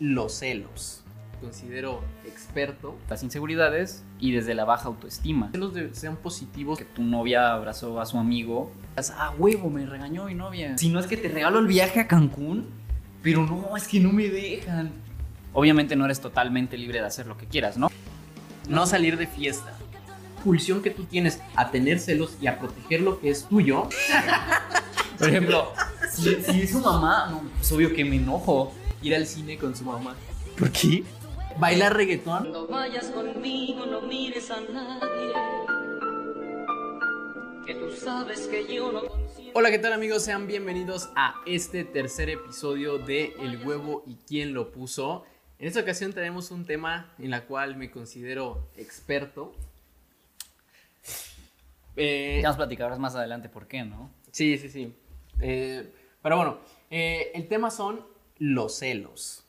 los 0.00 0.32
celos. 0.34 1.02
Considero 1.40 2.02
experto. 2.26 2.96
Las 3.08 3.22
inseguridades 3.22 4.02
y 4.18 4.32
desde 4.32 4.54
la 4.54 4.64
baja 4.64 4.88
autoestima. 4.88 5.50
Celos 5.52 5.72
de- 5.74 5.94
sean 5.94 6.16
positivos. 6.16 6.78
Que 6.78 6.84
tu 6.84 7.02
novia 7.02 7.52
abrazó 7.52 8.00
a 8.00 8.06
su 8.06 8.18
amigo. 8.18 8.72
Ah, 9.16 9.32
huevo, 9.38 9.70
me 9.70 9.86
regañó 9.86 10.24
mi 10.24 10.34
novia. 10.34 10.76
Si 10.78 10.88
no 10.88 10.98
es 10.98 11.06
que 11.06 11.16
te 11.16 11.28
regalo 11.28 11.60
el 11.60 11.68
viaje 11.68 12.00
a 12.00 12.08
Cancún, 12.08 12.66
pero 13.22 13.46
no, 13.46 13.76
es 13.76 13.86
que 13.86 14.00
no 14.00 14.10
me 14.12 14.28
dejan. 14.28 14.90
Obviamente 15.52 15.94
no 15.96 16.04
eres 16.04 16.20
totalmente 16.20 16.76
libre 16.76 16.98
de 17.00 17.06
hacer 17.06 17.26
lo 17.26 17.36
que 17.36 17.46
quieras, 17.46 17.76
¿no? 17.78 17.88
No 18.68 18.86
salir 18.86 19.16
de 19.16 19.26
fiesta. 19.28 19.72
Pulsión 20.44 20.82
que 20.82 20.90
tú 20.90 21.04
tienes 21.04 21.40
a 21.56 21.70
tener 21.70 21.98
celos 22.00 22.36
y 22.40 22.46
a 22.48 22.58
proteger 22.58 23.00
lo 23.00 23.20
que 23.20 23.30
es 23.30 23.44
tuyo. 23.44 23.88
Por 25.18 25.28
ejemplo, 25.28 25.72
si, 26.10 26.36
si 26.42 26.62
es 26.62 26.70
su 26.70 26.80
mamá, 26.80 27.28
no, 27.30 27.42
pues 27.56 27.70
obvio 27.72 27.92
que 27.94 28.04
me 28.04 28.16
enojo. 28.16 28.72
Ir 29.02 29.14
al 29.14 29.26
cine 29.26 29.58
con 29.58 29.74
su 29.76 29.84
mamá. 29.84 30.16
¿Por 30.58 30.70
qué? 30.72 31.04
Bailar 31.58 31.96
reggaetón. 31.96 32.40
Cuando 32.40 32.66
vayas 32.66 33.06
conmigo 33.06 33.86
no 33.86 34.00
mires 34.02 34.50
a 34.50 34.60
nadie. 34.60 35.32
Que 37.66 37.74
tú 37.74 37.90
sabes 37.92 38.40
que 38.48 38.72
yo 38.74 38.90
no 38.92 39.06
consiento. 39.06 39.52
Hola, 39.58 39.70
¿qué 39.70 39.78
tal 39.78 39.92
amigos? 39.92 40.24
Sean 40.24 40.46
bienvenidos 40.46 41.10
a 41.16 41.34
este 41.46 41.84
tercer 41.84 42.30
episodio 42.30 42.98
de 42.98 43.34
El 43.40 43.64
huevo 43.66 44.02
y 44.06 44.16
quién 44.26 44.54
lo 44.54 44.72
puso. 44.72 45.24
En 45.58 45.66
esta 45.68 45.80
ocasión 45.80 46.12
tenemos 46.12 46.50
un 46.50 46.64
tema 46.64 47.12
en 47.18 47.30
la 47.30 47.44
cual 47.44 47.76
me 47.76 47.90
considero 47.90 48.68
experto. 48.76 49.52
Eh, 51.96 52.38
Ya 52.42 52.48
nos 52.48 52.56
platicarás 52.56 52.98
más 52.98 53.14
adelante 53.16 53.48
por 53.48 53.66
qué, 53.66 53.82
¿no? 53.84 54.10
sí, 54.30 54.56
sí, 54.58 54.68
sí. 54.68 54.94
Eh, 55.40 55.92
pero 56.22 56.36
bueno, 56.36 56.58
eh, 56.90 57.30
el 57.34 57.48
tema 57.48 57.70
son 57.70 58.04
los 58.38 58.78
celos. 58.78 59.44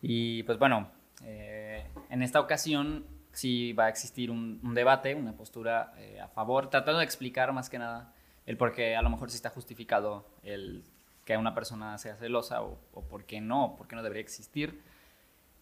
Y 0.00 0.42
pues 0.44 0.58
bueno, 0.58 0.90
eh, 1.22 1.86
en 2.10 2.22
esta 2.22 2.40
ocasión 2.40 3.06
sí 3.32 3.72
va 3.72 3.86
a 3.86 3.88
existir 3.88 4.30
un, 4.30 4.74
debate, 4.74 5.14
una 5.14 5.32
postura 5.32 5.94
eh, 5.96 6.20
a 6.20 6.28
favor, 6.28 6.70
tratando 6.70 6.98
de 6.98 7.04
explicar 7.04 7.52
más 7.52 7.70
que 7.70 7.78
nada 7.78 8.12
el 8.46 8.56
por 8.56 8.72
qué 8.72 8.96
a 8.96 9.02
lo 9.02 9.10
mejor 9.10 9.30
sí 9.30 9.36
está 9.36 9.50
justificado 9.50 10.26
el 10.42 10.84
que 11.24 11.36
una 11.38 11.54
persona 11.54 11.96
sea 11.96 12.16
celosa 12.16 12.62
o, 12.62 12.78
o 12.92 13.02
por 13.02 13.24
qué 13.24 13.40
no, 13.40 13.76
por 13.78 13.88
qué 13.88 13.96
no 13.96 14.02
debería 14.02 14.20
existir. 14.20 14.82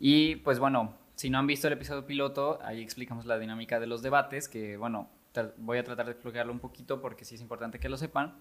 Y 0.01 0.37
pues 0.37 0.59
bueno, 0.59 0.97
si 1.15 1.31
no 1.31 1.39
han 1.39 1.47
visto 1.47 1.69
el 1.69 1.75
episodio 1.75 2.05
piloto, 2.05 2.59
ahí 2.65 2.83
explicamos 2.83 3.27
la 3.27 3.39
dinámica 3.39 3.79
de 3.79 3.87
los 3.87 4.03
debates, 4.03 4.49
que 4.49 4.77
bueno, 4.77 5.09
voy 5.59 5.79
a 5.79 5.85
tratar 5.85 6.07
de 6.07 6.13
explicarlo 6.13 6.53
un 6.53 6.59
poquito 6.59 7.01
porque 7.01 7.25
sí 7.25 7.37
es 7.37 7.41
importante 7.41 7.79
que 7.79 7.89
lo 7.89 7.97
sepan. 7.97 8.35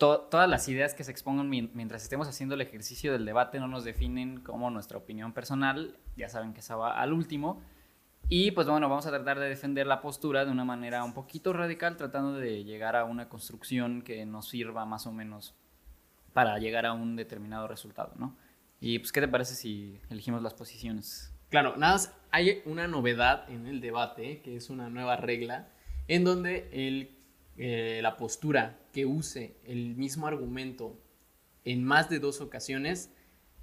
To- 0.00 0.20
todas 0.30 0.48
las 0.48 0.66
ideas 0.66 0.94
que 0.94 1.04
se 1.04 1.10
expongan 1.10 1.50
mien- 1.50 1.70
mientras 1.74 2.02
estemos 2.02 2.26
haciendo 2.26 2.54
el 2.54 2.62
ejercicio 2.62 3.12
del 3.12 3.26
debate 3.26 3.60
no 3.60 3.68
nos 3.68 3.84
definen 3.84 4.40
como 4.40 4.70
nuestra 4.70 4.96
opinión 4.96 5.34
personal, 5.34 5.94
ya 6.16 6.30
saben 6.30 6.54
que 6.54 6.60
esa 6.60 6.74
va 6.76 6.98
al 6.98 7.12
último. 7.12 7.60
Y 8.30 8.52
pues 8.52 8.66
bueno, 8.66 8.88
vamos 8.88 9.04
a 9.04 9.10
tratar 9.10 9.38
de 9.38 9.48
defender 9.50 9.86
la 9.86 10.00
postura 10.00 10.46
de 10.46 10.50
una 10.52 10.64
manera 10.64 11.04
un 11.04 11.12
poquito 11.12 11.52
radical, 11.52 11.98
tratando 11.98 12.32
de 12.32 12.64
llegar 12.64 12.96
a 12.96 13.04
una 13.04 13.28
construcción 13.28 14.00
que 14.00 14.24
nos 14.24 14.48
sirva 14.48 14.86
más 14.86 15.06
o 15.06 15.12
menos 15.12 15.54
para 16.32 16.58
llegar 16.58 16.86
a 16.86 16.94
un 16.94 17.14
determinado 17.16 17.68
resultado, 17.68 18.14
¿no? 18.16 18.34
Y 18.80 19.00
pues, 19.00 19.12
¿qué 19.12 19.20
te 19.20 19.28
parece 19.28 19.54
si 19.54 20.00
elegimos 20.08 20.40
las 20.42 20.54
posiciones? 20.54 21.30
Claro, 21.50 21.76
nada 21.76 21.98
hay 22.30 22.62
una 22.64 22.86
novedad 22.88 23.50
en 23.50 23.66
el 23.66 23.82
debate, 23.82 24.40
que 24.40 24.56
es 24.56 24.70
una 24.70 24.88
nueva 24.88 25.16
regla, 25.16 25.68
en 26.08 26.24
donde 26.24 26.70
el, 26.72 27.10
eh, 27.62 28.00
la 28.00 28.16
postura 28.16 28.78
que 28.90 29.04
use 29.04 29.54
el 29.66 29.94
mismo 29.94 30.26
argumento 30.26 30.98
en 31.66 31.84
más 31.84 32.08
de 32.08 32.18
dos 32.18 32.40
ocasiones 32.40 33.10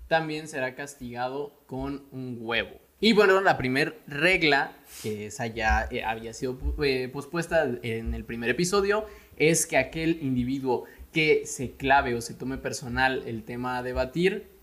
también 0.07 0.47
será 0.47 0.75
castigado 0.75 1.63
con 1.65 2.05
un 2.11 2.37
huevo. 2.39 2.79
Y 2.99 3.13
bueno, 3.13 3.41
la 3.41 3.57
primera 3.57 3.95
regla, 4.05 4.77
que 5.01 5.25
esa 5.25 5.47
ya 5.47 5.87
eh, 5.89 6.03
había 6.03 6.33
sido 6.33 6.59
eh, 6.83 7.09
pospuesta 7.11 7.67
en 7.81 8.13
el 8.13 8.23
primer 8.23 8.51
episodio, 8.51 9.07
es 9.35 9.65
que 9.65 9.77
aquel 9.77 10.19
individuo 10.21 10.83
que 11.11 11.47
se 11.47 11.71
clave 11.71 12.13
o 12.13 12.21
se 12.21 12.35
tome 12.35 12.59
personal 12.59 13.23
el 13.25 13.45
tema 13.45 13.79
a 13.79 13.83
debatir, 13.83 14.55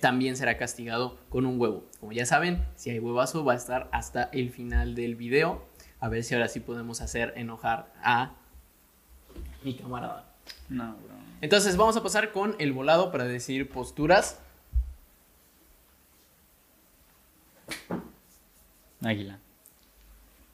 también 0.00 0.36
será 0.36 0.56
castigado 0.56 1.18
con 1.28 1.44
un 1.44 1.60
huevo. 1.60 1.90
Como 1.98 2.12
ya 2.12 2.24
saben, 2.24 2.64
si 2.76 2.90
hay 2.90 3.00
huevazo 3.00 3.44
va 3.44 3.54
a 3.54 3.56
estar 3.56 3.88
hasta 3.92 4.30
el 4.32 4.50
final 4.50 4.94
del 4.94 5.16
video. 5.16 5.66
A 5.98 6.08
ver 6.08 6.22
si 6.22 6.34
ahora 6.34 6.48
sí 6.48 6.60
podemos 6.60 7.00
hacer 7.00 7.34
enojar 7.36 7.92
a 8.00 8.36
mi 9.62 9.74
camarada. 9.74 10.32
No, 10.68 10.94
bro. 10.96 11.14
Entonces 11.40 11.76
vamos 11.76 11.96
a 11.96 12.02
pasar 12.02 12.32
con 12.32 12.56
el 12.58 12.72
volado 12.72 13.12
para 13.12 13.24
decidir 13.24 13.68
posturas. 13.68 14.40
Águila. 19.02 19.38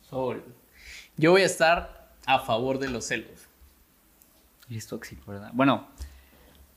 Sol. 0.08 0.42
Yo 1.16 1.30
voy 1.30 1.42
a 1.42 1.46
estar 1.46 2.12
a 2.26 2.41
favor 2.41 2.78
de 2.78 2.88
los 2.88 3.04
celos. 3.04 3.46
Es 4.68 4.86
tóxico, 4.86 5.32
¿verdad? 5.32 5.50
Bueno, 5.52 5.88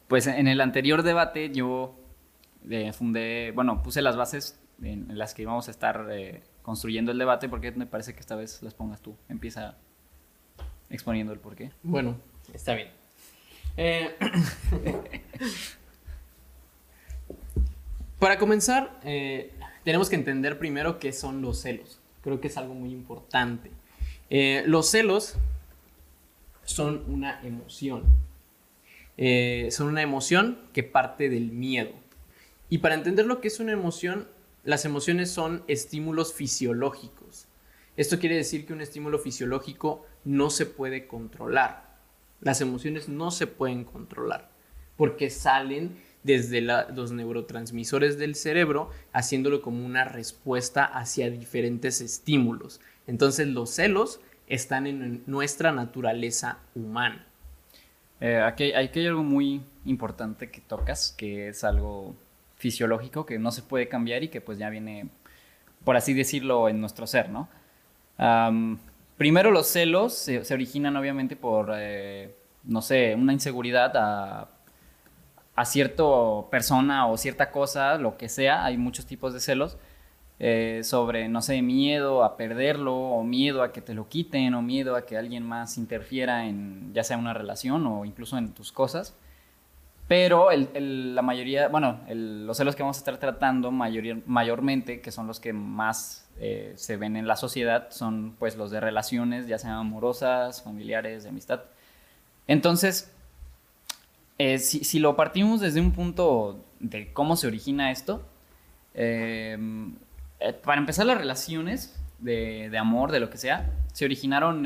pues 0.08 0.28
en 0.28 0.48
el 0.48 0.62
anterior 0.62 1.04
debate 1.04 1.52
yo 1.52 1.96
eh, 2.70 2.94
fundé, 2.94 3.52
bueno, 3.52 3.82
puse 3.84 4.02
las 4.02 4.16
bases 4.16 4.60
en, 4.82 5.10
en 5.10 5.18
las 5.18 5.34
que 5.34 5.44
íbamos 5.44 5.68
a 5.68 5.72
estar 5.72 6.08
eh, 6.12 6.44
construyendo 6.62 7.12
el 7.12 7.18
debate, 7.18 7.50
porque 7.50 7.72
me 7.72 7.86
parece 7.86 8.14
que 8.14 8.20
esta 8.20 8.36
vez 8.36 8.62
las 8.64 8.74
pongas 8.74 9.02
tú. 9.02 9.16
Empieza 9.30 9.78
exponiendo 10.90 11.34
el 11.34 11.40
porqué. 11.40 11.72
Bueno, 11.84 12.18
está 12.54 12.74
bien. 12.76 12.90
Eh, 13.76 14.16
para 18.20 18.38
comenzar, 18.38 19.00
eh, 19.04 19.52
tenemos 19.84 20.10
que 20.10 20.16
entender 20.16 20.60
primero 20.60 21.00
qué 21.00 21.12
son 21.12 21.42
los 21.42 21.62
celos. 21.62 22.00
Creo 22.22 22.40
que 22.40 22.48
es 22.48 22.58
algo 22.58 22.74
muy 22.74 22.92
importante. 22.92 23.72
Eh, 24.30 24.64
los 24.66 24.90
celos 24.90 25.36
son 26.64 27.04
una 27.08 27.42
emoción. 27.44 28.04
Son 29.70 29.88
una 29.88 30.02
emoción 30.02 30.60
que 30.74 30.84
parte 30.84 31.30
del 31.30 31.52
miedo. 31.52 31.92
Y 32.70 32.80
para 32.80 32.96
entender 32.96 33.28
lo 33.28 33.42
que 33.42 33.48
es 33.48 33.60
una 33.60 33.72
emoción, 33.72 34.28
las 34.64 34.86
emociones 34.86 35.30
son 35.30 35.64
estímulos 35.68 36.34
fisiológicos. 36.34 37.48
Esto 37.96 38.18
quiere 38.18 38.36
decir 38.36 38.66
que 38.66 38.74
un 38.74 38.82
estímulo 38.82 39.20
fisiológico 39.20 40.06
no 40.26 40.50
se 40.50 40.66
puede 40.66 41.08
controlar. 41.08 41.94
Las 42.42 42.62
emociones 42.62 43.10
no 43.10 43.32
se 43.32 43.48
pueden 43.48 43.84
controlar 43.84 44.54
porque 44.98 45.30
salen 45.30 45.98
desde 46.24 46.62
los 46.62 47.12
neurotransmisores 47.12 48.18
del 48.18 48.36
cerebro 48.36 48.90
haciéndolo 49.12 49.62
como 49.62 49.86
una 49.86 50.06
respuesta 50.06 50.86
hacia 50.86 51.30
diferentes 51.30 52.00
estímulos. 52.02 52.80
Entonces 53.08 53.48
los 53.48 53.72
celos 53.72 54.22
están 54.48 54.88
en 54.88 55.24
nuestra 55.26 55.72
naturaleza 55.72 56.60
humana. 56.76 57.26
Eh, 58.22 58.40
aquí, 58.40 58.72
hay 58.72 58.90
algo 59.06 59.24
muy 59.24 59.62
importante 59.86 60.50
que 60.50 60.62
tocas, 60.62 61.14
que 61.18 61.50
es 61.50 61.64
algo 61.66 62.16
fisiológico, 62.56 63.26
que 63.26 63.38
no 63.38 63.52
se 63.52 63.62
puede 63.62 63.90
cambiar 63.90 64.24
y 64.24 64.30
que 64.30 64.40
pues 64.40 64.58
ya 64.58 64.70
viene, 64.70 65.10
por 65.84 65.98
así 65.98 66.14
decirlo, 66.14 66.70
en 66.70 66.80
nuestro 66.80 67.06
ser, 67.06 67.30
¿no? 67.30 67.50
Primero 69.24 69.52
los 69.52 69.68
celos 69.68 70.12
se, 70.12 70.54
originan 70.54 70.98
obviamente 70.98 71.38
por, 71.38 71.72
eh, 71.78 72.36
no 72.66 72.82
sé, 72.82 73.16
una 73.16 73.32
inseguridad 73.32 73.96
a, 73.96 74.50
a 75.56 75.64
cierta 75.64 76.04
persona 76.52 77.08
o 77.08 77.16
cierta 77.16 77.50
cosa, 77.50 77.98
lo 77.98 78.18
que 78.18 78.28
sea, 78.28 78.66
hay 78.66 78.78
muchos 78.78 79.06
tipos 79.06 79.34
de 79.34 79.40
celos, 79.40 79.78
eh, 80.40 80.82
sobre, 80.84 81.30
no 81.30 81.42
sé, 81.42 81.62
miedo 81.62 82.26
a 82.26 82.36
perderlo, 82.36 82.98
o 82.98 83.24
miedo 83.24 83.64
a 83.64 83.72
que 83.72 83.80
te 83.80 83.94
lo 83.94 84.10
quiten, 84.10 84.56
o 84.56 84.62
miedo 84.62 84.98
a 84.98 85.06
que 85.06 85.16
alguien 85.16 85.48
más 85.48 85.78
interfiera 85.78 86.46
en 86.46 86.92
ya 86.94 87.06
sea 87.06 87.18
una 87.18 87.34
relación 87.34 87.88
o 87.88 88.04
incluso 88.04 88.38
en 88.38 88.52
tus 88.52 88.74
cosas. 88.74 89.16
Pero 90.08 90.50
la 90.52 91.22
mayoría, 91.22 91.70
bueno, 91.70 92.02
los 92.10 92.58
celos 92.58 92.76
que 92.76 92.84
vamos 92.84 92.98
a 92.98 93.00
estar 93.00 93.18
tratando 93.18 93.72
mayormente, 93.72 95.02
que 95.02 95.12
son 95.12 95.28
los 95.28 95.40
que 95.40 95.54
más 95.54 96.30
eh, 96.40 96.74
se 96.76 96.98
ven 96.98 97.16
en 97.16 97.26
la 97.26 97.36
sociedad, 97.36 97.88
son 97.90 98.36
pues 98.38 98.58
los 98.58 98.70
de 98.70 98.80
relaciones, 98.80 99.48
ya 99.48 99.58
sean 99.58 99.74
amorosas, 99.74 100.62
familiares, 100.62 101.24
de 101.24 101.30
amistad. 101.30 101.62
Entonces, 102.48 103.14
eh, 104.38 104.58
si, 104.58 105.00
lo 105.00 105.16
partimos 105.16 105.62
desde 105.62 105.80
un 105.80 105.92
punto 105.92 106.66
de 106.80 107.14
cómo 107.14 107.36
se 107.36 107.48
origina 107.48 107.92
esto, 107.92 108.28
eh, 108.94 109.58
eh, 110.40 110.54
para 110.54 110.80
empezar 110.80 111.06
las 111.06 111.18
relaciones 111.18 112.00
de, 112.20 112.76
amor, 112.78 113.12
de 113.12 113.20
lo 113.20 113.30
que 113.30 113.38
sea, 113.38 113.72
se 113.94 114.06
originaron 114.06 114.66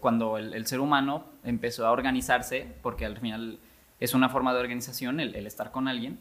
cuando 0.00 0.38
el 0.38 0.66
ser 0.66 0.80
humano 0.80 1.24
empezó 1.44 1.86
a 1.86 1.92
organizarse, 1.92 2.74
porque 2.82 3.06
al 3.06 3.18
final 3.18 3.58
es 4.00 4.14
una 4.14 4.28
forma 4.28 4.52
de 4.54 4.60
organización 4.60 5.20
el, 5.20 5.34
estar 5.46 5.70
con 5.72 5.88
alguien. 5.88 6.18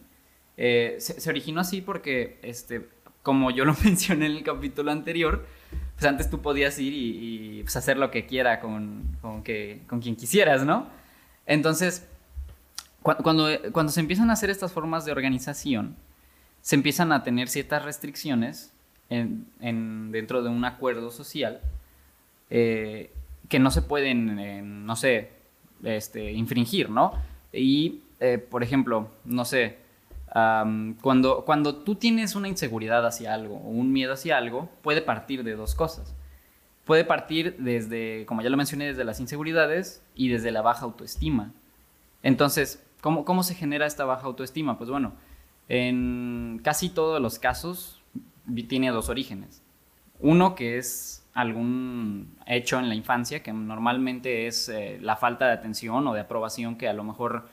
Eh, 0.58 0.96
se, 1.00 1.30
originó 1.30 1.62
así 1.62 1.82
porque, 1.82 2.40
este, 2.42 2.88
como 3.24 3.52
yo 3.52 3.66
lo 3.66 3.76
mencioné 3.84 4.28
en 4.28 4.32
el 4.34 4.44
capítulo 4.44 4.92
anterior, 4.92 5.46
pues 5.96 6.06
antes 6.06 6.30
tú 6.30 6.42
podías 6.42 6.78
ir 6.80 6.94
y, 6.94 7.62
pues, 7.64 7.76
hacer 7.76 7.98
lo 7.98 8.12
que 8.12 8.26
quiera 8.26 8.60
con, 8.60 9.18
con, 9.22 9.44
que, 9.44 9.82
con 9.88 10.00
quien 10.02 10.16
quisieras, 10.16 10.66
¿no? 10.66 10.88
Entonces, 11.46 12.08
cu- 13.02 13.16
cuando, 13.24 13.48
cuando 13.72 13.92
se 13.92 14.00
empiezan 14.00 14.30
a 14.30 14.34
hacer 14.34 14.50
estas 14.50 14.72
formas 14.72 15.06
de 15.06 15.12
organización, 15.12 15.96
se 16.62 16.76
empiezan 16.76 17.12
a 17.12 17.24
tener 17.24 17.48
ciertas 17.50 17.84
restricciones 17.84 18.72
en- 19.10 20.12
dentro 20.12 20.42
de 20.42 20.50
un 20.50 20.66
acuerdo 20.66 21.12
social 21.12 21.62
eh, 22.50 23.12
que 23.50 23.60
no 23.60 23.70
se 23.72 23.82
pueden, 23.82 24.40
eh, 24.40 24.62
no 24.64 24.96
sé, 24.96 25.30
este, 25.84 26.32
infringir, 26.32 26.90
¿no? 26.90 27.14
Y, 27.56 28.04
eh, 28.20 28.38
por 28.38 28.64
ejemplo, 28.64 29.10
no 29.24 29.46
sé, 29.46 29.78
am, 30.34 30.96
cuando, 31.02 31.46
cuando 31.46 31.76
tú 31.78 31.96
tienes 31.96 32.36
una 32.36 32.48
inseguridad 32.48 33.06
hacia 33.06 33.34
algo 33.34 33.56
o 33.58 33.70
un 33.70 33.92
miedo 33.92 34.14
hacia 34.14 34.38
algo, 34.38 34.70
puede 34.82 35.02
partir 35.02 35.44
de 35.44 35.56
dos 35.56 35.76
cosas. 35.76 36.16
Puede 36.86 37.04
partir 37.04 37.58
desde, 37.58 38.26
como 38.28 38.42
ya 38.42 38.50
lo 38.50 38.58
mencioné, 38.58 38.86
desde 38.86 39.04
las 39.06 39.20
inseguridades 39.20 40.04
y 40.14 40.30
desde 40.30 40.52
la 40.52 40.62
baja 40.62 40.86
autoestima. 40.86 41.52
Entonces, 42.22 42.84
¿cómo, 43.02 43.26
cómo 43.26 43.44
se 43.44 43.56
genera 43.56 43.86
esta 43.88 44.06
baja 44.06 44.28
autoestima? 44.28 44.78
Pues 44.78 44.90
bueno, 44.90 45.14
en 45.68 46.62
casi 46.64 46.90
todos 46.90 47.20
los 47.22 47.40
casos 47.40 48.04
tiene 48.68 48.92
dos 48.92 49.10
orígenes. 49.10 49.64
Uno 50.20 50.56
que 50.56 50.78
es 50.78 51.25
algún 51.36 52.36
hecho 52.48 52.80
en 52.80 52.90
la 52.90 52.96
infancia, 52.96 53.44
que 53.44 53.54
normalmente 53.54 54.48
es 54.48 54.70
eh, 54.70 54.98
la 55.02 55.16
falta 55.18 55.46
de 55.46 55.52
atención 55.54 56.08
o 56.08 56.14
de 56.14 56.22
aprobación 56.22 56.78
que 56.78 56.88
a 56.88 56.94
lo 56.94 57.04
mejor 57.04 57.48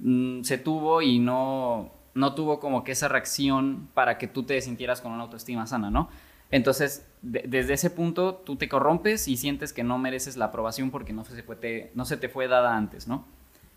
mm, 0.00 0.42
se 0.42 0.58
tuvo 0.58 1.02
y 1.02 1.18
no, 1.20 1.90
no 2.14 2.34
tuvo 2.34 2.58
como 2.58 2.82
que 2.82 2.92
esa 2.92 3.06
reacción 3.06 3.88
para 3.94 4.18
que 4.18 4.26
tú 4.26 4.42
te 4.42 4.60
sintieras 4.62 5.00
con 5.00 5.12
una 5.12 5.22
autoestima 5.24 5.66
sana, 5.66 5.90
¿no? 5.90 6.08
Entonces, 6.50 7.06
de- 7.20 7.44
desde 7.46 7.74
ese 7.74 7.90
punto, 7.90 8.34
tú 8.34 8.56
te 8.56 8.68
corrompes 8.68 9.28
y 9.28 9.36
sientes 9.36 9.74
que 9.74 9.84
no 9.84 9.98
mereces 9.98 10.38
la 10.38 10.46
aprobación 10.46 10.90
porque 10.90 11.12
no 11.12 11.24
se, 11.26 11.42
fue 11.42 11.56
te- 11.56 11.92
no 11.94 12.06
se 12.06 12.16
te 12.16 12.30
fue 12.30 12.48
dada 12.48 12.74
antes, 12.76 13.06
¿no? 13.06 13.24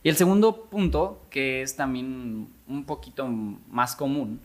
Y 0.01 0.07
el 0.09 0.15
segundo 0.15 0.63
punto, 0.65 1.21
que 1.29 1.61
es 1.61 1.75
también 1.75 2.47
un 2.67 2.85
poquito 2.85 3.27
más 3.27 3.95
común, 3.97 4.39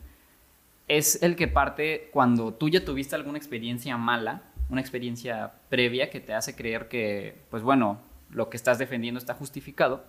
es 0.89 1.23
el 1.23 1.37
que 1.37 1.49
parte 1.49 2.11
cuando 2.13 2.53
tú 2.53 2.69
ya 2.69 2.85
tuviste 2.85 3.15
alguna 3.15 3.39
experiencia 3.39 3.97
mala, 3.97 4.43
una 4.69 4.81
experiencia 4.81 5.53
previa 5.69 6.11
que 6.11 6.21
te 6.21 6.35
hace 6.35 6.55
creer 6.57 6.89
que, 6.89 7.37
pues 7.51 7.63
bueno, 7.63 8.01
lo 8.31 8.51
que 8.51 8.57
estás 8.57 8.79
defendiendo 8.79 9.19
está 9.19 9.35
justificado. 9.35 10.05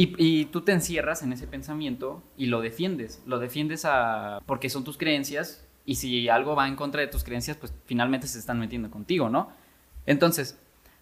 Y, 0.00 0.44
tú 0.46 0.60
te 0.60 0.70
encierras 0.70 1.24
en 1.24 1.32
ese 1.32 1.48
pensamiento 1.48 2.22
y 2.36 2.46
lo 2.46 2.60
defiendes. 2.60 3.20
Lo 3.26 3.40
defiendes 3.40 3.84
a, 3.84 4.40
porque 4.46 4.70
son 4.70 4.84
tus 4.84 4.96
creencias 4.96 5.66
y 5.84 5.96
si 5.96 6.28
algo 6.28 6.54
va 6.54 6.68
en 6.68 6.76
contra 6.76 7.00
de 7.00 7.08
tus 7.08 7.24
creencias, 7.24 7.56
pues 7.56 7.74
finalmente 7.84 8.28
se 8.28 8.38
están 8.38 8.60
metiendo 8.60 8.92
contigo, 8.92 9.28
¿no? 9.28 9.50
Entonces, 10.06 10.56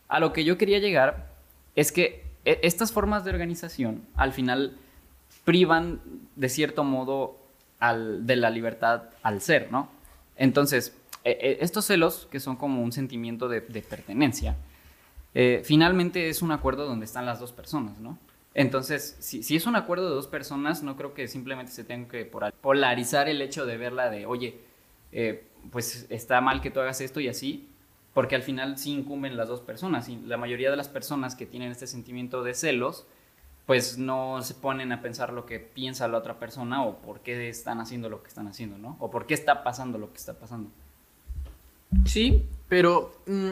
a 0.09 0.19
lo 0.19 0.33
que 0.33 0.45
yo 0.45 0.57
quería 0.57 0.79
llegar 0.79 1.31
es 1.75 1.93
que 1.93 2.25
e- 2.47 2.61
estas 2.63 2.91
formas 2.91 3.23
de 3.25 3.33
organización 3.33 4.03
al 4.15 4.33
final 4.33 4.79
privan 5.45 6.01
de 6.35 6.49
cierto 6.49 6.83
modo 6.83 7.39
de 7.79 8.37
la 8.37 8.49
libertad 8.49 9.11
al 9.23 9.43
ser, 9.43 9.71
¿no? 9.71 9.91
Entonces, 10.37 10.97
e- 11.27 11.39
e- 11.41 11.59
estos 11.61 11.85
celos, 11.85 12.29
que 12.31 12.41
son 12.41 12.57
como 12.57 12.83
un 12.83 12.93
sentimiento 12.93 13.49
de, 13.49 13.61
pertenencia, 13.61 14.57
eh, 15.35 15.61
finalmente 15.65 16.29
es 16.29 16.41
un 16.41 16.53
acuerdo 16.53 16.87
donde 16.87 17.05
están 17.05 17.27
las 17.27 17.41
dos 17.41 17.53
personas, 17.53 17.99
¿no? 18.01 18.19
Entonces, 18.55 19.17
si, 19.21 19.55
es 19.55 19.67
un 19.67 19.77
acuerdo 19.77 20.09
de 20.09 20.15
dos 20.15 20.29
personas, 20.29 20.83
no 20.83 20.97
creo 20.97 21.13
que 21.13 21.29
simplemente 21.29 21.73
se 21.73 21.85
tenga 21.85 22.09
que 22.09 22.25
polar- 22.25 22.55
polarizar 22.55 23.29
el 23.29 23.43
hecho 23.43 23.67
de 23.67 23.77
verla 23.77 24.09
de, 24.09 24.25
oye, 24.25 24.61
eh, 25.13 25.47
pues 25.71 26.07
está 26.09 26.41
mal 26.41 26.61
que 26.63 26.71
tú 26.71 26.81
hagas 26.81 27.01
esto 27.03 27.21
y 27.21 27.29
así, 27.29 27.69
porque 28.15 28.35
al 28.35 28.43
final 28.43 28.79
sí 28.79 28.93
incumben 28.93 29.37
las 29.37 29.49
dos 29.49 29.61
personas 29.61 30.09
y 30.09 30.17
la 30.17 30.39
mayoría 30.39 30.71
de 30.71 30.77
las 30.77 30.89
personas 30.89 31.35
que 31.35 31.45
tienen 31.45 31.71
este 31.71 31.87
sentimiento 31.87 32.43
de 32.43 32.55
celos, 32.55 33.07
pues 33.67 33.99
no 33.99 34.41
se 34.43 34.55
ponen 34.55 34.93
a 34.93 35.03
pensar 35.03 35.33
lo 35.33 35.45
que 35.45 35.59
piensa 35.59 36.09
la 36.09 36.19
otra 36.19 36.39
persona 36.39 36.83
o 36.83 36.99
por 37.03 37.21
qué 37.21 37.49
están 37.51 37.81
haciendo 37.81 38.09
lo 38.09 38.23
que 38.23 38.29
están 38.29 38.47
haciendo, 38.47 38.79
¿no? 38.79 38.97
O 39.01 39.11
por 39.11 39.27
qué 39.27 39.35
está 39.35 39.65
pasando 39.65 39.99
lo 39.99 40.13
que 40.13 40.19
está 40.19 40.35
pasando. 40.39 40.71
Sí, 42.05 42.45
pero 42.69 43.17
mm, 43.27 43.51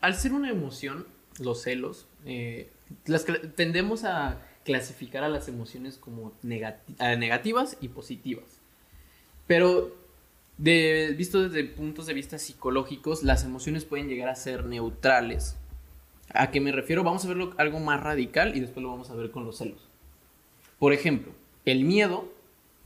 al 0.00 0.14
ser 0.14 0.32
una 0.32 0.50
emoción, 0.50 1.06
los 1.38 1.62
celos, 1.62 2.06
eh, 2.24 2.70
las 3.06 3.24
tendemos 3.54 4.04
a 4.04 4.40
clasificar 4.64 5.22
a 5.22 5.28
las 5.28 5.48
emociones 5.48 5.96
como 5.96 6.32
negativas 6.42 7.78
y 7.80 7.88
positivas. 7.88 8.60
Pero 9.46 9.94
de, 10.58 11.14
visto 11.16 11.48
desde 11.48 11.64
puntos 11.68 12.06
de 12.06 12.14
vista 12.14 12.38
psicológicos, 12.38 13.22
las 13.22 13.44
emociones 13.44 13.84
pueden 13.84 14.08
llegar 14.08 14.28
a 14.28 14.34
ser 14.34 14.64
neutrales. 14.66 15.56
¿A 16.34 16.50
qué 16.50 16.60
me 16.60 16.72
refiero? 16.72 17.04
Vamos 17.04 17.24
a 17.24 17.28
verlo 17.28 17.54
algo 17.58 17.78
más 17.78 18.02
radical 18.02 18.56
y 18.56 18.60
después 18.60 18.82
lo 18.82 18.90
vamos 18.90 19.10
a 19.10 19.14
ver 19.14 19.30
con 19.30 19.44
los 19.44 19.58
celos. 19.58 19.88
Por 20.78 20.92
ejemplo, 20.92 21.32
el 21.64 21.84
miedo, 21.84 22.28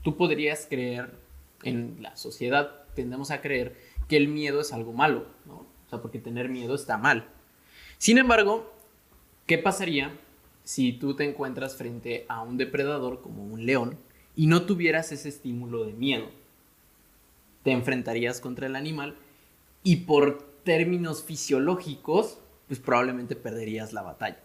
tú 0.03 0.15
podrías 0.17 0.67
creer, 0.69 1.11
en 1.63 1.97
la 2.01 2.15
sociedad 2.15 2.85
tendemos 2.95 3.31
a 3.31 3.41
creer 3.41 3.75
que 4.11 4.17
el 4.17 4.27
miedo 4.27 4.59
es 4.59 4.73
algo 4.73 4.91
malo, 4.91 5.25
¿no? 5.45 5.53
O 5.53 5.89
sea, 5.89 6.01
porque 6.01 6.19
tener 6.19 6.49
miedo 6.49 6.75
está 6.75 6.97
mal. 6.97 7.29
Sin 7.97 8.17
embargo, 8.17 8.69
¿qué 9.45 9.57
pasaría 9.57 10.19
si 10.65 10.91
tú 10.91 11.15
te 11.15 11.23
encuentras 11.23 11.77
frente 11.77 12.25
a 12.27 12.41
un 12.41 12.57
depredador 12.57 13.21
como 13.21 13.41
un 13.45 13.65
león 13.65 13.97
y 14.35 14.47
no 14.47 14.63
tuvieras 14.63 15.13
ese 15.13 15.29
estímulo 15.29 15.85
de 15.85 15.93
miedo? 15.93 16.25
Te 17.63 17.71
enfrentarías 17.71 18.41
contra 18.41 18.67
el 18.67 18.75
animal 18.75 19.15
y 19.81 19.95
por 19.95 20.43
términos 20.65 21.23
fisiológicos, 21.23 22.37
pues 22.67 22.81
probablemente 22.81 23.37
perderías 23.37 23.93
la 23.93 24.01
batalla, 24.01 24.43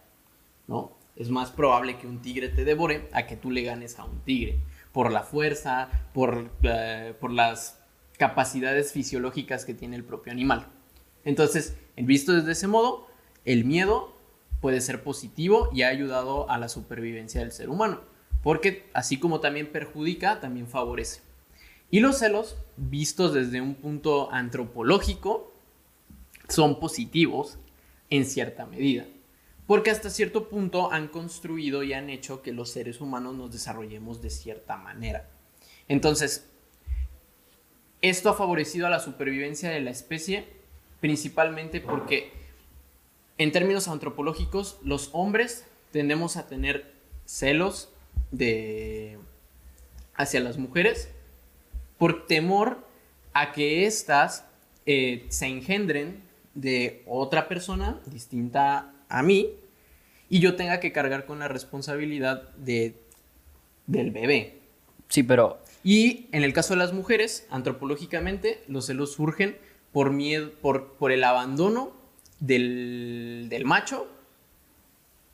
¿no? 0.68 0.92
Es 1.16 1.28
más 1.28 1.50
probable 1.50 1.98
que 1.98 2.06
un 2.06 2.22
tigre 2.22 2.50
te 2.50 2.64
devore 2.64 3.08
a 3.12 3.26
que 3.26 3.34
tú 3.34 3.50
le 3.50 3.64
ganes 3.64 3.98
a 3.98 4.04
un 4.04 4.20
tigre, 4.20 4.60
por 4.92 5.10
la 5.10 5.24
fuerza, 5.24 5.88
por, 6.14 6.52
eh, 6.62 7.14
por 7.18 7.32
las 7.32 7.80
capacidades 8.18 8.92
fisiológicas 8.92 9.64
que 9.64 9.74
tiene 9.74 9.96
el 9.96 10.04
propio 10.04 10.32
animal. 10.32 10.66
Entonces, 11.24 11.76
visto 11.96 12.32
desde 12.32 12.52
ese 12.52 12.66
modo, 12.66 13.08
el 13.44 13.64
miedo 13.64 14.16
puede 14.60 14.80
ser 14.80 15.02
positivo 15.02 15.70
y 15.72 15.82
ha 15.82 15.88
ayudado 15.88 16.48
a 16.50 16.58
la 16.58 16.68
supervivencia 16.68 17.40
del 17.40 17.52
ser 17.52 17.68
humano, 17.68 18.00
porque 18.42 18.88
así 18.94 19.18
como 19.18 19.40
también 19.40 19.70
perjudica, 19.70 20.40
también 20.40 20.66
favorece. 20.66 21.20
Y 21.90 22.00
los 22.00 22.18
celos, 22.18 22.56
vistos 22.76 23.32
desde 23.32 23.60
un 23.60 23.74
punto 23.74 24.32
antropológico, 24.32 25.52
son 26.48 26.80
positivos 26.80 27.58
en 28.10 28.24
cierta 28.24 28.66
medida. 28.66 29.06
Porque 29.66 29.90
hasta 29.90 30.10
cierto 30.10 30.48
punto 30.48 30.92
han 30.92 31.08
construido 31.08 31.82
y 31.82 31.92
han 31.92 32.08
hecho 32.08 32.42
que 32.42 32.52
los 32.52 32.70
seres 32.70 33.00
humanos 33.00 33.34
nos 33.34 33.52
desarrollemos 33.52 34.22
de 34.22 34.30
cierta 34.30 34.76
manera. 34.76 35.28
Entonces, 35.88 36.48
esto 38.02 38.30
ha 38.30 38.34
favorecido 38.34 38.86
a 38.86 38.90
la 38.90 39.00
supervivencia 39.00 39.70
de 39.70 39.80
la 39.80 39.90
especie, 39.90 40.44
principalmente 41.00 41.80
porque, 41.80 42.32
en 43.38 43.52
términos 43.52 43.88
antropológicos, 43.88 44.78
los 44.82 45.10
hombres 45.12 45.66
tendemos 45.92 46.36
a 46.36 46.46
tener 46.46 46.92
celos 47.24 47.90
de 48.30 49.18
hacia 50.14 50.40
las 50.40 50.56
mujeres 50.56 51.10
por 51.98 52.26
temor 52.26 52.86
a 53.34 53.52
que 53.52 53.86
éstas 53.86 54.44
eh, 54.86 55.26
se 55.28 55.46
engendren 55.46 56.22
de 56.54 57.02
otra 57.06 57.48
persona 57.48 58.00
distinta 58.06 58.92
a 59.08 59.22
mí 59.22 59.50
y 60.28 60.40
yo 60.40 60.56
tenga 60.56 60.80
que 60.80 60.92
cargar 60.92 61.26
con 61.26 61.38
la 61.38 61.48
responsabilidad 61.48 62.54
de, 62.56 62.94
del 63.86 64.10
bebé. 64.10 64.58
Sí, 65.08 65.22
pero 65.22 65.58
Y 65.86 66.26
en 66.32 66.42
el 66.42 66.52
caso 66.52 66.74
de 66.74 66.78
las 66.78 66.92
mujeres, 66.92 67.46
antropológicamente, 67.48 68.64
los 68.66 68.86
celos 68.86 69.12
surgen 69.12 69.56
por 69.92 70.10
miedo, 70.10 70.50
por, 70.60 70.94
por 70.94 71.12
el 71.12 71.22
abandono 71.22 71.92
del, 72.40 73.46
del 73.48 73.64
macho 73.64 74.08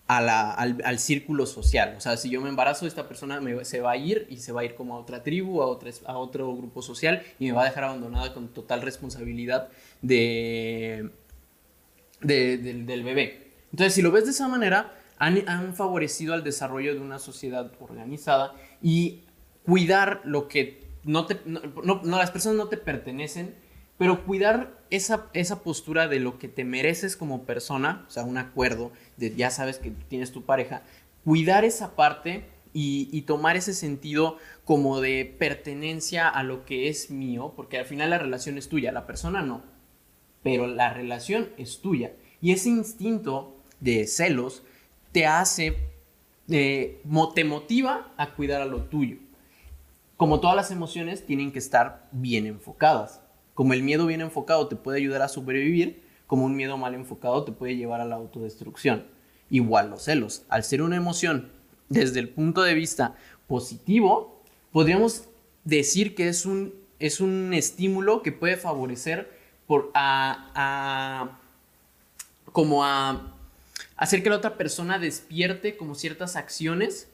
a 0.08 0.52
al, 0.52 0.82
al 0.84 0.98
círculo 0.98 1.46
social. 1.46 1.94
O 1.96 2.00
sea, 2.02 2.18
si 2.18 2.28
yo 2.28 2.42
me 2.42 2.50
embarazo, 2.50 2.86
esta 2.86 3.08
persona 3.08 3.40
se 3.64 3.80
va 3.80 3.92
a 3.92 3.96
ir 3.96 4.26
y 4.28 4.36
se 4.40 4.52
va 4.52 4.60
a 4.60 4.64
ir 4.64 4.74
como 4.74 4.94
a 4.94 5.00
otra 5.00 5.22
tribu, 5.22 5.62
a, 5.62 5.66
otra, 5.66 5.90
a 6.04 6.18
otro 6.18 6.54
grupo 6.54 6.82
social 6.82 7.22
y 7.38 7.46
me 7.46 7.52
va 7.52 7.62
a 7.62 7.64
dejar 7.64 7.84
abandonada 7.84 8.34
con 8.34 8.48
total 8.48 8.82
responsabilidad 8.82 9.70
de, 10.02 11.08
de- 12.20 12.58
del, 12.58 12.84
del 12.84 13.02
bebé. 13.04 13.52
Entonces, 13.70 13.94
si 13.94 14.02
lo 14.02 14.10
ves 14.10 14.26
de 14.26 14.32
esa 14.32 14.48
manera, 14.48 14.92
han, 15.16 15.48
han 15.48 15.74
favorecido 15.74 16.34
al 16.34 16.44
desarrollo 16.44 16.92
de 16.92 17.00
una 17.00 17.18
sociedad 17.18 17.72
organizada 17.80 18.52
y 18.82 19.20
cuidar 19.64 20.20
lo 20.24 20.48
que 20.48 20.82
no 21.04 21.26
te, 21.26 21.40
no, 21.44 22.00
las 22.04 22.30
personas 22.30 22.56
no 22.56 22.68
te 22.68 22.76
pertenecen, 22.76 23.54
pero 23.98 24.24
cuidar 24.24 24.80
esa, 24.90 25.26
esa 25.32 25.62
postura 25.62 26.08
de 26.08 26.20
lo 26.20 26.38
que 26.38 26.48
te 26.48 26.64
mereces 26.64 27.16
como 27.16 27.44
persona, 27.44 28.04
o 28.08 28.10
sea, 28.10 28.24
un 28.24 28.38
acuerdo 28.38 28.92
de 29.16 29.34
ya 29.34 29.50
sabes 29.50 29.78
que 29.78 29.90
tienes 29.90 30.32
tu 30.32 30.42
pareja, 30.44 30.82
cuidar 31.24 31.64
esa 31.64 31.94
parte 31.94 32.44
y, 32.72 33.08
y 33.12 33.22
tomar 33.22 33.56
ese 33.56 33.74
sentido 33.74 34.38
como 34.64 35.00
de 35.00 35.36
pertenencia 35.38 36.28
a 36.28 36.42
lo 36.42 36.64
que 36.64 36.88
es 36.88 37.10
mío, 37.10 37.52
porque 37.56 37.78
al 37.78 37.84
final 37.84 38.10
la 38.10 38.18
relación 38.18 38.58
es 38.58 38.68
tuya, 38.68 38.92
la 38.92 39.06
persona 39.06 39.42
no, 39.42 39.62
pero 40.42 40.66
la 40.66 40.92
relación 40.92 41.50
es 41.58 41.80
tuya. 41.80 42.12
Y 42.40 42.52
ese 42.52 42.70
instinto 42.70 43.56
de 43.80 44.06
celos 44.06 44.62
te 45.12 45.26
hace, 45.26 45.76
eh, 46.48 47.02
te 47.34 47.44
motiva 47.44 48.12
a 48.16 48.34
cuidar 48.34 48.62
a 48.62 48.66
lo 48.66 48.84
tuyo. 48.84 49.18
Como 50.22 50.38
todas 50.38 50.54
las 50.54 50.70
emociones, 50.70 51.26
tienen 51.26 51.50
que 51.50 51.58
estar 51.58 52.06
bien 52.12 52.46
enfocadas. 52.46 53.20
Como 53.54 53.72
el 53.72 53.82
miedo 53.82 54.06
bien 54.06 54.20
enfocado 54.20 54.68
te 54.68 54.76
puede 54.76 54.98
ayudar 54.98 55.20
a 55.20 55.26
sobrevivir, 55.26 56.00
como 56.28 56.44
un 56.44 56.54
miedo 56.54 56.78
mal 56.78 56.94
enfocado 56.94 57.42
te 57.44 57.50
puede 57.50 57.74
llevar 57.74 58.00
a 58.00 58.04
la 58.04 58.14
autodestrucción. 58.14 59.04
Igual 59.50 59.90
los 59.90 60.04
celos. 60.04 60.44
Al 60.48 60.62
ser 60.62 60.80
una 60.80 60.94
emoción 60.94 61.50
desde 61.88 62.20
el 62.20 62.28
punto 62.28 62.62
de 62.62 62.74
vista 62.74 63.16
positivo, 63.48 64.40
podríamos 64.70 65.24
decir 65.64 66.14
que 66.14 66.28
es 66.28 66.46
un, 66.46 66.72
es 67.00 67.20
un 67.20 67.52
estímulo 67.52 68.22
que 68.22 68.30
puede 68.30 68.56
favorecer 68.56 69.28
por, 69.66 69.90
a, 69.92 70.52
a- 70.54 71.40
como 72.52 72.84
a 72.84 73.34
hacer 73.96 74.22
que 74.22 74.30
la 74.30 74.36
otra 74.36 74.56
persona 74.56 75.00
despierte 75.00 75.76
como 75.76 75.96
ciertas 75.96 76.36
acciones 76.36 77.08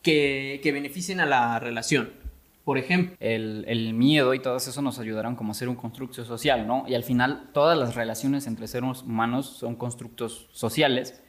que, 0.00 0.60
que 0.62 0.72
beneficien 0.72 1.20
a 1.20 1.26
la 1.26 1.58
relación. 1.58 2.26
Por 2.68 2.76
ejemplo, 2.76 3.16
el, 3.18 3.64
el 3.66 3.94
miedo 3.94 4.34
y 4.34 4.40
todo 4.40 4.58
eso 4.58 4.82
nos 4.82 4.98
ayudaron 4.98 5.36
como 5.36 5.52
a 5.52 5.54
ser 5.54 5.70
un 5.70 5.74
constructo 5.74 6.22
social, 6.22 6.66
¿no? 6.66 6.84
Y 6.86 6.94
al 6.94 7.02
final 7.02 7.48
todas 7.54 7.78
las 7.78 7.94
relaciones 7.94 8.46
entre 8.46 8.68
seres 8.68 9.04
humanos 9.04 9.46
son 9.46 9.74
constructos 9.74 10.50
sociales 10.52 11.22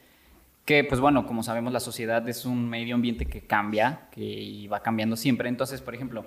que, 0.66 0.84
pues 0.84 1.00
bueno, 1.00 1.26
como 1.26 1.42
sabemos 1.42 1.72
la 1.72 1.80
sociedad 1.80 2.28
es 2.28 2.44
un 2.44 2.68
medio 2.68 2.94
ambiente 2.94 3.24
que 3.24 3.40
cambia 3.40 4.08
que, 4.12 4.68
va 4.70 4.80
cambiando 4.80 5.16
siempre. 5.16 5.48
Entonces, 5.48 5.80
por 5.80 5.94
ejemplo, 5.94 6.26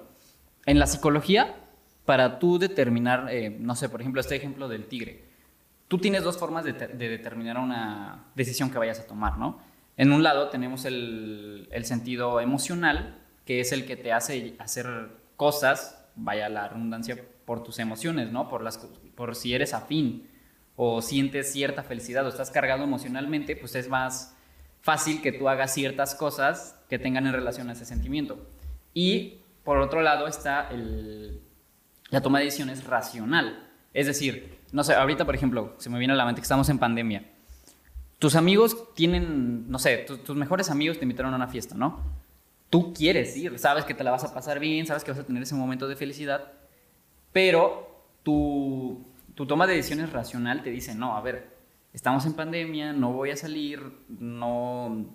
en 0.65 0.79
la 0.79 0.87
psicología, 0.87 1.57
para 2.05 2.39
tú 2.39 2.57
determinar, 2.57 3.27
eh, 3.29 3.55
no 3.59 3.75
sé, 3.75 3.89
por 3.89 4.01
ejemplo, 4.01 4.19
este 4.19 4.35
ejemplo 4.35 4.67
del 4.67 4.87
tigre, 4.87 5.25
tú 5.89 5.99
tienes 5.99 6.23
dos 6.23 6.39
formas 6.39 6.65
de, 6.65 6.73
de 6.73 7.09
determinar 7.09 7.59
una 7.59 8.31
decisión 8.33 8.71
que 8.71 8.79
vayas 8.79 8.99
a 8.99 9.05
tomar, 9.05 9.37
¿no? 9.37 9.59
En 9.95 10.11
un 10.11 10.23
lado 10.23 10.49
tenemos 10.49 10.85
el, 10.85 11.69
el 11.71 11.85
sentido 11.85 12.39
emocional, 12.39 13.19
que 13.45 13.59
es 13.59 13.71
el 13.71 13.85
que 13.85 13.95
te 13.97 14.13
hace 14.13 14.55
hacer 14.59 15.09
cosas, 15.35 16.05
vaya 16.15 16.49
la 16.49 16.67
redundancia, 16.69 17.17
por 17.45 17.63
tus 17.63 17.79
emociones, 17.79 18.31
¿no? 18.31 18.47
Por, 18.47 18.63
las, 18.63 18.77
por 19.15 19.35
si 19.35 19.53
eres 19.53 19.73
afín 19.73 20.29
o 20.75 21.01
sientes 21.01 21.51
cierta 21.51 21.83
felicidad 21.83 22.25
o 22.25 22.29
estás 22.29 22.51
cargado 22.51 22.83
emocionalmente, 22.83 23.55
pues 23.55 23.75
es 23.75 23.89
más 23.89 24.35
fácil 24.81 25.21
que 25.21 25.31
tú 25.31 25.49
hagas 25.49 25.73
ciertas 25.73 26.15
cosas 26.15 26.79
que 26.89 26.99
tengan 26.99 27.27
en 27.27 27.33
relación 27.33 27.69
a 27.69 27.73
ese 27.73 27.85
sentimiento. 27.85 28.47
Y 28.93 29.39
por 29.63 29.77
otro 29.79 30.01
lado 30.01 30.27
está 30.27 30.69
el, 30.71 31.41
la 32.09 32.21
toma 32.21 32.39
de 32.39 32.45
decisiones 32.45 32.85
racional. 32.85 33.69
Es 33.93 34.07
decir, 34.07 34.59
no 34.71 34.83
sé, 34.83 34.93
ahorita 34.93 35.25
por 35.25 35.35
ejemplo, 35.35 35.75
se 35.79 35.89
me 35.89 35.99
viene 35.99 36.13
a 36.13 36.17
la 36.17 36.25
mente 36.25 36.39
que 36.41 36.43
estamos 36.45 36.69
en 36.69 36.79
pandemia. 36.79 37.29
Tus 38.19 38.35
amigos 38.35 38.93
tienen, 38.95 39.69
no 39.69 39.79
sé, 39.79 39.97
tu- 39.97 40.17
tus 40.17 40.35
mejores 40.35 40.69
amigos 40.69 40.97
te 40.97 41.03
invitaron 41.03 41.33
a 41.33 41.35
una 41.35 41.47
fiesta, 41.47 41.75
¿no? 41.75 42.22
Tú 42.73 42.91
quieres 42.91 43.37
ir, 43.37 43.59
sabes 43.59 43.85
que 43.85 43.93
te 43.93 44.03
la 44.03 44.09
vas 44.09 44.23
a 44.23 44.33
pasar 44.33 44.59
bien, 44.59 44.87
sabes 44.87 45.03
que 45.03 45.11
vas 45.11 45.19
a 45.19 45.23
tener 45.23 45.43
ese 45.43 45.53
momento 45.53 45.87
de 45.87 45.95
felicidad, 45.95 46.53
pero 47.31 48.03
tu, 48.23 49.05
toma 49.35 49.67
de 49.67 49.75
decisiones 49.75 50.11
racional 50.11 50.63
te 50.63 50.71
dice, 50.71 50.95
no, 50.95 51.15
a 51.15 51.21
ver, 51.21 51.55
estamos 51.93 52.25
en 52.25 52.33
pandemia, 52.33 52.91
no 52.91 53.13
voy 53.13 53.29
a 53.29 53.35
salir, 53.35 53.79
no, 54.09 55.05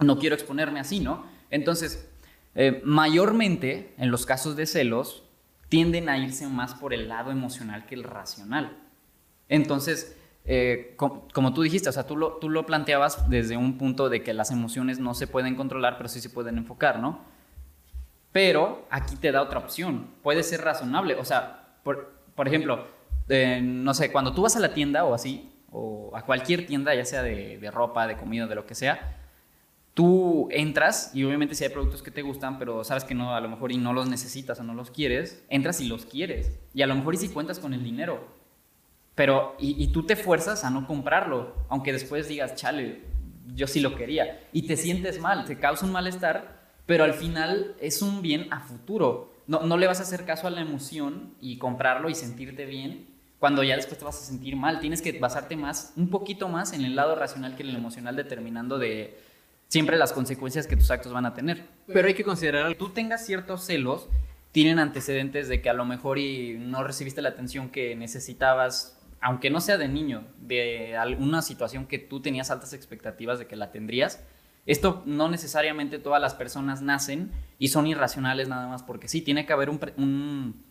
no 0.00 0.18
quiero 0.18 0.34
exponerme 0.34 0.80
así, 0.80 0.98
¿no? 0.98 1.24
Entonces, 1.50 2.10
eh, 2.56 2.82
mayormente 2.84 3.94
en 3.96 4.10
los 4.10 4.26
casos 4.26 4.56
de 4.56 4.66
celos 4.66 5.22
tienden 5.68 6.08
a 6.08 6.18
irse 6.18 6.48
más 6.48 6.74
por 6.74 6.92
el 6.92 7.06
lado 7.06 7.30
emocional 7.30 7.86
que 7.86 7.94
el 7.94 8.02
racional. 8.02 8.76
Entonces, 9.48 10.16
eh, 10.44 10.94
co- 10.96 11.28
como 11.32 11.54
tú 11.54 11.62
dijiste, 11.62 11.88
o 11.88 11.92
sea, 11.92 12.06
tú 12.06 12.16
lo, 12.16 12.32
tú 12.34 12.50
lo 12.50 12.66
planteabas 12.66 13.28
desde 13.30 13.56
un 13.56 13.78
punto 13.78 14.08
de 14.08 14.22
que 14.22 14.34
las 14.34 14.50
emociones 14.50 14.98
no 14.98 15.14
se 15.14 15.26
pueden 15.26 15.54
controlar, 15.56 15.96
pero 15.96 16.08
sí 16.08 16.20
se 16.20 16.30
pueden 16.30 16.58
enfocar, 16.58 16.98
¿no? 16.98 17.20
Pero 18.32 18.86
aquí 18.90 19.16
te 19.16 19.30
da 19.30 19.42
otra 19.42 19.58
opción. 19.58 20.06
Puede 20.22 20.42
ser 20.42 20.62
razonable. 20.62 21.14
O 21.16 21.24
sea, 21.24 21.76
por, 21.84 22.12
por 22.34 22.48
ejemplo, 22.48 22.86
eh, 23.28 23.60
no 23.62 23.92
sé, 23.94 24.10
cuando 24.10 24.32
tú 24.32 24.42
vas 24.42 24.56
a 24.56 24.60
la 24.60 24.72
tienda 24.72 25.04
o 25.04 25.14
así, 25.14 25.50
o 25.70 26.10
a 26.14 26.22
cualquier 26.22 26.66
tienda, 26.66 26.94
ya 26.94 27.04
sea 27.04 27.22
de, 27.22 27.58
de 27.58 27.70
ropa, 27.70 28.06
de 28.06 28.16
comida, 28.16 28.46
de 28.46 28.54
lo 28.54 28.66
que 28.66 28.74
sea, 28.74 29.18
tú 29.94 30.48
entras 30.50 31.10
y 31.14 31.24
obviamente 31.24 31.54
si 31.54 31.64
hay 31.64 31.70
productos 31.70 32.02
que 32.02 32.10
te 32.10 32.22
gustan, 32.22 32.58
pero 32.58 32.82
sabes 32.84 33.04
que 33.04 33.14
no, 33.14 33.34
a 33.34 33.40
lo 33.40 33.48
mejor 33.48 33.72
y 33.72 33.76
no 33.76 33.92
los 33.92 34.08
necesitas 34.08 34.58
o 34.60 34.64
no 34.64 34.74
los 34.74 34.90
quieres, 34.90 35.44
entras 35.50 35.80
y 35.80 35.88
los 35.88 36.06
quieres. 36.06 36.58
Y 36.74 36.82
a 36.82 36.86
lo 36.86 36.94
mejor 36.94 37.14
y 37.14 37.18
si 37.18 37.28
cuentas 37.28 37.58
con 37.58 37.74
el 37.74 37.84
dinero. 37.84 38.41
Pero, 39.14 39.56
y, 39.58 39.88
tú 39.88 40.04
te 40.04 40.16
fuerzas 40.16 40.64
a 40.64 40.70
no 40.70 40.86
comprarlo, 40.86 41.54
aunque 41.68 41.92
después 41.92 42.28
digas, 42.28 42.54
chale, 42.54 43.02
yo 43.54 43.66
sí 43.66 43.80
lo 43.80 43.94
quería. 43.94 44.40
Y 44.52 44.66
te 44.66 44.76
sientes 44.76 45.20
mal, 45.20 45.44
te 45.44 45.58
causa 45.58 45.84
un 45.84 45.92
malestar, 45.92 46.62
pero 46.86 47.04
al 47.04 47.14
final 47.14 47.74
es 47.80 48.00
un 48.00 48.22
bien 48.22 48.50
a 48.52 48.60
futuro. 48.60 49.34
No, 49.46 49.60
no 49.60 49.76
le 49.76 49.86
vas 49.86 50.00
a 50.00 50.04
hacer 50.04 50.24
caso 50.24 50.46
a 50.46 50.50
la 50.50 50.62
emoción 50.62 51.34
y 51.40 51.58
comprarlo 51.58 52.08
y 52.08 52.14
sentirte 52.14 52.64
bien 52.64 53.12
cuando 53.42 53.64
ya 53.64 53.74
después 53.74 53.98
te 53.98 54.04
vas 54.04 54.16
a 54.22 54.24
sentir 54.24 54.54
mal. 54.54 54.78
Tienes 54.78 55.02
que 55.02 55.18
basarte 55.18 55.56
más, 55.56 55.92
un 55.96 56.08
poquito 56.08 56.48
más 56.48 56.72
en 56.72 56.84
el 56.84 56.94
lado 56.94 57.16
racional 57.16 57.56
que 57.56 57.64
en 57.64 57.70
el 57.70 57.76
emocional, 57.76 58.14
determinando 58.14 58.78
de 58.78 59.18
siempre 59.66 59.96
las 59.96 60.12
consecuencias 60.12 60.68
que 60.68 60.76
tus 60.76 60.92
actos 60.92 61.12
van 61.12 61.26
a 61.26 61.34
tener. 61.34 61.66
pero 61.86 62.06
hay 62.06 62.14
que 62.14 62.22
considerar. 62.22 62.72
Tú 62.76 62.90
tengas 62.90 63.26
ciertos 63.26 63.64
celos, 63.64 64.08
tienen 64.52 64.78
antecedentes 64.78 65.48
de 65.48 65.60
que 65.60 65.68
a 65.68 65.72
lo 65.72 65.84
mejor 65.84 66.18
y 66.18 66.56
no 66.56 66.84
recibiste 66.84 67.20
la 67.20 67.30
atención 67.30 67.70
que 67.70 67.96
necesitabas, 67.96 69.01
aunque 69.22 69.50
no 69.50 69.60
sea 69.60 69.78
de 69.78 69.88
niño, 69.88 70.24
de 70.38 70.96
alguna 70.96 71.42
situación 71.42 71.86
que 71.86 71.98
tú 71.98 72.20
tenías 72.20 72.50
altas 72.50 72.72
expectativas 72.72 73.38
de 73.38 73.46
que 73.46 73.54
la 73.54 73.70
tendrías. 73.70 74.22
Esto 74.66 75.02
no 75.06 75.28
necesariamente 75.28 76.00
todas 76.00 76.20
las 76.20 76.34
personas 76.34 76.82
nacen 76.82 77.30
y 77.58 77.68
son 77.68 77.86
irracionales 77.86 78.48
nada 78.48 78.66
más 78.66 78.82
porque 78.82 79.08
sí, 79.08 79.22
tiene 79.22 79.46
que 79.46 79.52
haber 79.52 79.70
un, 79.70 80.64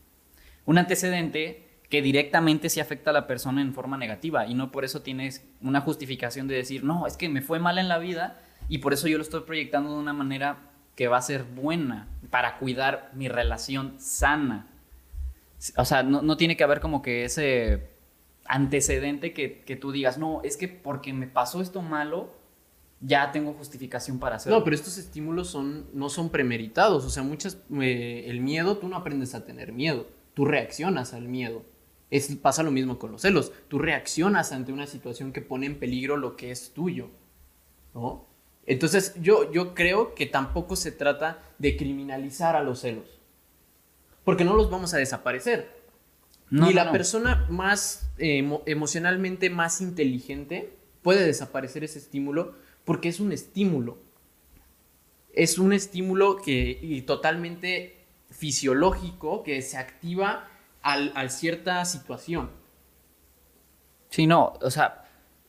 un 0.66 0.78
antecedente 0.78 1.68
que 1.90 2.02
directamente 2.02 2.70
sí 2.70 2.80
afecta 2.80 3.10
a 3.10 3.14
la 3.14 3.28
persona 3.28 3.62
en 3.62 3.74
forma 3.74 3.98
negativa 3.98 4.46
y 4.46 4.54
no 4.54 4.72
por 4.72 4.86
eso 4.86 5.02
tienes 5.02 5.46
una 5.62 5.82
justificación 5.82 6.48
de 6.48 6.56
decir, 6.56 6.84
no, 6.84 7.08
es 7.08 7.18
que 7.18 7.30
me 7.30 7.42
fue 7.42 7.60
mal 7.60 7.78
en 7.78 7.88
la 7.88 8.00
vida 8.00 8.42
y 8.68 8.80
por 8.80 8.94
eso 8.94 9.08
yo 9.08 9.18
lo 9.18 9.24
estoy 9.24 9.42
proyectando 9.42 9.94
de 9.94 10.00
una 10.00 10.14
manera 10.14 10.58
que 10.96 11.08
va 11.08 11.18
a 11.18 11.22
ser 11.22 11.44
buena 11.44 12.08
para 12.30 12.58
cuidar 12.58 13.12
mi 13.14 13.30
relación 13.30 13.96
sana. 13.98 14.68
O 15.78 15.86
sea, 15.86 16.04
no, 16.04 16.22
no 16.22 16.38
tiene 16.38 16.58
que 16.58 16.64
haber 16.64 16.80
como 16.80 17.02
que 17.02 17.24
ese 17.26 17.91
antecedente 18.52 19.34
que, 19.34 19.62
que 19.62 19.78
tú 19.78 19.94
digas, 19.94 20.18
no, 20.18 20.42
es 20.44 20.58
que 20.58 20.68
porque 20.68 21.14
me 21.14 21.26
pasó 21.26 21.62
esto 21.62 21.82
malo, 21.82 22.36
ya 23.00 23.32
tengo 23.32 23.54
justificación 23.54 24.20
para 24.20 24.36
hacerlo. 24.36 24.60
No, 24.60 24.64
pero 24.66 24.76
estos 24.76 24.98
estímulos 24.98 25.48
son, 25.48 25.88
no 25.94 26.10
son 26.10 26.30
premeditados. 26.30 27.06
O 27.06 27.10
sea, 27.10 27.24
muchas, 27.24 27.58
eh, 27.82 28.26
el 28.28 28.42
miedo, 28.42 28.78
tú 28.78 28.90
no 28.90 28.98
aprendes 28.98 29.36
a 29.36 29.46
tener 29.46 29.72
miedo. 29.72 30.06
Tú 30.34 30.44
reaccionas 30.44 31.14
al 31.14 31.30
miedo. 31.30 31.64
Es, 32.10 32.36
pasa 32.36 32.62
lo 32.62 32.72
mismo 32.72 33.00
con 33.00 33.14
los 33.14 33.22
celos. 33.22 33.54
Tú 33.70 33.80
reaccionas 33.80 34.52
ante 34.52 34.74
una 34.74 34.86
situación 34.86 35.32
que 35.32 35.42
pone 35.42 35.66
en 35.66 35.80
peligro 35.80 36.18
lo 36.18 36.36
que 36.36 36.52
es 36.52 36.74
tuyo. 36.74 37.10
¿No? 37.94 38.28
Entonces, 38.66 39.16
yo, 39.22 39.50
yo 39.54 39.74
creo 39.74 40.14
que 40.14 40.26
tampoco 40.26 40.76
se 40.76 40.92
trata 40.92 41.42
de 41.58 41.78
criminalizar 41.78 42.58
a 42.58 42.64
los 42.64 42.82
celos. 42.82 43.22
Porque 44.26 44.44
no 44.44 44.56
los 44.56 44.70
vamos 44.70 44.94
a 44.94 44.98
desaparecer. 44.98 45.81
No, 46.52 46.66
no, 46.66 46.72
la 46.72 46.86
no. 46.86 46.92
persona 46.92 47.48
más 47.50 48.12
eh, 48.20 48.44
emo- 48.44 48.62
emocionalmente 48.68 49.50
más 49.50 49.82
inteligente 49.82 50.78
puede 51.02 51.26
desaparecer 51.26 51.84
ese 51.84 51.98
estímulo 51.98 52.54
porque 52.86 53.10
es 53.10 53.20
un 53.20 53.32
estímulo. 53.32 53.98
Es 55.34 55.58
un 55.58 55.72
estímulo 55.74 56.38
que 56.38 56.78
y 56.82 57.02
totalmente 57.04 57.98
fisiológico 58.30 59.44
que 59.44 59.62
se 59.62 59.78
activa 59.78 60.48
al, 60.82 61.12
al 61.16 61.32
cierta 61.32 61.84
situación. 61.86 62.50
Sí, 64.10 64.28
no, 64.28 64.54
o 64.62 64.70
sea, 64.70 64.98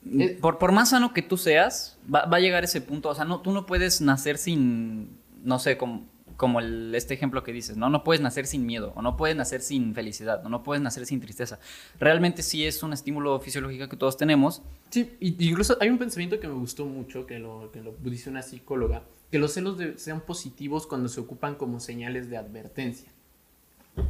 Eh, 0.04 0.36
por, 0.40 0.58
por 0.58 0.72
más 0.72 0.90
sano 0.90 1.12
que 1.12 1.22
tú 1.22 1.36
seas, 1.36 1.96
va, 2.12 2.24
va 2.26 2.36
a 2.38 2.40
llegar 2.40 2.64
ese 2.64 2.80
punto. 2.80 3.08
O 3.08 3.14
sea, 3.14 3.24
no, 3.24 3.40
tú 3.40 3.52
no 3.52 3.66
puedes 3.66 4.00
nacer 4.00 4.36
sin, 4.38 5.20
no 5.44 5.58
sé, 5.60 5.76
como, 5.76 6.08
como 6.36 6.60
este 6.60 7.14
ejemplo 7.14 7.42
que 7.42 7.52
dices, 7.52 7.76
¿no? 7.76 7.88
No 7.90 8.04
puedes 8.04 8.20
nacer 8.20 8.46
sin 8.46 8.66
miedo, 8.66 8.92
o 8.96 9.02
no 9.02 9.16
puedes 9.16 9.36
nacer 9.36 9.60
sin 9.60 9.94
felicidad, 9.94 10.44
o 10.44 10.48
no 10.48 10.62
puedes 10.62 10.82
nacer 10.82 11.06
sin 11.06 11.20
tristeza. 11.20 11.58
Realmente 11.98 12.42
sí 12.42 12.66
es 12.66 12.82
un 12.82 12.92
estímulo 12.92 13.38
fisiológico 13.40 13.88
que 13.88 13.96
todos 13.96 14.16
tenemos. 14.16 14.62
Sí, 14.90 15.12
y- 15.20 15.48
incluso 15.48 15.76
hay 15.80 15.88
un 15.90 15.98
pensamiento 15.98 16.38
que 16.40 16.48
me 16.48 16.54
gustó 16.54 16.86
mucho, 16.86 17.26
que 17.26 17.38
lo, 17.38 17.70
que 17.72 17.80
lo 17.82 17.94
dice 18.02 18.30
una 18.30 18.42
psicóloga, 18.42 19.02
que 19.30 19.38
los 19.38 19.52
celos 19.52 19.76
sean 19.96 20.20
positivos 20.20 20.86
cuando 20.86 21.08
se 21.08 21.20
ocupan 21.20 21.54
como 21.54 21.80
señales 21.80 22.28
de 22.30 22.36
advertencia. 22.36 23.08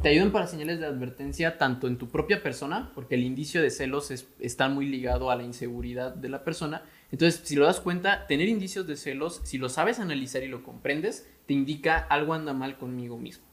Te 0.01 0.07
ayudan 0.09 0.31
para 0.31 0.47
señales 0.47 0.79
de 0.79 0.85
advertencia 0.85 1.57
tanto 1.57 1.87
en 1.87 1.97
tu 1.97 2.07
propia 2.07 2.41
persona, 2.41 2.91
porque 2.95 3.15
el 3.15 3.23
indicio 3.23 3.61
de 3.61 3.69
celos 3.69 4.11
es- 4.11 4.27
está 4.39 4.69
muy 4.69 4.85
ligado 4.87 5.29
a 5.29 5.35
la 5.35 5.43
inseguridad 5.43 6.15
de 6.15 6.29
la 6.29 6.45
persona. 6.45 6.83
Entonces, 7.13 7.41
si 7.43 7.55
lo 7.55 7.67
das 7.67 7.79
cuenta, 7.79 8.25
tener 8.25 8.49
indicios 8.49 8.87
de 8.87 8.97
celos, 8.97 9.39
si 9.43 9.59
lo 9.59 9.69
sabes 9.69 9.99
analizar 9.99 10.41
y 10.41 10.47
lo 10.47 10.63
comprendes, 10.63 11.29
te 11.45 11.53
indica 11.53 11.95
algo 11.95 12.33
anda 12.33 12.53
mal 12.53 12.79
conmigo 12.79 13.19
mismo. 13.19 13.45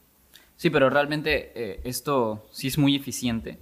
Sí, 0.55 0.71
pero 0.71 0.89
realmente 0.89 1.51
eh, 1.53 1.79
esto 1.83 2.47
sí 2.49 2.69
es 2.69 2.79
muy 2.79 2.95
eficiente 2.95 3.59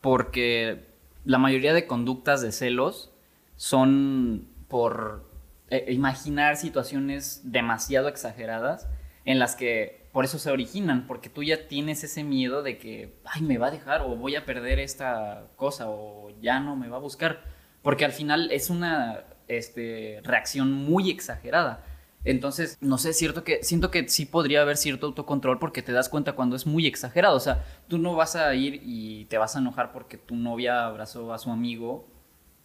porque 0.00 0.86
la 1.26 1.36
mayoría 1.36 1.74
de 1.74 1.86
conductas 1.86 2.40
de 2.40 2.52
celos 2.52 3.12
son 3.56 4.48
por 4.66 5.30
eh, 5.68 5.92
imaginar 5.92 6.56
situaciones 6.56 7.42
demasiado 7.44 8.08
exageradas 8.08 8.88
en 9.26 9.38
las 9.38 9.56
que 9.56 10.08
por 10.12 10.24
eso 10.24 10.38
se 10.38 10.50
originan, 10.50 11.06
porque 11.06 11.28
tú 11.28 11.42
ya 11.42 11.68
tienes 11.68 12.02
ese 12.02 12.24
miedo 12.24 12.62
de 12.62 12.78
que, 12.78 13.18
ay, 13.26 13.42
me 13.42 13.58
va 13.58 13.66
a 13.66 13.70
dejar 13.70 14.00
o 14.00 14.16
voy 14.16 14.36
a 14.36 14.46
perder 14.46 14.78
esta 14.78 15.48
cosa 15.56 15.90
o 15.90 16.30
ya 16.40 16.60
no 16.60 16.76
me 16.76 16.88
va 16.88 16.96
a 16.96 17.00
buscar, 17.00 17.44
porque 17.82 18.06
al 18.06 18.12
final 18.12 18.50
es 18.50 18.70
una 18.70 19.24
este, 19.48 20.20
reacción 20.24 20.72
muy 20.72 21.10
exagerada. 21.10 21.84
Entonces, 22.24 22.78
no 22.80 22.96
sé, 22.96 23.12
cierto 23.12 23.44
que 23.44 23.62
siento 23.62 23.90
que 23.90 24.08
sí 24.08 24.24
podría 24.24 24.62
haber 24.62 24.78
cierto 24.78 25.06
autocontrol 25.06 25.58
porque 25.58 25.82
te 25.82 25.92
das 25.92 26.08
cuenta 26.08 26.32
cuando 26.32 26.56
es 26.56 26.66
muy 26.66 26.86
exagerado. 26.86 27.36
O 27.36 27.40
sea, 27.40 27.64
tú 27.86 27.98
no 27.98 28.16
vas 28.16 28.34
a 28.34 28.54
ir 28.54 28.80
y 28.82 29.26
te 29.26 29.36
vas 29.36 29.56
a 29.56 29.58
enojar 29.58 29.92
porque 29.92 30.16
tu 30.16 30.34
novia 30.34 30.86
abrazó 30.86 31.34
a 31.34 31.38
su 31.38 31.50
amigo, 31.50 32.08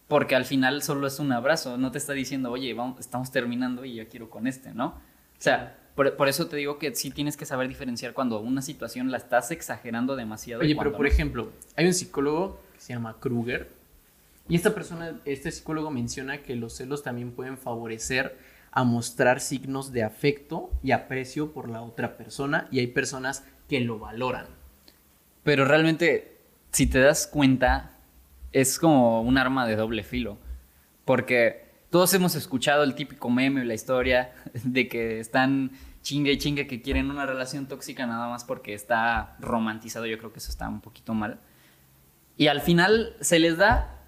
porque 0.08 0.34
al 0.34 0.46
final 0.46 0.82
solo 0.82 1.06
es 1.06 1.18
un 1.18 1.32
abrazo, 1.32 1.76
no 1.76 1.92
te 1.92 1.98
está 1.98 2.14
diciendo, 2.14 2.50
oye, 2.50 2.72
vamos, 2.72 3.00
estamos 3.00 3.30
terminando 3.30 3.84
y 3.84 3.94
yo 3.94 4.08
quiero 4.08 4.30
con 4.30 4.46
este, 4.46 4.72
¿no? 4.72 4.86
O 4.86 5.42
sea, 5.42 5.76
por, 5.94 6.16
por 6.16 6.28
eso 6.28 6.46
te 6.46 6.56
digo 6.56 6.78
que 6.78 6.94
sí 6.94 7.10
tienes 7.10 7.36
que 7.36 7.44
saber 7.44 7.68
diferenciar 7.68 8.14
cuando 8.14 8.40
una 8.40 8.62
situación 8.62 9.10
la 9.10 9.18
estás 9.18 9.50
exagerando 9.50 10.16
demasiado. 10.16 10.62
Oye, 10.62 10.74
pero 10.74 10.92
por 10.92 11.02
no. 11.02 11.08
ejemplo, 11.08 11.52
hay 11.76 11.86
un 11.86 11.94
psicólogo 11.94 12.60
que 12.72 12.80
se 12.80 12.94
llama 12.94 13.18
Kruger 13.20 13.79
y 14.50 14.56
esta 14.56 14.74
persona, 14.74 15.20
este 15.24 15.52
psicólogo 15.52 15.92
menciona 15.92 16.42
que 16.42 16.56
los 16.56 16.74
celos 16.76 17.04
también 17.04 17.30
pueden 17.30 17.56
favorecer 17.56 18.36
a 18.72 18.82
mostrar 18.82 19.40
signos 19.40 19.92
de 19.92 20.02
afecto 20.02 20.72
y 20.82 20.90
aprecio 20.90 21.52
por 21.52 21.68
la 21.68 21.82
otra 21.82 22.16
persona 22.16 22.66
y 22.72 22.80
hay 22.80 22.88
personas 22.88 23.44
que 23.68 23.78
lo 23.80 24.00
valoran. 24.00 24.46
Pero 25.44 25.64
realmente, 25.64 26.38
si 26.72 26.88
te 26.88 26.98
das 26.98 27.28
cuenta, 27.28 27.92
es 28.50 28.80
como 28.80 29.22
un 29.22 29.38
arma 29.38 29.68
de 29.68 29.76
doble 29.76 30.02
filo. 30.02 30.38
Porque 31.04 31.70
todos 31.90 32.12
hemos 32.14 32.34
escuchado 32.34 32.82
el 32.82 32.96
típico 32.96 33.30
meme 33.30 33.60
o 33.60 33.64
la 33.64 33.74
historia 33.74 34.32
de 34.64 34.88
que 34.88 35.20
están 35.20 35.70
chingue 36.02 36.32
y 36.32 36.38
chingue 36.38 36.66
que 36.66 36.82
quieren 36.82 37.08
una 37.08 37.24
relación 37.24 37.68
tóxica 37.68 38.04
nada 38.04 38.28
más 38.28 38.42
porque 38.42 38.74
está 38.74 39.36
romantizado. 39.38 40.06
Yo 40.06 40.18
creo 40.18 40.32
que 40.32 40.40
eso 40.40 40.50
está 40.50 40.68
un 40.68 40.80
poquito 40.80 41.14
mal. 41.14 41.38
Y 42.36 42.48
al 42.48 42.60
final 42.60 43.14
se 43.20 43.38
les 43.38 43.56
da 43.56 43.99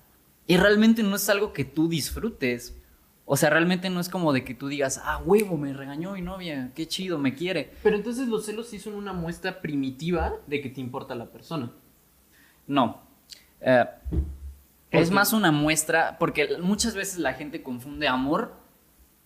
y 0.46 0.56
realmente 0.56 1.02
no 1.02 1.16
es 1.16 1.28
algo 1.28 1.52
que 1.52 1.64
tú 1.64 1.88
disfrutes. 1.88 2.76
O 3.24 3.36
sea, 3.36 3.50
realmente 3.50 3.88
no 3.88 4.00
es 4.00 4.08
como 4.08 4.32
de 4.32 4.44
que 4.44 4.54
tú 4.54 4.68
digas, 4.68 5.00
ah, 5.04 5.18
huevo, 5.24 5.56
me 5.56 5.72
regañó 5.72 6.12
mi 6.12 6.22
novia, 6.22 6.72
qué 6.74 6.86
chido, 6.88 7.18
me 7.18 7.34
quiere. 7.34 7.72
Pero 7.82 7.96
entonces 7.96 8.26
los 8.28 8.44
celos 8.44 8.68
sí 8.68 8.78
son 8.80 8.94
una 8.94 9.12
muestra 9.12 9.60
primitiva 9.60 10.34
de 10.48 10.60
que 10.60 10.68
te 10.68 10.80
importa 10.80 11.14
la 11.14 11.26
persona. 11.26 11.70
No. 12.66 13.00
Eh, 13.60 13.84
¿Por 14.90 15.00
es 15.00 15.08
qué? 15.08 15.14
más 15.14 15.32
una 15.32 15.52
muestra, 15.52 16.18
porque 16.18 16.58
muchas 16.60 16.94
veces 16.94 17.18
la 17.18 17.32
gente 17.34 17.62
confunde 17.62 18.08
amor 18.08 18.54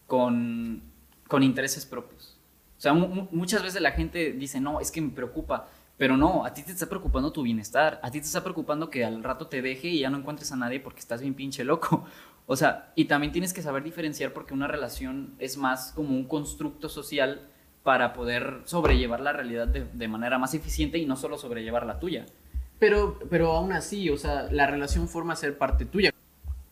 con, 0.07 0.83
con 1.27 1.43
intereses 1.43 1.87
propios. 1.87 2.37
O 2.79 2.81
sea, 2.81 2.93
mu- 2.93 3.09
mu- 3.09 3.29
muchas 3.33 3.63
veces 3.63 3.81
la 3.81 3.93
gente 3.93 4.33
dice, 4.35 4.61
no, 4.61 4.79
es 4.81 4.91
que 4.91 5.01
me 5.01 5.11
preocupa. 5.11 5.69
Pero 5.97 6.17
no, 6.17 6.45
a 6.45 6.53
ti 6.53 6.63
te 6.63 6.73
está 6.73 6.87
preocupando 6.87 7.33
tu 7.33 7.43
bienestar. 7.43 8.01
A 8.03 8.11
ti 8.11 8.21
te 8.21 8.27
está 8.27 8.43
preocupando 8.43 8.91
que 8.91 9.05
al 9.05 9.23
rato 9.23 9.47
te 9.47 9.63
deje 9.63 9.89
y 9.89 10.01
ya 10.01 10.11
no 10.11 10.19
encuentres 10.19 10.53
a 10.53 10.57
nadie 10.57 10.81
porque 10.81 11.01
estás 11.01 11.21
bien 11.21 11.35
pinche 11.35 11.65
loco. 11.65 12.05
O 12.49 12.55
sea, 12.55 12.93
y 12.95 13.07
también 13.07 13.33
tienes 13.33 13.53
que 13.53 13.61
saber 13.61 13.83
diferenciar 13.83 14.33
porque 14.33 14.55
una 14.55 14.69
relación 14.69 15.35
es 15.41 15.57
más 15.57 15.91
como 15.97 16.11
un 16.11 16.29
constructo 16.29 16.89
social 16.89 17.41
para 17.83 18.13
poder 18.13 18.61
sobrellevar 18.67 19.19
la 19.19 19.33
realidad 19.33 19.67
de, 19.67 19.85
de 19.85 20.07
manera 20.07 20.39
más 20.39 20.55
eficiente 20.55 20.97
y 20.99 21.07
no 21.07 21.17
solo 21.17 21.39
sobrellevar 21.39 21.85
la 21.85 21.99
tuya. 21.99 22.25
Pero, 22.79 23.19
pero 23.31 23.53
aún 23.53 23.73
así, 23.73 24.11
o 24.11 24.17
sea, 24.17 24.49
la 24.53 24.69
relación 24.69 25.09
forma 25.09 25.35
ser 25.35 25.59
parte 25.59 25.87
tuya. 25.87 26.13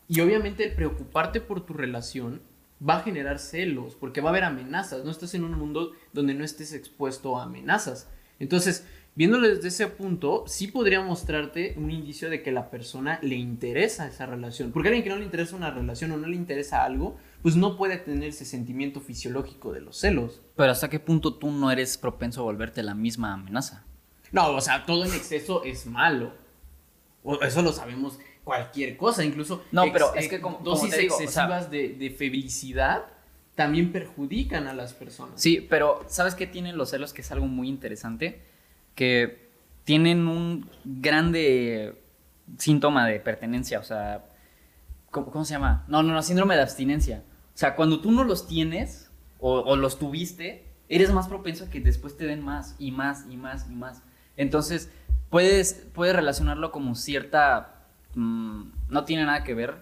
Y 0.07 0.21
obviamente 0.21 0.63
el 0.63 0.75
preocuparte 0.75 1.41
por 1.41 1.65
tu 1.65 1.73
relación 1.73 2.41
va 2.87 2.97
a 2.97 3.03
generar 3.03 3.39
celos, 3.39 3.95
porque 3.95 4.21
va 4.21 4.29
a 4.29 4.31
haber 4.31 4.43
amenazas. 4.43 5.03
No 5.03 5.11
estás 5.11 5.33
en 5.33 5.43
un 5.43 5.57
mundo 5.57 5.93
donde 6.13 6.33
no 6.33 6.43
estés 6.43 6.73
expuesto 6.73 7.37
a 7.37 7.43
amenazas. 7.43 8.07
Entonces, 8.39 8.85
viéndolo 9.15 9.47
desde 9.47 9.69
ese 9.69 9.87
punto, 9.87 10.43
sí 10.47 10.67
podría 10.67 11.01
mostrarte 11.01 11.73
un 11.77 11.89
indicio 11.89 12.29
de 12.29 12.43
que 12.43 12.51
la 12.51 12.69
persona 12.69 13.19
le 13.21 13.35
interesa 13.35 14.07
esa 14.07 14.25
relación. 14.25 14.71
Porque 14.71 14.89
a 14.89 14.91
alguien 14.91 15.03
que 15.03 15.09
no 15.09 15.15
le 15.17 15.25
interesa 15.25 15.55
una 15.55 15.71
relación 15.71 16.11
o 16.11 16.17
no 16.17 16.27
le 16.27 16.35
interesa 16.35 16.83
algo, 16.83 17.17
pues 17.41 17.55
no 17.55 17.77
puede 17.77 17.97
tener 17.97 18.29
ese 18.29 18.45
sentimiento 18.45 18.99
fisiológico 19.01 19.71
de 19.71 19.81
los 19.81 19.97
celos. 19.97 20.41
Pero 20.55 20.71
hasta 20.71 20.89
qué 20.89 20.99
punto 20.99 21.35
tú 21.35 21.49
no 21.51 21.71
eres 21.71 21.97
propenso 21.97 22.41
a 22.41 22.43
volverte 22.43 22.83
la 22.83 22.93
misma 22.93 23.33
amenaza. 23.33 23.83
No, 24.31 24.51
o 24.51 24.61
sea, 24.61 24.85
todo 24.85 25.05
en 25.05 25.13
exceso 25.13 25.63
es 25.63 25.85
malo. 25.85 26.33
O- 27.23 27.41
Eso 27.41 27.61
lo 27.61 27.71
sabemos 27.71 28.19
cualquier 28.43 28.97
cosa, 28.97 29.23
incluso 29.23 29.63
No, 29.71 29.83
pero 29.93 30.13
es 30.13 30.27
que 30.27 30.39
como- 30.41 30.57
como 30.57 30.69
dosis 30.71 30.91
te 30.91 30.99
digo, 30.99 31.15
o 31.15 31.17
sea- 31.17 31.25
excesivas 31.25 31.71
de, 31.71 31.89
de 31.89 32.09
felicidad 32.11 33.05
también 33.55 33.91
perjudican 33.93 34.67
a 34.67 34.73
las 34.73 34.93
personas. 34.93 35.41
Sí, 35.41 35.65
pero 35.69 36.03
¿sabes 36.07 36.35
qué 36.35 36.45
tienen 36.45 36.77
los 36.77 36.89
celos? 36.89 37.13
Que 37.13 37.21
es 37.21 37.31
algo 37.31 37.47
muy 37.47 37.69
interesante. 37.69 38.41
Que 38.95 39.51
tienen 39.83 40.27
un 40.27 40.69
grande 40.83 42.01
síntoma 42.57 43.05
de 43.07 43.19
pertenencia. 43.19 43.79
O 43.79 43.83
sea, 43.83 44.25
¿cómo, 45.11 45.45
se 45.45 45.53
llama? 45.53 45.85
No, 45.87 46.03
no, 46.03 46.13
no, 46.13 46.21
síndrome 46.21 46.55
de 46.55 46.61
abstinencia. 46.61 47.23
O 47.53 47.57
sea, 47.57 47.75
cuando 47.75 48.01
tú 48.01 48.11
no 48.11 48.23
los 48.23 48.47
tienes 48.47 49.11
o, 49.39 49.59
o 49.59 49.75
los 49.75 49.99
tuviste, 49.99 50.65
eres 50.89 51.11
más 51.11 51.27
propenso 51.27 51.65
a 51.65 51.69
que 51.69 51.79
después 51.79 52.17
te 52.17 52.25
den 52.25 52.43
más 52.43 52.75
y 52.79 52.91
más 52.91 53.25
y 53.29 53.37
más 53.37 53.67
y 53.69 53.73
más. 53.75 54.01
Entonces, 54.37 54.89
puedes, 55.29 55.87
puedes 55.93 56.15
relacionarlo 56.15 56.71
como 56.71 56.95
cierta... 56.95 57.85
mm, 58.15 58.63
no 58.89 59.03
tiene 59.05 59.25
nada 59.25 59.43
que 59.43 59.53
ver, 59.53 59.75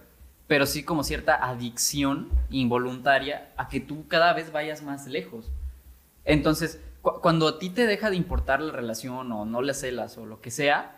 pero 0.46 0.66
sí 0.66 0.82
como 0.82 1.04
cierta 1.04 1.34
adicción 1.34 2.28
involuntaria 2.50 3.52
a 3.56 3.68
que 3.68 3.80
tú 3.80 4.06
cada 4.08 4.32
vez 4.32 4.52
vayas 4.52 4.82
más 4.82 5.06
lejos. 5.06 5.50
Entonces, 6.24 6.80
cu- 7.04 7.20
cuando 7.20 7.46
a 7.46 7.58
ti 7.60 7.70
te 7.70 7.86
deja 7.86 8.10
de 8.10 8.16
importar 8.16 8.60
la 8.60 8.72
relación 8.72 9.30
o 9.30 9.44
no 9.44 9.62
le 9.62 9.74
celas 9.74 10.18
o 10.18 10.26
lo 10.26 10.40
que 10.40 10.50
sea, 10.50 10.96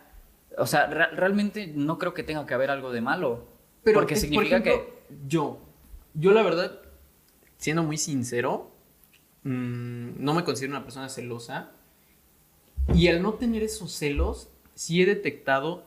o 0.57 0.65
sea, 0.65 0.87
re- 0.87 1.11
realmente 1.11 1.67
no 1.67 1.99
creo 1.99 2.15
que 2.15 2.23
tenga 2.23 2.47
que 2.47 2.55
haber 2.55 2.71
algo 2.71 2.91
de 2.91 3.01
malo. 3.01 3.45
porque 3.93 4.15
eh, 4.15 4.17
significa 4.17 4.57
por 4.57 4.67
ejemplo, 4.69 4.93
yo, 5.27 5.59
yo 6.15 6.31
la 6.31 6.41
verdad, 6.41 6.79
siendo 7.57 7.83
muy 7.83 7.97
sincero, 7.97 8.71
mm, 9.43 10.23
no 10.23 10.33
me 10.33 10.43
considero 10.43 10.73
una 10.73 10.83
persona 10.83 11.09
celosa. 11.09 11.71
Y 12.93 13.07
al 13.09 13.21
no 13.21 13.33
tener 13.33 13.63
esos 13.63 13.91
celos, 13.91 14.49
sí 14.73 15.01
he 15.01 15.05
detectado 15.05 15.83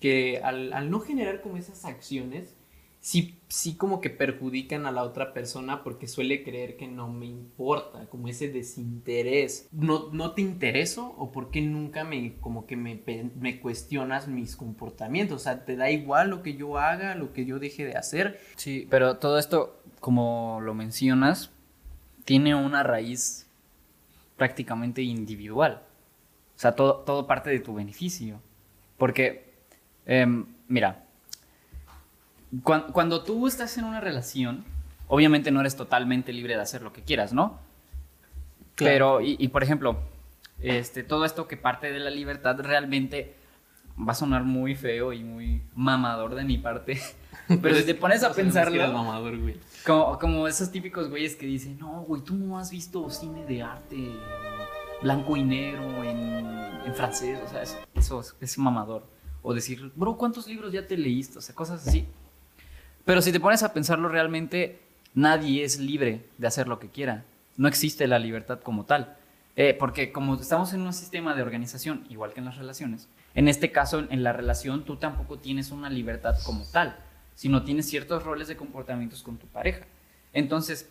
que 0.00 0.40
al, 0.42 0.72
al 0.72 0.90
no 0.90 1.00
generar 1.00 1.42
como 1.42 1.56
esas 1.58 1.84
acciones, 1.84 2.56
sí, 3.00 3.40
sí 3.48 3.76
como 3.76 4.00
que 4.00 4.10
perjudican 4.10 4.86
a 4.86 4.92
la 4.92 5.02
otra 5.02 5.32
persona 5.32 5.82
porque 5.82 6.06
suele 6.06 6.44
creer 6.44 6.76
que 6.76 6.86
no 6.86 7.08
me 7.08 7.26
importa, 7.26 8.06
como 8.06 8.28
ese 8.28 8.48
desinterés. 8.48 9.68
¿No, 9.72 10.10
no 10.12 10.32
te 10.32 10.42
intereso 10.42 11.14
o 11.18 11.32
por 11.32 11.50
qué 11.50 11.60
nunca 11.62 12.04
me, 12.04 12.36
como 12.40 12.66
que 12.66 12.76
me, 12.76 13.02
me 13.38 13.60
cuestionas 13.60 14.28
mis 14.28 14.56
comportamientos? 14.56 15.40
O 15.40 15.44
sea, 15.44 15.64
¿te 15.64 15.76
da 15.76 15.90
igual 15.90 16.30
lo 16.30 16.42
que 16.42 16.54
yo 16.54 16.78
haga, 16.78 17.14
lo 17.14 17.32
que 17.32 17.44
yo 17.44 17.58
deje 17.58 17.84
de 17.84 17.96
hacer? 17.96 18.40
Sí, 18.56 18.86
pero 18.90 19.16
todo 19.16 19.38
esto, 19.38 19.80
como 20.00 20.60
lo 20.62 20.74
mencionas, 20.74 21.50
tiene 22.24 22.54
una 22.54 22.82
raíz 22.82 23.48
prácticamente 24.36 25.02
individual. 25.02 25.82
O 26.56 26.58
sea, 26.60 26.76
todo, 26.76 26.96
todo 26.98 27.26
parte 27.26 27.50
de 27.50 27.60
tu 27.60 27.74
beneficio. 27.74 28.40
Porque, 28.98 29.54
em, 30.04 30.46
mira, 30.68 31.06
cuan- 32.62 32.92
cuando 32.92 33.22
tú 33.22 33.46
estás 33.46 33.76
en 33.78 33.84
una 33.84 34.00
relación, 34.00 34.64
obviamente 35.08 35.50
no 35.50 35.60
eres 35.60 35.76
totalmente 35.76 36.32
libre 36.32 36.56
de 36.56 36.62
hacer 36.62 36.82
lo 36.82 36.92
que 36.92 37.02
quieras, 37.02 37.32
¿no? 37.32 37.58
Claro. 38.74 38.92
Pero, 38.92 39.20
y, 39.20 39.36
y, 39.38 39.48
por 39.48 39.62
ejemplo, 39.62 39.98
este, 40.60 41.02
todo 41.02 41.24
esto 41.24 41.46
que 41.48 41.56
parte 41.56 41.92
de 41.92 42.00
la 42.00 42.10
libertad 42.10 42.58
realmente 42.60 43.34
va 43.98 44.12
a 44.12 44.14
sonar 44.14 44.44
muy 44.44 44.74
feo 44.74 45.12
y 45.12 45.22
muy 45.22 45.62
mamador 45.74 46.34
de 46.34 46.44
mi 46.44 46.56
parte. 46.58 46.98
Pero 47.62 47.74
si 47.74 47.84
te 47.84 47.94
pones 47.94 48.22
a 48.22 48.32
pensarlo, 48.32 48.92
mamador, 48.92 49.36
güey. 49.38 49.56
como, 49.84 50.18
como 50.18 50.46
esos 50.48 50.70
típicos 50.70 51.08
güeyes 51.10 51.34
que 51.36 51.46
dicen, 51.46 51.78
no, 51.78 52.02
güey, 52.02 52.22
tú 52.22 52.34
no 52.36 52.58
has 52.58 52.70
visto 52.70 53.08
cine 53.10 53.44
de 53.44 53.62
arte 53.62 53.96
blanco 55.02 55.36
y 55.36 55.42
negro, 55.42 56.04
en, 56.04 56.46
en 56.86 56.94
francés, 56.94 57.38
o 57.44 57.48
sea, 57.48 57.62
eso, 57.62 57.78
eso 57.94 58.20
es, 58.20 58.36
es 58.40 58.58
mamador. 58.58 59.06
O 59.42 59.54
decir, 59.54 59.90
bro, 59.96 60.16
¿cuántos 60.16 60.46
libros 60.46 60.72
ya 60.72 60.86
te 60.86 60.96
leíste? 60.96 61.38
O 61.38 61.40
sea, 61.40 61.54
cosas 61.54 61.86
así. 61.88 62.06
Pero 63.04 63.22
si 63.22 63.32
te 63.32 63.40
pones 63.40 63.62
a 63.62 63.72
pensarlo 63.72 64.08
realmente, 64.08 64.80
nadie 65.14 65.64
es 65.64 65.78
libre 65.78 66.24
de 66.38 66.46
hacer 66.46 66.68
lo 66.68 66.78
que 66.78 66.88
quiera. 66.88 67.24
No 67.56 67.68
existe 67.68 68.06
la 68.06 68.18
libertad 68.18 68.60
como 68.60 68.84
tal. 68.84 69.16
Eh, 69.56 69.74
porque 69.78 70.12
como 70.12 70.36
estamos 70.36 70.72
en 70.72 70.82
un 70.82 70.92
sistema 70.92 71.34
de 71.34 71.42
organización, 71.42 72.06
igual 72.08 72.32
que 72.32 72.40
en 72.40 72.46
las 72.46 72.56
relaciones, 72.56 73.08
en 73.34 73.48
este 73.48 73.70
caso, 73.70 74.06
en, 74.08 74.22
la 74.22 74.32
relación, 74.32 74.84
tú 74.84 74.96
tampoco 74.96 75.38
tienes 75.38 75.70
una 75.70 75.90
libertad 75.90 76.36
como 76.44 76.64
tal, 76.64 76.96
sino 77.34 77.62
tienes 77.62 77.88
ciertos 77.88 78.22
roles 78.22 78.48
de 78.48 78.56
comportamientos 78.56 79.22
con 79.22 79.36
tu 79.36 79.46
pareja. 79.46 79.84
Entonces, 80.32 80.88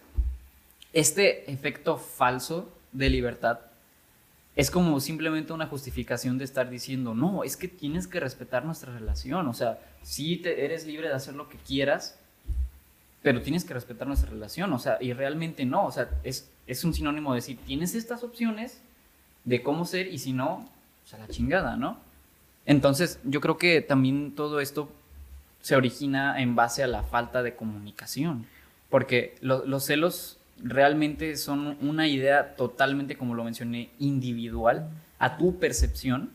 este 0.94 1.52
efecto 1.52 1.98
falso 1.98 2.72
de 2.92 3.10
libertad 3.10 3.60
es 4.60 4.70
como 4.70 5.00
simplemente 5.00 5.54
una 5.54 5.68
justificación 5.68 6.38
de 6.38 6.44
estar 6.44 6.70
diciendo, 6.70 7.14
no, 7.16 7.46
es 7.46 7.56
que 7.56 7.70
tienes 7.70 8.08
que 8.08 8.20
respetar 8.20 8.66
nuestra 8.66 8.92
relación, 8.94 9.48
o 9.48 9.54
sea, 9.54 9.80
sí 10.02 10.36
te, 10.36 10.66
eres 10.66 10.86
libre 10.86 11.08
de 11.08 11.14
hacer 11.14 11.34
lo 11.36 11.48
que 11.48 11.58
quieras, 11.58 12.20
pero 13.22 13.42
tienes 13.42 13.64
que 13.64 13.74
respetar 13.74 14.06
nuestra 14.08 14.30
relación, 14.30 14.74
o 14.74 14.80
sea, 14.80 14.98
y 15.00 15.14
realmente 15.14 15.64
no, 15.66 15.86
o 15.86 15.92
sea, 15.92 16.10
es, 16.24 16.50
es 16.68 16.84
un 16.84 16.94
sinónimo 16.94 17.32
de 17.34 17.38
decir, 17.38 17.58
tienes 17.66 17.96
estas 17.96 18.22
opciones, 18.24 18.82
de 19.46 19.64
cómo 19.64 19.86
ser 19.86 20.08
y 20.08 20.20
si 20.20 20.34
no, 20.34 20.70
pues 21.04 21.14
a 21.14 21.18
la 21.20 21.28
chingada, 21.30 21.78
¿no? 21.78 21.98
Entonces, 22.66 23.20
yo 23.24 23.40
creo 23.40 23.58
que 23.58 23.82
también 23.82 24.36
todo 24.36 24.60
esto 24.60 24.90
se 25.62 25.78
origina 25.78 26.42
en 26.42 26.56
base 26.56 26.84
a 26.84 26.88
la 26.88 27.04
falta 27.04 27.44
de 27.44 27.56
comunicación, 27.56 28.46
porque 28.90 29.38
lo- 29.40 29.66
los 29.66 29.86
celos 29.86 30.39
realmente 30.64 31.36
son 31.38 31.78
una 31.82 32.08
idea 32.08 32.56
totalmente, 32.56 33.18
como 33.18 33.36
lo 33.36 33.44
mencioné, 33.44 33.90
individual 34.00 34.90
a 35.20 35.38
tu 35.38 35.60
percepción, 35.60 36.32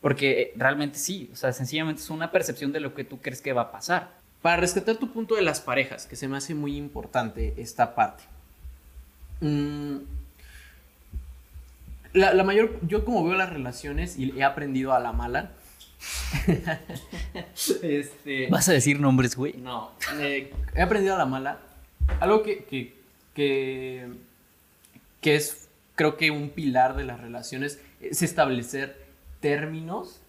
porque 0.00 0.52
realmente 0.56 0.98
sí, 0.98 1.30
o 1.32 1.36
sea, 1.36 1.52
sencillamente 1.52 2.00
es 2.00 2.10
una 2.10 2.30
percepción 2.30 2.72
de 2.72 2.80
lo 2.80 2.94
que 2.94 3.04
tú 3.04 3.18
crees 3.20 3.42
que 3.42 3.52
va 3.52 3.62
a 3.62 3.72
pasar. 3.72 4.10
Para 4.42 4.56
rescatar 4.56 4.96
tu 4.96 5.12
punto 5.12 5.34
de 5.34 5.42
las 5.42 5.60
parejas, 5.60 6.06
que 6.06 6.16
se 6.16 6.26
me 6.26 6.36
hace 6.36 6.54
muy 6.54 6.76
importante 6.76 7.54
esta 7.58 7.94
parte. 7.94 8.24
Mm, 9.40 9.98
la, 12.14 12.32
la 12.32 12.44
mayor, 12.44 12.78
yo 12.82 13.04
como 13.04 13.24
veo 13.24 13.34
las 13.34 13.50
relaciones 13.50 14.18
y 14.18 14.32
he 14.38 14.42
aprendido 14.42 14.94
a 14.94 15.00
la 15.00 15.12
mala. 15.12 15.52
este, 17.82 18.48
¿Vas 18.48 18.68
a 18.68 18.72
decir 18.72 18.98
nombres, 19.00 19.36
güey? 19.36 19.54
no, 19.58 19.92
eh, 20.18 20.52
he 20.74 20.82
aprendido 20.82 21.14
a 21.14 21.18
la 21.18 21.26
mala. 21.26 21.58
Algo 22.20 22.42
que, 22.42 22.64
que, 22.64 22.99
que, 23.40 24.06
que 25.22 25.34
es, 25.34 25.70
creo 25.94 26.18
que 26.18 26.30
un 26.30 26.50
pilar 26.50 26.94
de 26.94 27.04
las 27.04 27.18
relaciones 27.20 27.80
es 28.02 28.20
establecer 28.20 29.02
términos 29.40 30.20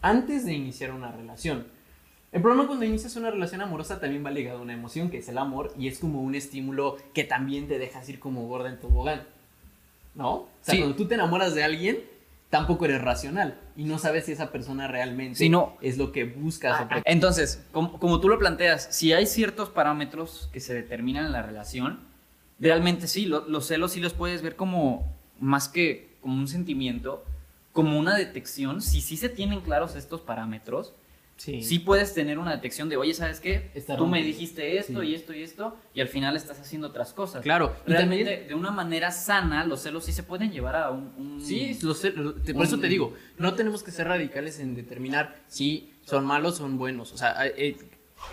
antes 0.00 0.46
de 0.46 0.54
iniciar 0.54 0.92
una 0.92 1.12
relación. 1.12 1.66
El 2.32 2.40
problema 2.40 2.66
cuando 2.66 2.86
inicias 2.86 3.14
una 3.16 3.30
relación 3.30 3.60
amorosa 3.60 4.00
también 4.00 4.24
va 4.24 4.30
ligado 4.30 4.60
a 4.60 4.62
una 4.62 4.72
emoción, 4.72 5.10
que 5.10 5.18
es 5.18 5.28
el 5.28 5.36
amor, 5.36 5.70
y 5.78 5.86
es 5.88 5.98
como 5.98 6.22
un 6.22 6.34
estímulo 6.34 6.96
que 7.12 7.24
también 7.24 7.68
te 7.68 7.78
dejas 7.78 8.08
ir 8.08 8.18
como 8.18 8.48
gorda 8.48 8.70
en 8.70 8.80
tobogán. 8.80 9.24
¿No? 10.14 10.30
O 10.32 10.48
sea, 10.62 10.72
Sí. 10.74 10.78
cuando 10.80 10.96
tú 10.96 11.06
te 11.06 11.14
enamoras 11.14 11.54
de 11.54 11.62
alguien, 11.62 11.98
tampoco 12.52 12.84
eres 12.84 13.00
racional 13.00 13.58
y 13.78 13.84
no 13.84 13.98
sabes 13.98 14.26
si 14.26 14.32
esa 14.32 14.52
persona 14.52 14.86
realmente 14.86 15.38
Sí, 15.38 15.48
no. 15.48 15.78
es 15.80 15.96
lo 15.96 16.12
que 16.12 16.24
buscas. 16.24 16.82
o 16.82 16.86
pre- 16.88 17.02
Entonces, 17.06 17.64
como, 17.72 17.98
como 17.98 18.20
tú 18.20 18.28
lo 18.28 18.38
planteas, 18.38 18.88
si 18.90 19.14
hay 19.14 19.24
ciertos 19.24 19.70
parámetros 19.70 20.50
que 20.52 20.60
se 20.60 20.74
determinan 20.74 21.24
en 21.24 21.32
la 21.32 21.40
relación, 21.40 22.00
realmente 22.60 23.08
sí, 23.08 23.24
lo- 23.24 23.48
los 23.48 23.66
celos 23.68 23.92
sí 23.92 24.00
los 24.00 24.12
puedes 24.12 24.42
ver 24.42 24.54
como 24.54 25.10
más 25.40 25.68
que 25.70 26.12
como 26.20 26.36
un 26.36 26.46
sentimiento, 26.46 27.24
como 27.72 27.98
una 27.98 28.14
detección. 28.16 28.82
Si 28.82 29.00
sí 29.00 29.16
se 29.16 29.30
tienen 29.30 29.62
claros 29.62 29.96
estos 29.96 30.20
parámetros, 30.20 30.92
Sí. 31.36 31.62
sí 31.62 31.80
puedes 31.80 32.14
tener 32.14 32.38
una 32.38 32.52
detección 32.52 32.88
de, 32.88 32.96
oye, 32.96 33.14
¿sabes 33.14 33.40
qué? 33.40 33.70
Está 33.74 33.96
Tú 33.96 34.06
me 34.06 34.22
dijiste 34.22 34.78
esto 34.78 35.00
Sí. 35.00 35.08
y 35.08 35.14
esto 35.16 35.32
y 35.32 35.42
esto, 35.42 35.76
y 35.92 36.00
al 36.00 36.06
final 36.08 36.36
estás 36.36 36.60
haciendo 36.60 36.86
otras 36.88 37.12
cosas. 37.12 37.42
Claro. 37.42 37.74
Y 37.86 37.90
Realmente, 37.90 38.24
también- 38.30 38.48
de 38.48 38.54
una 38.54 38.70
manera 38.70 39.10
sana, 39.10 39.64
los 39.64 39.80
celos 39.82 40.04
sí 40.04 40.12
se 40.12 40.22
pueden 40.22 40.52
llevar 40.52 40.76
a 40.76 40.90
un... 40.90 41.12
un- 41.18 41.40
Sí, 41.40 41.76
lo 41.82 41.94
sé, 41.94 42.12
lo- 42.12 42.34
te- 42.34 42.54
por 42.54 42.64
eso 42.64 42.78
te 42.78 42.86
digo, 42.88 43.14
no 43.38 43.54
tenemos 43.54 43.82
que 43.82 43.90
ser 43.90 44.06
radicales 44.06 44.60
en 44.60 44.74
determinar 44.76 45.36
si 45.48 45.90
son 46.04 46.24
malos 46.24 46.54
o 46.54 46.56
son 46.58 46.78
buenos. 46.78 47.12
O 47.12 47.16
sea, 47.18 47.34
eh, 47.46 47.76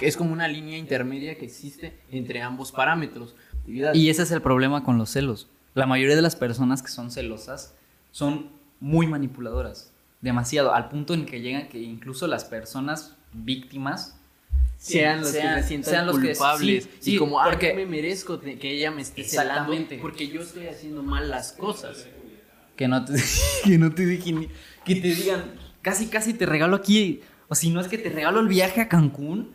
es 0.02 0.16
como 0.16 0.32
una 0.32 0.48
línea 0.48 0.78
intermedia 0.78 1.36
que 1.36 1.46
existe 1.46 1.98
entre 2.12 2.42
ambos 2.44 2.72
parámetros. 2.72 3.36
Y 3.66 4.10
ese 4.10 4.22
es 4.24 4.32
el 4.32 4.42
problema 4.44 4.84
con 4.84 4.98
los 5.00 5.10
celos. 5.10 5.48
La 5.74 5.86
mayoría 5.88 6.16
de 6.16 6.22
las 6.22 6.36
personas 6.36 6.82
que 6.84 6.90
son 6.90 7.10
celosas 7.12 7.76
son 8.12 8.52
muy 8.80 9.08
manipuladoras. 9.08 9.94
Demasiado. 10.22 10.74
Al 10.74 10.90
punto 10.90 11.14
en 11.14 11.26
que 11.26 11.42
llegan 11.42 11.70
que 11.70 11.80
incluso 11.80 12.28
las 12.28 12.46
personas 12.46 13.16
víctimas 13.34 14.16
sean 14.78 15.22
los 15.22 15.30
sean- 15.32 15.56
que 15.58 15.62
se 15.62 15.68
sientan 15.68 15.92
sean 15.94 16.06
los 16.08 16.20
que- 16.20 16.30
culpables. 16.30 16.84
sí, 16.86 16.90
y 17.00 17.04
sí, 17.04 17.18
como, 17.18 17.40
ah, 17.40 17.46
porque- 17.50 17.70
yo 17.70 17.76
me 17.76 17.86
merezco 17.86 18.40
que 18.40 18.58
ella 18.72 18.92
me 18.92 19.02
esté 19.02 19.24
celando 19.24 19.74
porque 20.02 20.28
yo 20.30 20.42
estoy 20.42 20.68
haciendo 20.68 21.04
mal 21.04 21.30
las 21.30 21.52
cosas. 21.54 22.08
que 22.76 22.88
no 22.88 23.04
te, 23.04 23.14
que 23.66 23.78
no 23.78 23.92
te 23.94 24.06
dejen, 24.06 24.48
que 24.86 24.96
te 24.96 25.10
digan, 25.14 25.44
casi 25.82 26.08
casi 26.08 26.34
te 26.34 26.46
regalo 26.46 26.78
aquí, 26.78 27.20
o 27.50 27.56
si 27.56 27.72
no 27.72 27.82
es 27.82 27.88
que 27.90 27.98
te 27.98 28.08
regalo 28.10 28.40
el 28.40 28.48
viaje 28.48 28.80
a 28.80 28.88
Cancún, 28.88 29.52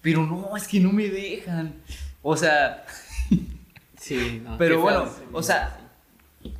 pero 0.00 0.24
no, 0.24 0.56
es 0.56 0.68
que 0.68 0.78
no 0.78 0.92
me 0.92 1.08
dejan. 1.08 1.74
O 2.22 2.36
sea, 2.36 2.84
Sí, 4.00 4.40
no, 4.44 4.56
Pero 4.58 4.80
bueno, 4.80 5.06
feo. 5.06 5.28
o 5.32 5.42
sea, 5.42 5.76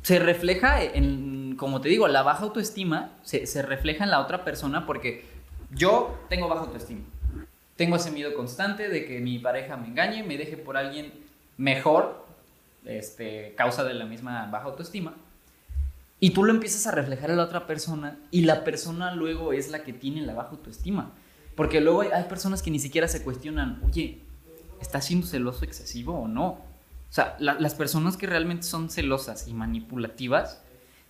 se 0.03 0.19
refleja 0.19 0.83
en, 0.83 1.38
como 1.59 1.81
te 1.81 1.89
digo, 1.89 2.07
la 2.07 2.23
baja 2.23 2.43
autoestima 2.43 3.11
se, 3.23 3.45
se 3.45 3.61
refleja 3.61 4.03
en 4.03 4.09
la 4.09 4.19
otra 4.21 4.43
persona 4.43 4.85
porque 4.85 5.25
yo 5.71 6.17
tengo 6.29 6.47
baja 6.47 6.61
autoestima. 6.61 7.01
Tengo 7.75 7.95
ese 7.97 8.11
miedo 8.11 8.33
constante 8.33 8.89
de 8.89 9.05
que 9.05 9.19
mi 9.19 9.39
pareja 9.39 9.77
me 9.77 9.87
engañe, 9.87 10.23
me 10.23 10.37
deje 10.37 10.57
por 10.57 10.75
alguien 10.77 11.13
mejor, 11.57 12.25
este, 12.85 13.53
causa 13.55 13.83
de 13.83 13.93
la 13.93 14.05
misma 14.05 14.47
baja 14.51 14.65
autoestima. 14.65 15.13
Y 16.19 16.31
tú 16.31 16.43
lo 16.43 16.51
empiezas 16.51 16.85
a 16.87 16.91
reflejar 16.91 17.29
en 17.29 17.37
la 17.37 17.43
otra 17.43 17.65
persona 17.67 18.17
y 18.31 18.41
la 18.41 18.63
persona 18.65 19.13
luego 19.15 19.53
es 19.53 19.69
la 19.69 19.83
que 19.83 19.93
tiene 19.93 20.21
la 20.21 20.33
baja 20.33 20.49
autoestima. 20.49 21.11
Porque 21.55 21.79
luego 21.81 22.01
hay, 22.01 22.09
hay 22.09 22.23
personas 22.25 22.61
que 22.61 22.71
ni 22.71 22.79
siquiera 22.79 23.07
se 23.07 23.23
cuestionan, 23.23 23.81
oye, 23.85 24.19
¿estás 24.81 25.05
siendo 25.05 25.27
celoso 25.27 25.63
excesivo 25.63 26.19
o 26.19 26.27
no? 26.27 26.47
O 26.47 27.11
sea, 27.11 27.35
la- 27.39 27.53
las 27.55 27.75
personas 27.75 28.17
que 28.17 28.27
realmente 28.27 28.63
son 28.63 28.89
celosas 28.89 29.47
y 29.47 29.53
manipulativas 29.53 30.61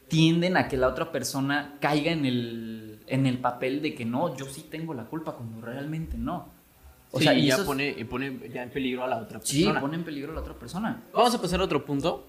tienden 0.10 0.58
a 0.58 0.68
que 0.68 0.76
la 0.78 0.88
otra 0.88 1.12
persona 1.12 1.78
caiga 1.80 2.12
en 2.12 2.26
el, 2.26 3.00
en 3.08 3.26
el 3.26 3.38
papel 3.38 3.82
de 3.82 3.96
que 3.96 4.06
no, 4.06 4.36
yo 4.36 4.46
sí 4.46 4.64
tengo 4.70 4.94
la 4.94 5.06
culpa 5.06 5.34
cuando 5.36 5.62
realmente 5.62 6.18
no. 6.18 6.50
O 7.12 7.18
Sí, 7.20 7.24
sea, 7.24 7.34
y 7.34 7.48
ya 7.48 7.54
eso 7.54 7.62
es- 7.64 7.68
pone, 7.68 8.06
pone 8.06 8.50
ya 8.54 8.64
en 8.64 8.70
peligro 8.70 9.04
a 9.04 9.08
la 9.08 9.18
otra 9.18 9.40
sí, 9.44 9.62
persona. 9.64 9.82
pone 9.82 9.96
en 9.96 10.04
peligro 10.04 10.32
a 10.32 10.36
la 10.36 10.42
otra 10.42 10.54
persona. 10.54 11.04
Vamos 11.14 11.34
a 11.34 11.42
pasar 11.42 11.60
a 11.62 11.64
otro 11.64 11.84
punto, 11.86 12.28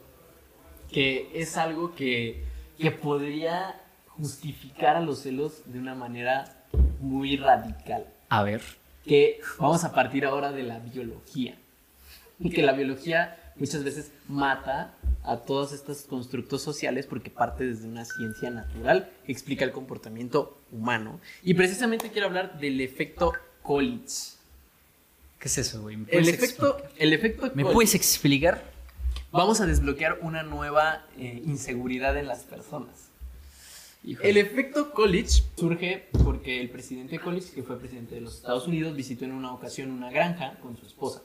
que 0.90 1.30
es 1.34 1.56
algo 1.56 1.94
que, 1.94 2.44
que 2.78 2.90
podría 2.90 3.80
justificar 4.08 4.96
a 4.96 5.00
los 5.00 5.20
celos 5.20 5.62
de 5.66 5.78
una 5.78 5.94
manera 5.94 6.64
muy 7.00 7.36
radical. 7.36 8.06
A 8.28 8.42
ver. 8.42 8.62
Que 9.04 9.40
vamos 9.58 9.84
a 9.84 9.92
partir 9.92 10.24
ahora 10.24 10.52
de 10.52 10.62
la 10.62 10.78
biología. 10.78 11.56
Que 12.54 12.62
la 12.62 12.72
biología 12.72 13.36
muchas 13.56 13.84
veces 13.84 14.10
mata 14.28 14.94
a 15.22 15.38
todos 15.38 15.72
estos 15.72 16.02
constructos 16.02 16.62
sociales 16.62 17.06
porque 17.06 17.30
parte 17.30 17.64
desde 17.64 17.86
una 17.86 18.04
ciencia 18.04 18.50
natural 18.50 19.10
que 19.24 19.32
explica 19.32 19.64
el 19.64 19.72
comportamiento 19.72 20.58
humano. 20.72 21.20
Y 21.42 21.54
precisamente 21.54 22.10
quiero 22.10 22.28
hablar 22.28 22.58
del 22.58 22.80
efecto 22.80 23.32
Collins. 23.62 24.38
¿Qué 25.38 25.48
es 25.48 25.58
eso, 25.58 25.82
güey? 25.82 25.96
¿Me 25.96 26.04
El 26.04 26.08
puedes 26.22 26.28
efecto, 26.28 26.76
el 26.98 27.12
efecto 27.12 27.50
¿Me 27.54 27.64
puedes 27.64 27.94
explicar? 27.94 28.70
vamos 29.32 29.60
a 29.60 29.66
desbloquear 29.66 30.18
una 30.22 30.42
nueva 30.42 31.06
eh, 31.16 31.42
inseguridad 31.46 32.16
en 32.16 32.26
las 32.26 32.40
personas. 32.40 33.10
Híjole. 34.02 34.30
El 34.30 34.36
efecto 34.38 34.92
Coolidge 34.92 35.42
surge 35.56 36.08
porque 36.24 36.60
el 36.60 36.70
presidente 36.70 37.18
Coolidge, 37.18 37.52
que 37.52 37.62
fue 37.62 37.78
presidente 37.78 38.14
de 38.14 38.22
los 38.22 38.36
Estados 38.36 38.66
Unidos, 38.66 38.96
visitó 38.96 39.24
en 39.26 39.32
una 39.32 39.52
ocasión 39.52 39.90
una 39.90 40.10
granja 40.10 40.58
con 40.60 40.76
su 40.76 40.86
esposa. 40.86 41.22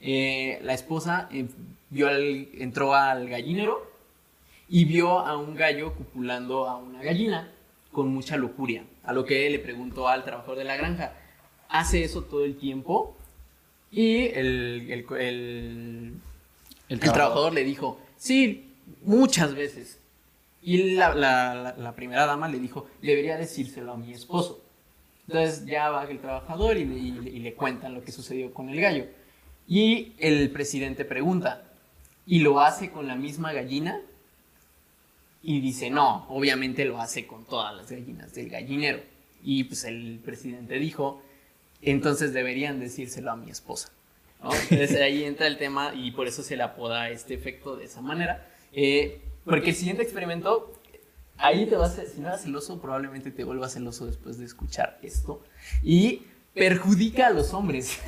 Eh, 0.00 0.58
la 0.62 0.74
esposa 0.74 1.28
eh, 1.32 1.46
vio 1.90 2.08
al- 2.08 2.48
entró 2.54 2.94
al 2.94 3.28
gallinero 3.28 3.90
y 4.68 4.84
vio 4.84 5.20
a 5.20 5.36
un 5.36 5.54
gallo 5.54 5.94
copulando 5.94 6.68
a 6.68 6.76
una 6.76 7.02
gallina 7.02 7.50
con 7.92 8.08
mucha 8.08 8.36
lujuria. 8.36 8.84
A 9.04 9.12
lo 9.12 9.24
que 9.24 9.48
le 9.48 9.58
preguntó 9.58 10.08
al 10.08 10.24
trabajador 10.24 10.58
de 10.58 10.64
la 10.64 10.76
granja, 10.76 11.14
¿hace 11.68 12.04
eso 12.04 12.22
todo 12.24 12.44
el 12.44 12.56
tiempo? 12.56 13.16
Y 13.90 14.24
el, 14.26 14.86
el- 14.90 15.06
el- 15.18 16.12
el 16.88 17.00
trabajador 17.00 17.52
le 17.54 17.64
dijo, 17.64 17.98
sí, 18.16 18.74
muchas 19.02 19.54
veces. 19.54 19.98
Y 20.62 20.94
la, 20.94 21.14
la- 21.14 21.54
la- 21.54 21.76
la 21.76 21.92
primera 21.94 22.26
dama 22.26 22.48
le 22.48 22.58
dijo, 22.58 22.86
debería 23.00 23.36
decírselo 23.36 23.92
a 23.92 23.96
mi 23.96 24.12
esposo. 24.12 24.60
Entonces 25.28 25.64
ya 25.66 25.90
va 25.90 26.04
el 26.04 26.18
trabajador 26.18 26.76
y 26.76 26.84
le, 26.84 26.96
y 26.98 27.10
le- 27.12 27.30
y 27.30 27.38
le 27.38 27.54
cuentan 27.54 27.94
lo 27.94 28.02
que 28.04 28.12
sucedió 28.12 28.52
con 28.52 28.68
el 28.68 28.80
gallo. 28.80 29.06
Y 29.68 30.12
el 30.18 30.50
presidente 30.50 31.04
pregunta, 31.04 31.64
¿y 32.26 32.40
lo 32.40 32.60
hace 32.60 32.90
con 32.90 33.08
la 33.08 33.16
misma 33.16 33.52
gallina? 33.52 34.00
Y 35.42 35.60
dice, 35.60 35.90
no, 35.90 36.26
obviamente 36.28 36.84
lo 36.84 37.00
hace 37.00 37.26
con 37.26 37.44
todas 37.44 37.74
las 37.74 37.90
gallinas 37.90 38.34
del 38.34 38.48
gallinero. 38.48 39.00
Y 39.42 39.64
pues 39.64 39.84
el 39.84 40.20
presidente 40.24 40.78
dijo, 40.78 41.22
entonces 41.82 42.32
deberían 42.32 42.80
decírselo 42.80 43.30
a 43.30 43.36
mi 43.36 43.50
esposa. 43.50 43.90
¿no? 44.42 44.50
Entonces 44.70 45.00
ahí 45.00 45.24
entra 45.24 45.46
el 45.46 45.56
tema 45.56 45.94
y 45.94 46.10
por 46.10 46.26
eso 46.26 46.42
se 46.42 46.56
le 46.56 46.62
apoda 46.62 47.10
este 47.10 47.34
efecto 47.34 47.76
de 47.76 47.84
esa 47.84 48.00
manera. 48.00 48.48
Eh, 48.72 49.20
porque 49.44 49.70
el 49.70 49.76
siguiente 49.76 50.02
experimento, 50.02 50.72
ahí 51.38 51.66
te 51.66 51.76
vas 51.76 51.98
a, 51.98 52.06
si 52.06 52.20
no 52.20 52.28
eras 52.28 52.42
celoso, 52.42 52.80
probablemente 52.80 53.30
te 53.30 53.44
vuelvas 53.44 53.74
celoso 53.74 54.06
después 54.06 54.38
de 54.38 54.44
escuchar 54.44 54.98
esto. 55.02 55.42
Y 55.82 56.22
perjudica 56.56 57.26
a 57.26 57.30
los 57.30 57.52
hombres, 57.52 58.00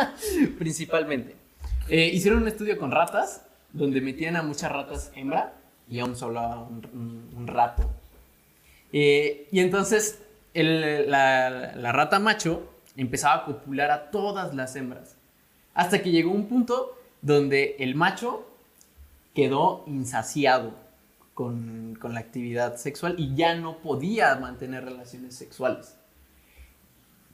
principalmente. 0.58 1.36
Eh, 1.88 2.10
hicieron 2.12 2.42
un 2.42 2.48
estudio 2.48 2.76
con 2.76 2.90
ratas, 2.90 3.44
donde 3.72 4.00
metían 4.00 4.34
a 4.36 4.42
muchas 4.42 4.72
ratas 4.72 5.12
hembra 5.14 5.54
y 5.88 6.00
a 6.00 6.04
un 6.04 6.16
solo 6.16 6.68
un, 6.92 7.46
rato. 7.46 7.88
Eh, 8.92 9.46
y 9.52 9.60
entonces 9.60 10.20
el- 10.52 11.08
la, 11.10 11.74
la 11.76 11.92
rata 11.92 12.18
macho 12.18 12.68
empezaba 12.96 13.36
a 13.36 13.44
copular 13.44 13.90
a 13.92 14.10
todas 14.10 14.52
las 14.52 14.74
hembras. 14.74 15.16
Hasta 15.72 16.02
que 16.02 16.10
llegó 16.10 16.32
un 16.32 16.48
punto 16.48 16.98
donde 17.22 17.76
el 17.78 17.94
macho 17.94 18.46
quedó 19.32 19.84
insaciado 19.86 20.74
con, 21.34 21.96
con 22.00 22.14
la 22.14 22.20
actividad 22.20 22.76
sexual 22.76 23.14
y 23.16 23.34
ya 23.36 23.54
no 23.54 23.78
podía 23.78 24.34
mantener 24.34 24.84
relaciones 24.84 25.36
sexuales. 25.36 25.96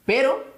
Pero 0.04 0.57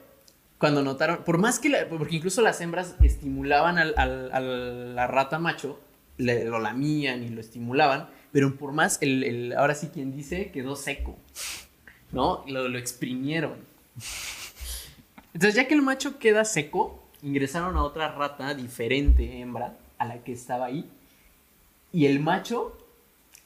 cuando 0.60 0.82
notaron, 0.82 1.24
por 1.24 1.38
más 1.38 1.58
que, 1.58 1.70
la- 1.70 1.88
porque 1.88 2.14
incluso 2.16 2.42
las 2.42 2.60
hembras 2.60 2.94
estimulaban 3.02 3.78
al- 3.78 3.94
al- 3.96 4.30
a 4.30 4.40
la 4.40 5.06
rata 5.08 5.38
macho, 5.40 5.80
le- 6.18 6.44
lo 6.44 6.60
lamían 6.60 7.24
y 7.24 7.30
lo 7.30 7.40
estimulaban, 7.40 8.08
pero 8.30 8.54
por 8.56 8.72
más, 8.72 8.98
el, 9.00 9.24
el- 9.24 9.52
ahora 9.54 9.74
sí 9.74 9.88
quien 9.88 10.14
dice, 10.14 10.50
quedó 10.52 10.76
seco, 10.76 11.16
¿no? 12.12 12.44
Lo, 12.46 12.68
lo 12.68 12.78
exprimieron. 12.78 13.54
Entonces 15.32 15.54
ya 15.54 15.66
que 15.66 15.74
el 15.74 15.82
macho 15.82 16.18
queda 16.18 16.44
seco, 16.44 17.02
ingresaron 17.22 17.76
a 17.76 17.82
otra 17.82 18.12
rata 18.12 18.54
diferente, 18.54 19.40
hembra, 19.40 19.76
a 19.98 20.04
la 20.04 20.22
que 20.22 20.32
estaba 20.32 20.66
ahí, 20.66 20.88
y 21.92 22.04
el 22.06 22.20
macho 22.20 22.76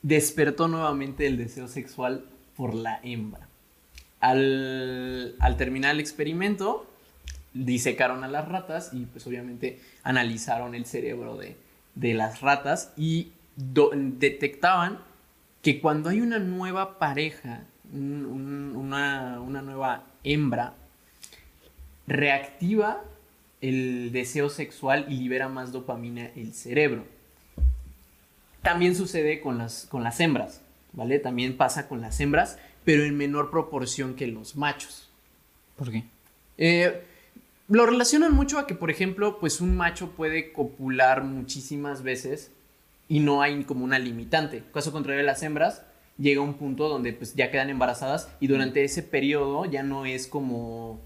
despertó 0.03 0.67
nuevamente 0.67 1.27
el 1.27 1.37
deseo 1.39 1.69
sexual 1.69 2.25
por 2.57 2.75
la 2.75 2.99
hembra. 3.05 3.49
Al, 4.21 5.37
al 5.39 5.57
terminar 5.57 5.93
el 5.95 6.01
experimento, 6.01 6.91
disecaron 7.55 8.25
a 8.25 8.29
las 8.29 8.47
ratas 8.49 8.91
y 8.93 9.07
pues 9.07 9.27
obviamente 9.27 9.81
analizaron 10.03 10.75
el 10.75 10.85
cerebro 10.87 11.37
de, 11.37 11.57
de 11.95 12.13
las 12.15 12.41
ratas 12.41 12.93
y 12.97 13.33
do- 13.57 13.93
detectaban 13.95 14.99
que 15.63 15.81
cuando 15.81 16.11
hay 16.11 16.21
una 16.21 16.39
nueva 16.39 16.99
pareja, 16.99 17.63
un- 17.93 18.27
un- 18.27 18.77
una, 18.77 19.41
una 19.41 19.63
nueva 19.63 20.05
hembra, 20.25 20.75
reactiva 22.07 23.03
el 23.61 24.11
deseo 24.13 24.51
sexual 24.51 25.07
y 25.09 25.17
libera 25.17 25.49
más 25.49 25.73
dopamina 25.73 26.27
el 26.37 26.53
cerebro. 26.53 27.05
También 28.63 28.95
sucede 28.95 29.41
con 29.41 29.59
las, 29.59 29.87
con 29.87 30.03
las 30.03 30.21
hembras, 30.21 30.61
¿vale? 30.93 31.19
También 31.19 31.57
pasa 31.57 31.89
con 31.89 32.01
las 32.01 32.19
hembras, 32.21 32.59
pero 32.85 33.05
en 33.05 33.17
menor 33.17 33.51
proporción 33.51 34.15
que 34.17 34.27
los 34.27 34.57
machos. 34.57 35.09
¿Por 35.77 35.91
qué? 35.91 36.05
Eh, 36.59 37.03
lo 37.69 37.87
relacionan 37.87 38.33
mucho 38.35 38.59
a 38.59 38.67
que, 38.67 38.75
por 38.75 38.91
ejemplo, 38.91 39.39
pues 39.41 39.61
un 39.61 39.77
macho 39.77 40.11
puede 40.11 40.53
copular 40.53 41.25
muchísimas 41.25 42.03
veces 42.03 42.51
y 43.09 43.21
no 43.21 43.43
hay 43.43 43.65
como 43.65 43.85
una 43.85 43.99
limitante. 43.99 44.63
Caso 44.73 44.93
contrario 44.93 45.21
de 45.21 45.27
las 45.27 45.43
hembras, 45.43 45.83
llega 46.19 46.41
un 46.41 46.55
punto 46.55 46.89
donde 46.89 47.13
pues 47.13 47.35
ya 47.35 47.51
quedan 47.51 47.71
embarazadas 47.71 48.29
y 48.41 48.47
durante 48.47 48.85
ese 48.85 49.03
periodo 49.03 49.65
ya 49.65 49.83
no 49.83 50.05
es 50.07 50.27
como... 50.27 51.01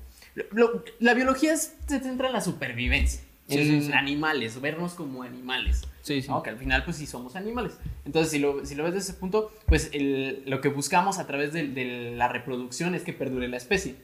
lo- 0.53 0.85
la 1.01 1.15
biología 1.15 1.53
es- 1.55 1.75
se 1.87 2.01
centra 2.01 2.27
en 2.29 2.33
la 2.35 2.41
supervivencia, 2.41 3.21
Sí, 3.49 3.59
en 3.61 3.67
sí, 3.67 3.83
sí. 3.87 3.93
animales, 3.93 4.61
vernos 4.61 4.95
como 4.95 5.23
animales. 5.23 5.83
Sí, 6.03 6.23
sí. 6.23 6.29
¿no? 6.29 6.43
Que 6.43 6.51
al 6.51 6.59
final, 6.59 6.85
pues 6.85 6.97
sí 6.99 7.07
somos 7.07 7.37
animales. 7.37 7.79
Entonces, 8.05 8.31
si 8.33 8.39
lo, 8.39 8.65
si 8.67 8.75
lo 8.75 8.85
ves 8.85 8.95
desde 8.95 9.11
ese 9.13 9.19
punto, 9.21 9.53
pues 9.67 9.91
el- 9.93 10.43
lo 10.47 10.61
que 10.61 10.69
buscamos 10.69 11.19
a 11.19 11.27
través 11.27 11.53
de, 11.53 11.69
de 11.69 12.13
la 12.17 12.29
reproducción 12.29 12.95
es 12.95 13.03
que 13.03 13.13
perdure 13.13 13.47
la 13.49 13.57
especie. 13.59 13.95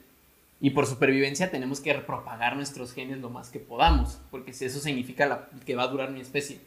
Y 0.65 0.71
por 0.71 0.87
supervivencia 0.87 1.51
tenemos 1.51 1.81
que 1.81 1.93
propagar 1.95 2.57
nuestros 2.57 2.95
genes 2.95 3.19
lo 3.19 3.29
más 3.29 3.51
que 3.51 3.59
podamos, 3.59 4.19
porque 4.31 4.55
si 4.55 4.65
eso 4.65 4.81
significa 4.81 5.27
la- 5.27 5.51
que 5.67 5.75
va 5.77 5.83
a 5.83 5.89
durar 5.89 6.11
mi 6.11 6.23
especie. 6.23 6.59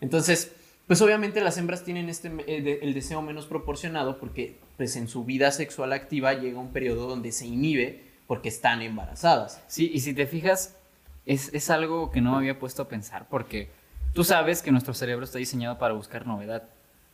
Entonces, 0.00 0.52
pues 0.86 1.02
obviamente 1.02 1.40
las 1.40 1.58
hembras 1.58 1.82
tienen 1.82 2.08
este, 2.08 2.28
eh, 2.46 2.78
el 2.82 2.94
deseo 2.94 3.22
menos 3.22 3.46
proporcionado 3.46 4.18
porque 4.18 4.56
pues 4.76 4.94
en 4.94 5.08
su 5.08 5.24
vida 5.24 5.50
sexual 5.50 5.92
activa 5.92 6.32
llega 6.34 6.60
un 6.60 6.72
periodo 6.72 7.08
donde 7.08 7.32
se 7.32 7.46
inhibe 7.46 8.04
porque 8.28 8.48
están 8.48 8.82
embarazadas. 8.82 9.60
Sí, 9.66 9.90
y 9.92 9.98
si 9.98 10.14
te 10.14 10.28
fijas, 10.28 10.76
es, 11.26 11.52
es 11.52 11.70
algo 11.70 12.12
que 12.12 12.20
no 12.20 12.30
me 12.32 12.36
había 12.38 12.58
puesto 12.60 12.82
a 12.82 12.88
pensar, 12.88 13.26
porque 13.28 13.68
tú 14.14 14.22
sabes 14.22 14.62
que 14.62 14.70
nuestro 14.70 14.94
cerebro 14.94 15.24
está 15.24 15.38
diseñado 15.38 15.76
para 15.76 15.94
buscar 15.94 16.24
novedad 16.24 16.68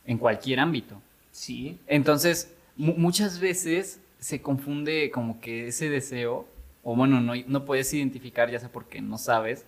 en 0.05 0.19
cualquier 0.19 0.59
ámbito. 0.59 1.01
Sí. 1.31 1.79
Entonces, 1.87 2.53
mu- 2.75 2.93
muchas 2.95 3.39
veces 3.39 3.99
se 4.19 4.41
confunde 4.41 5.11
como 5.11 5.39
que 5.39 5.67
ese 5.67 5.89
deseo, 5.89 6.47
o 6.83 6.95
bueno, 6.95 7.21
no, 7.21 7.33
no 7.47 7.65
puedes 7.65 7.93
identificar, 7.93 8.49
ya 8.49 8.59
sea 8.59 8.71
porque 8.71 9.01
no 9.01 9.17
sabes, 9.17 9.65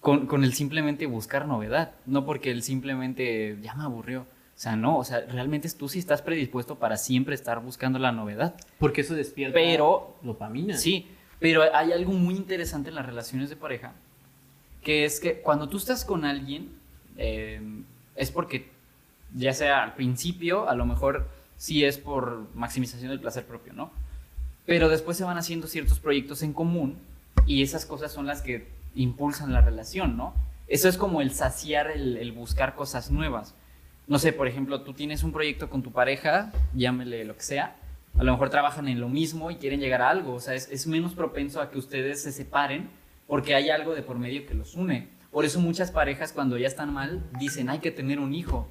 con, 0.00 0.26
con 0.26 0.44
el 0.44 0.54
simplemente 0.54 1.06
buscar 1.06 1.46
novedad, 1.46 1.92
no 2.06 2.24
porque 2.24 2.50
el 2.50 2.62
simplemente 2.62 3.58
ya 3.62 3.74
me 3.74 3.84
aburrió. 3.84 4.22
O 4.22 4.62
sea, 4.62 4.76
no, 4.76 4.98
o 4.98 5.04
sea, 5.04 5.20
realmente 5.20 5.70
tú 5.70 5.88
sí 5.88 5.98
estás 5.98 6.20
predispuesto 6.20 6.78
para 6.78 6.98
siempre 6.98 7.34
estar 7.34 7.62
buscando 7.62 7.98
la 7.98 8.12
novedad. 8.12 8.54
Porque 8.78 9.00
eso 9.00 9.14
despierta 9.14 9.54
Pero 9.54 10.16
dopamina. 10.20 10.76
Sí, 10.76 11.06
pero 11.38 11.62
hay 11.74 11.92
algo 11.92 12.12
muy 12.12 12.36
interesante 12.36 12.90
en 12.90 12.96
las 12.96 13.06
relaciones 13.06 13.48
de 13.48 13.56
pareja, 13.56 13.94
que 14.82 15.06
es 15.06 15.18
que 15.18 15.40
cuando 15.40 15.68
tú 15.68 15.78
estás 15.78 16.04
con 16.04 16.26
alguien, 16.26 16.68
eh, 17.16 17.60
es 18.16 18.30
porque, 18.30 18.68
ya 19.34 19.54
sea 19.54 19.82
al 19.82 19.94
principio, 19.94 20.68
a 20.68 20.74
lo 20.74 20.84
mejor 20.84 21.26
sí 21.60 21.84
es 21.84 21.98
por 21.98 22.46
maximización 22.54 23.10
del 23.10 23.20
placer 23.20 23.44
propio, 23.44 23.74
¿no? 23.74 23.90
Pero 24.64 24.88
después 24.88 25.18
se 25.18 25.24
van 25.24 25.36
haciendo 25.36 25.66
ciertos 25.66 26.00
proyectos 26.00 26.42
en 26.42 26.54
común 26.54 26.96
y 27.46 27.62
esas 27.62 27.84
cosas 27.84 28.10
son 28.10 28.24
las 28.24 28.40
que 28.40 28.66
impulsan 28.94 29.52
la 29.52 29.60
relación, 29.60 30.16
¿no? 30.16 30.32
Eso 30.68 30.88
es 30.88 30.96
como 30.96 31.20
el 31.20 31.32
saciar, 31.32 31.90
el, 31.90 32.16
el 32.16 32.32
buscar 32.32 32.74
cosas 32.74 33.10
nuevas. 33.10 33.54
No 34.08 34.18
sé, 34.18 34.32
por 34.32 34.48
ejemplo, 34.48 34.80
tú 34.80 34.94
tienes 34.94 35.22
un 35.22 35.32
proyecto 35.32 35.68
con 35.68 35.82
tu 35.82 35.92
pareja, 35.92 36.50
llámele 36.72 37.26
lo 37.26 37.36
que 37.36 37.42
sea, 37.42 37.76
a 38.18 38.24
lo 38.24 38.32
mejor 38.32 38.48
trabajan 38.48 38.88
en 38.88 38.98
lo 38.98 39.10
mismo 39.10 39.50
y 39.50 39.56
quieren 39.56 39.80
llegar 39.80 40.00
a 40.00 40.08
algo, 40.08 40.32
o 40.32 40.40
sea, 40.40 40.54
es, 40.54 40.66
es 40.70 40.86
menos 40.86 41.14
propenso 41.14 41.60
a 41.60 41.70
que 41.70 41.78
ustedes 41.78 42.22
se 42.22 42.32
separen 42.32 42.88
porque 43.26 43.54
hay 43.54 43.68
algo 43.68 43.94
de 43.94 44.00
por 44.00 44.18
medio 44.18 44.46
que 44.46 44.54
los 44.54 44.76
une. 44.76 45.10
Por 45.30 45.44
eso 45.44 45.60
muchas 45.60 45.90
parejas 45.90 46.32
cuando 46.32 46.56
ya 46.56 46.66
están 46.66 46.90
mal 46.94 47.22
dicen 47.38 47.68
hay 47.68 47.80
que 47.80 47.90
tener 47.90 48.18
un 48.18 48.32
hijo, 48.34 48.66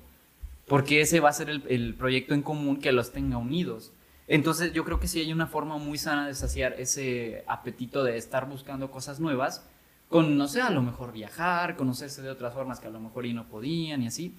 porque 0.69 1.01
ese 1.01 1.19
va 1.19 1.29
a 1.29 1.34
ser 1.34 1.49
el, 1.49 1.63
el 1.67 1.95
proyecto 1.95 2.34
en 2.34 2.41
común 2.41 2.79
que 2.79 2.93
los 2.93 3.12
tenga 3.12 3.38
unidos. 3.38 3.91
Entonces 4.29 4.71
yo 4.71 4.86
creo 4.86 4.99
que 4.99 5.08
sí 5.08 5.19
hay 5.19 5.34
una 5.34 5.47
forma 5.47 5.77
muy 5.77 5.97
sana 5.97 6.27
de 6.27 6.36
saciar 6.36 6.75
ese 6.77 7.43
apetito 7.47 8.03
de 8.03 8.15
estar 8.15 8.47
buscando 8.47 8.91
cosas 8.91 9.19
nuevas, 9.19 9.65
con, 10.08 10.38
no 10.38 10.47
sé, 10.47 10.62
a 10.62 10.69
lo 10.69 10.82
mejor 10.82 11.12
viajar, 11.12 11.75
conocerse 11.75 12.21
de 12.21 12.29
otras 12.29 12.53
formas 12.53 12.79
que 12.79 12.88
a 12.88 12.91
lo 12.91 12.99
mejor 12.99 13.25
y 13.25 13.34
no 13.34 13.47
podían 13.47 14.03
y 14.03 14.08
así. 14.08 14.36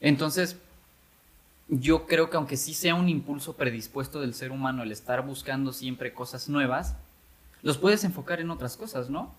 Entonces, 0.00 0.56
yo 1.68 2.06
creo 2.06 2.28
que 2.30 2.36
aunque 2.36 2.56
sí 2.56 2.74
sea 2.74 2.94
un 2.94 3.08
impulso 3.08 3.56
predispuesto 3.56 4.20
del 4.20 4.34
ser 4.34 4.50
humano 4.50 4.82
el 4.82 4.90
estar 4.90 5.24
buscando 5.24 5.72
siempre 5.72 6.12
cosas 6.12 6.48
nuevas, 6.48 6.96
los 7.62 7.78
puedes 7.78 8.02
enfocar 8.04 8.40
en 8.40 8.50
otras 8.50 8.76
cosas, 8.76 9.10
¿no? 9.10 9.34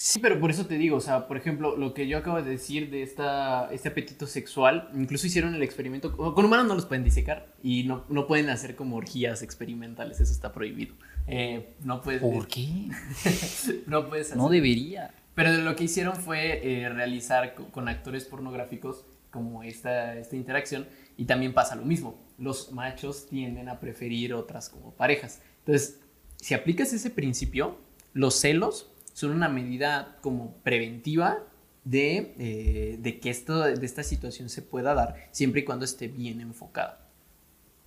Sí, 0.00 0.20
pero 0.20 0.38
por 0.38 0.48
eso 0.52 0.64
te 0.64 0.78
digo, 0.78 0.96
o 0.96 1.00
sea, 1.00 1.26
por 1.26 1.36
ejemplo, 1.36 1.76
lo 1.76 1.92
que 1.92 2.06
yo 2.06 2.18
acabo 2.18 2.40
de 2.40 2.48
decir 2.48 2.88
de 2.88 3.02
esta, 3.02 3.68
este 3.72 3.88
apetito 3.88 4.28
sexual, 4.28 4.88
incluso 4.94 5.26
hicieron 5.26 5.56
el 5.56 5.62
experimento, 5.64 6.16
con 6.16 6.44
humanos 6.44 6.66
no 6.68 6.76
los 6.76 6.86
pueden 6.86 7.02
disecar 7.02 7.52
y 7.64 7.82
no, 7.82 8.04
no 8.08 8.28
pueden 8.28 8.48
hacer 8.48 8.76
como 8.76 8.94
orgías 8.94 9.42
experimentales, 9.42 10.20
eso 10.20 10.32
está 10.32 10.52
prohibido. 10.52 10.94
Eh, 11.26 11.74
no 11.82 12.00
puedes... 12.00 12.22
qué? 12.46 12.90
No 13.88 14.08
puedes 14.08 14.28
hacer... 14.28 14.36
No 14.36 14.48
debería. 14.48 15.12
Pero 15.34 15.50
lo 15.52 15.74
que 15.74 15.82
hicieron 15.82 16.14
fue 16.14 16.60
eh, 16.62 16.88
realizar 16.90 17.56
co- 17.56 17.66
con, 17.72 17.88
actores 17.88 18.24
pornográficos 18.24 19.04
como 19.32 19.64
esta, 19.64 20.16
esta 20.16 20.36
interacción 20.36 20.86
y 21.16 21.24
también 21.24 21.54
pasa 21.54 21.74
lo 21.74 21.84
mismo. 21.84 22.24
Los 22.38 22.70
machos 22.70 23.26
tienden 23.26 23.68
a 23.68 23.80
preferir 23.80 24.32
otras 24.32 24.68
como 24.68 24.92
parejas. 24.92 25.42
Entonces, 25.58 25.98
si 26.36 26.54
aplicas 26.54 26.92
ese 26.92 27.10
principio, 27.10 27.78
los 28.12 28.36
celos 28.36 28.92
son 29.18 29.32
una 29.32 29.48
medida 29.48 30.16
como 30.20 30.52
preventiva 30.62 31.38
de, 31.82 32.36
eh, 32.38 32.98
de 33.00 33.18
que 33.18 33.30
esto, 33.30 33.62
de 33.62 33.84
esta 33.84 34.04
situación 34.04 34.48
se 34.48 34.62
pueda 34.62 34.94
dar 34.94 35.16
siempre 35.32 35.62
y 35.62 35.64
cuando 35.64 35.84
esté 35.84 36.06
bien 36.06 36.40
enfocada. 36.40 37.00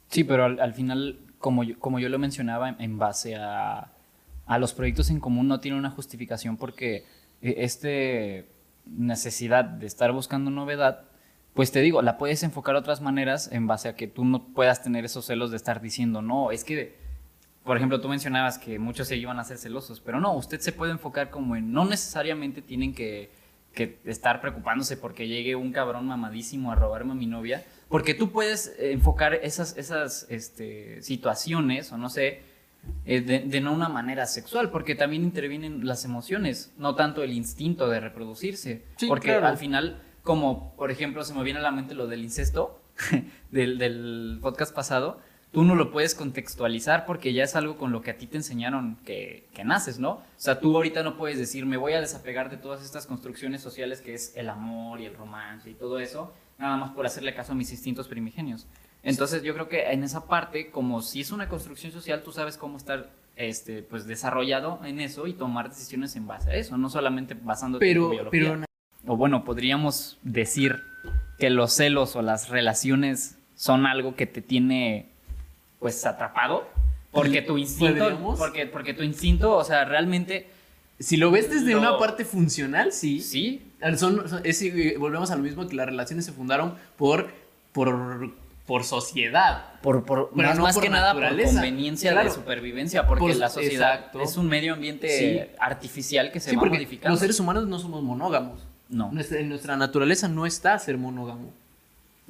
Sí, 0.09 0.25
pero 0.25 0.43
al, 0.43 0.59
al 0.59 0.73
final, 0.73 1.19
como 1.37 1.63
yo, 1.63 1.79
como 1.79 1.99
yo 1.99 2.09
lo 2.09 2.19
mencionaba, 2.19 2.67
en, 2.67 2.81
en 2.81 2.97
base 2.97 3.37
a, 3.37 3.93
a 4.45 4.59
los 4.59 4.73
proyectos 4.73 5.09
en 5.09 5.21
común 5.21 5.47
no 5.47 5.61
tiene 5.61 5.77
una 5.77 5.89
justificación 5.89 6.57
porque 6.57 7.05
eh, 7.41 7.55
este 7.59 8.49
necesidad 8.85 9.63
de 9.63 9.85
estar 9.85 10.11
buscando 10.11 10.51
novedad, 10.51 11.05
pues 11.53 11.71
te 11.71 11.79
digo, 11.79 12.01
la 12.01 12.17
puedes 12.17 12.43
enfocar 12.43 12.75
de 12.75 12.79
otras 12.79 12.99
maneras 12.99 13.49
en 13.53 13.67
base 13.67 13.87
a 13.87 13.95
que 13.95 14.07
tú 14.07 14.25
no 14.25 14.47
puedas 14.47 14.83
tener 14.83 15.05
esos 15.05 15.27
celos 15.27 15.49
de 15.49 15.55
estar 15.55 15.81
diciendo, 15.81 16.21
no, 16.21 16.51
es 16.51 16.65
que, 16.65 16.99
por 17.63 17.78
ejemplo, 17.78 18.02
tú 18.02 18.10
mencionabas 18.10 18.58
que 18.58 18.80
muchos 18.80 19.08
se 19.08 19.17
iban 19.17 19.39
a 19.39 19.43
ser 19.43 19.58
celosos, 19.58 20.00
pero 20.00 20.19
no, 20.19 20.34
usted 20.34 20.60
se 20.60 20.71
puede 20.71 20.91
enfocar 20.91 21.30
como 21.30 21.56
en, 21.56 21.71
no 21.71 21.86
necesariamente 21.86 22.62
tienen 22.62 22.93
que, 22.93 23.30
que 23.74 24.00
estar 24.06 24.41
preocupándose 24.41 24.97
porque 24.97 25.28
llegue 25.28 25.56
un 25.56 25.71
cabrón 25.71 26.08
mamadísimo 26.08 26.71
a 26.71 26.76
robarme 26.76 27.12
a 27.12 27.15
mi 27.15 27.28
novia, 27.28 27.63
porque 27.88 28.13
tú 28.13 28.32
puedes 28.32 28.76
enfocar 28.80 29.36
esas, 29.36 29.78
esas 29.78 30.26
este, 30.30 31.02
situaciones, 31.04 31.91
o 31.91 31.97
no 31.97 32.10
sé, 32.10 32.41
eh, 33.06 33.21
de, 33.21 33.39
de 33.39 33.62
no 33.62 33.74
una 33.74 33.89
manera 33.89 34.26
sexual, 34.26 34.71
porque 34.71 34.95
también 34.95 35.24
intervienen 35.24 35.86
las 35.86 36.04
emociones, 36.04 36.74
no 36.78 36.95
tanto 36.95 37.21
el 37.21 37.32
instinto 37.32 37.89
de 37.89 38.00
reproducirse. 38.00 38.86
Sí, 38.97 39.08
porque 39.08 39.28
claro. 39.28 39.47
al 39.47 39.58
final, 39.58 40.02
como 40.24 40.76
por 40.76 40.89
ejemplo 40.89 41.24
se 41.24 41.34
me 41.36 41.43
viene 41.43 41.60
a 41.60 41.63
la 41.63 41.71
mente 41.71 41.93
lo 41.93 42.08
del 42.08 42.24
incesto 42.24 42.82
del, 43.52 43.78
del 43.78 44.39
podcast 44.41 44.74
pasado, 44.74 45.19
tú 45.51 45.63
no 45.63 45.75
lo 45.75 45.91
puedes 45.91 46.15
contextualizar 46.15 47.05
porque 47.05 47.33
ya 47.33 47.43
es 47.43 47.55
algo 47.55 47.77
con 47.77 47.91
lo 47.91 48.01
que 48.01 48.11
a 48.11 48.17
ti 48.17 48.27
te 48.27 48.37
enseñaron 48.37 48.97
que, 49.05 49.47
que 49.53 49.63
naces, 49.63 49.99
¿no? 49.99 50.11
O 50.11 50.23
sea, 50.37 50.59
tú 50.59 50.75
ahorita 50.75 51.03
no 51.03 51.17
puedes 51.17 51.37
decir, 51.37 51.65
me 51.65 51.77
voy 51.77 51.93
a 51.93 52.01
desapegar 52.01 52.49
de 52.49 52.57
todas 52.57 52.83
estas 52.83 53.05
construcciones 53.05 53.61
sociales 53.61 54.01
que 54.01 54.13
es 54.13 54.35
el 54.35 54.49
amor 54.49 55.01
y 55.01 55.05
el 55.05 55.15
romance 55.15 55.69
y 55.69 55.73
todo 55.73 55.99
eso, 55.99 56.33
nada 56.57 56.77
más 56.77 56.91
por 56.91 57.05
hacerle 57.05 57.33
caso 57.33 57.51
a 57.51 57.55
mis 57.55 57.71
instintos 57.71 58.07
primigenios. 58.07 58.65
Entonces 59.03 59.43
yo 59.43 59.53
creo 59.53 59.67
que 59.67 59.91
en 59.91 60.03
esa 60.03 60.27
parte, 60.27 60.69
como 60.69 61.01
si 61.01 61.21
es 61.21 61.31
una 61.31 61.49
construcción 61.49 61.91
social, 61.91 62.21
tú 62.23 62.31
sabes 62.31 62.57
cómo 62.57 62.77
estar 62.77 63.09
este, 63.35 63.81
pues, 63.81 64.05
desarrollado 64.05 64.79
en 64.85 64.99
eso 64.99 65.27
y 65.27 65.33
tomar 65.33 65.69
decisiones 65.69 66.15
en 66.15 66.27
base 66.27 66.51
a 66.51 66.55
eso, 66.55 66.77
no 66.77 66.89
solamente 66.89 67.33
basándote 67.33 67.89
en 67.89 67.97
tu 67.97 68.09
biología. 68.11 68.29
pero 68.31 68.65
O 69.07 69.17
bueno, 69.17 69.43
podríamos 69.43 70.19
decir 70.21 70.79
que 71.39 71.49
los 71.49 71.73
celos 71.73 72.15
o 72.15 72.21
las 72.21 72.49
relaciones 72.49 73.37
son 73.55 73.87
algo 73.87 74.15
que 74.15 74.27
te 74.27 74.41
tiene 74.41 75.11
pues 75.81 76.05
atrapado. 76.05 76.65
Porque 77.11 77.41
tu 77.41 77.57
instinto, 77.57 77.99
¿Podríamos? 78.05 78.39
porque, 78.39 78.67
porque 78.67 78.93
tu 78.93 79.03
instinto, 79.03 79.57
o 79.57 79.63
sea, 79.65 79.83
realmente 79.83 80.47
si 80.97 81.17
lo 81.17 81.29
ves 81.31 81.49
desde 81.49 81.73
Lo- 81.73 81.79
una 81.79 81.97
parte 81.97 82.23
funcional, 82.23 82.93
sí. 82.93 83.19
sí, 83.19 83.67
Son, 83.97 84.29
son- 84.29 84.41
es- 84.45 84.61
eh, 84.61 84.95
volvemos 84.97 85.29
a 85.31 85.35
lo 85.35 85.41
mismo 85.43 85.67
que 85.67 85.75
las 85.75 85.87
relaciones 85.87 86.23
se 86.23 86.31
fundaron 86.31 86.75
por, 86.95 87.31
por, 87.73 88.29
por 88.67 88.83
sociedad. 88.85 89.65
por, 89.81 90.05
por 90.05 90.29
Pero 90.35 90.47
más, 90.47 90.57
no 90.57 90.63
más 90.63 90.75
por 90.75 90.83
que 90.83 90.89
nada 90.89 91.13
por 91.13 91.23
conveniencia 91.43 92.11
Claro. 92.11 92.29
de 92.29 92.35
supervivencia, 92.35 93.07
porque 93.07 93.25
Por- 93.25 93.35
la 93.35 93.49
sociedad 93.49 93.95
exacto. 93.95 94.21
es 94.21 94.37
un 94.37 94.47
medio 94.47 94.73
ambiente 94.75 95.09
Sí. 95.09 95.55
artificial 95.59 96.31
que 96.31 96.39
se 96.39 96.51
Sí, 96.51 96.55
va 96.55 96.65
modificando. 96.65 97.09
los 97.09 97.19
seres 97.19 97.39
humanos 97.39 97.67
no 97.67 97.79
somos 97.79 98.03
monógamos. 98.03 98.61
No. 98.87 99.11
Nuestra, 99.11 99.39
en 99.39 99.49
nuestra 99.49 99.75
naturaleza 99.75 100.27
no 100.27 100.45
está 100.45 100.77
ser 100.77 100.97
monógamo. 100.97 101.51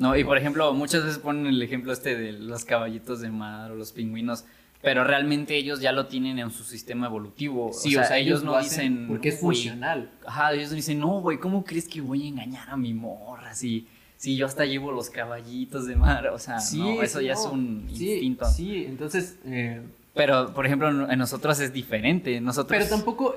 No, 0.01 0.17
y 0.17 0.23
por 0.23 0.37
ejemplo, 0.37 0.73
muchas 0.73 1.03
veces 1.05 1.19
ponen 1.19 1.45
el 1.47 1.61
ejemplo 1.61 1.93
este 1.93 2.17
de 2.17 2.33
los 2.33 2.65
caballitos 2.65 3.21
de 3.21 3.29
mar 3.29 3.71
o 3.71 3.75
los 3.75 3.91
pingüinos, 3.91 4.45
pero 4.81 5.03
realmente 5.03 5.55
ellos 5.55 5.79
ya 5.79 5.91
lo 5.91 6.07
tienen 6.07 6.39
en 6.39 6.49
su 6.49 6.63
sistema 6.63 7.05
evolutivo. 7.07 7.71
Sí, 7.71 7.95
o 7.95 8.03
sea, 8.03 8.17
ellos, 8.17 8.43
no 8.43 8.59
dicen. 8.59 9.05
Porque 9.07 9.29
es 9.29 9.39
funcional. 9.39 10.09
Ajá, 10.25 10.53
ellos 10.53 10.71
no 10.71 10.75
dicen, 10.75 10.99
no, 10.99 11.21
güey, 11.21 11.37
¿cómo 11.37 11.63
crees 11.63 11.87
que 11.87 12.01
voy 12.01 12.25
a 12.25 12.27
engañar 12.29 12.69
a 12.69 12.77
mi 12.77 12.93
morra 12.95 13.53
si, 13.53 13.87
si 14.17 14.35
yo 14.35 14.47
hasta 14.47 14.65
llevo 14.65 14.91
los 14.91 15.11
caballitos 15.11 15.85
de 15.85 15.95
mar? 15.95 16.27
O 16.29 16.39
sea, 16.39 16.57
no, 16.75 17.01
eso 17.03 17.21
ya 17.21 17.33
es 17.33 17.45
un 17.45 17.87
Sí, 17.93 18.09
instinto. 18.11 18.45
Sí, 18.49 18.85
entonces. 18.87 19.37
eh, 19.45 19.81
Pero, 20.15 20.51
por 20.53 20.65
ejemplo, 20.65 20.89
en 21.11 21.19
nosotros 21.19 21.59
es 21.59 21.71
diferente. 21.73 22.41
Nosotros. 22.41 22.75
pero 22.75 22.89
tampoco. 22.89 23.35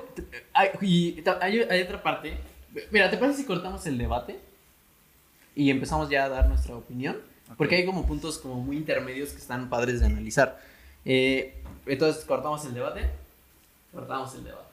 Hay, 0.53 0.69
y 0.81 1.23
hay, 1.41 1.59
hay 1.69 1.81
otra 1.83 2.01
parte. 2.01 2.33
Mira, 2.91 3.09
¿te 3.11 3.17
parece 3.17 3.41
si 3.41 3.45
cortamos 3.45 3.85
el 3.85 3.97
debate? 3.99 4.39
Y 5.55 5.69
empezamos 5.69 6.09
ya 6.09 6.25
a 6.25 6.29
dar 6.29 6.47
nuestra 6.49 6.75
opinión. 6.75 7.17
Porque 7.57 7.75
hay 7.75 7.85
como 7.85 8.05
puntos 8.05 8.37
como 8.39 8.55
muy 8.61 8.75
intermedios 8.77 9.29
que 9.29 9.37
están 9.37 9.69
padres 9.69 9.99
de 10.01 10.07
analizar. 10.07 10.59
Eh, 11.05 11.61
entonces, 11.85 12.25
cortamos 12.25 12.65
el 12.65 12.73
debate. 12.73 13.09
Cortamos 13.93 14.33
el 14.35 14.43
debate. 14.43 14.65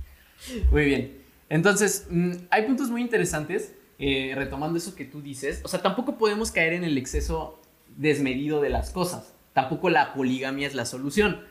Muy 0.70 0.84
bien. 0.84 1.18
Entonces, 1.48 2.06
mm, 2.10 2.32
hay 2.50 2.62
puntos 2.66 2.88
muy 2.90 3.00
interesantes. 3.02 3.74
eh, 4.02 4.32
retomando 4.34 4.78
eso 4.78 4.94
que 4.94 5.04
tú 5.04 5.20
dices. 5.20 5.60
O 5.62 5.68
sea, 5.68 5.82
tampoco 5.82 6.16
podemos 6.16 6.50
caer 6.50 6.72
en 6.72 6.84
el 6.84 6.96
exceso 6.96 7.60
desmedido 7.98 8.62
de 8.62 8.70
las 8.70 8.90
cosas. 8.90 9.34
Tampoco 9.52 9.90
la 9.90 10.14
poligamia 10.14 10.66
es 10.66 10.74
la 10.74 10.86
solución. 10.86 11.44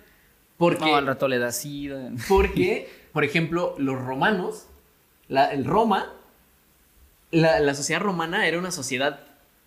Porque, 0.57 0.85
No, 0.85 0.95
al 0.95 1.05
rato 1.05 1.27
le 1.27 1.37
da 1.37 1.51
sida. 1.51 2.09
porque 2.27 2.89
por 3.13 3.23
ejemplo, 3.23 3.75
los 3.77 4.01
romanos, 4.01 4.65
la- 5.27 5.51
el 5.51 5.63
Roma, 5.65 6.11
la, 7.31 7.59
la 7.59 7.73
sociedad 7.75 8.01
romana 8.01 8.47
era 8.47 8.57
una 8.59 8.71
sociedad 8.71 9.21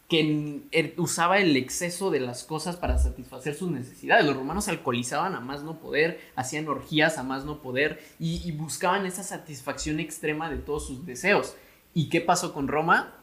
que 0.09 0.61
er- 0.73 0.93
usaba 0.99 1.39
el 1.39 1.57
exceso 1.57 2.11
de 2.11 2.21
las 2.21 2.45
cosas 2.45 2.77
para 2.77 2.99
satisfacer 2.99 3.55
sus 3.55 3.71
necesidades. 3.71 4.27
Los 4.27 4.37
romanos 4.37 4.69
alcoholizaban 4.69 5.35
a 5.35 5.41
más 5.41 5.63
no 5.63 5.79
poder, 5.79 6.21
hacían 6.37 6.69
orgías 6.69 7.17
a 7.19 7.23
más 7.23 7.45
no 7.45 7.61
poder 7.63 8.03
y, 8.19 8.47
y 8.47 8.53
buscaban 8.53 9.07
esa 9.07 9.23
satisfacción 9.23 10.01
extrema 10.01 10.51
de 10.51 10.59
todos 10.59 10.87
sus 10.87 11.07
deseos. 11.07 11.55
¿Y 11.95 12.09
qué 12.11 12.21
pasó 12.21 12.53
con 12.53 12.69
Roma? 12.69 13.15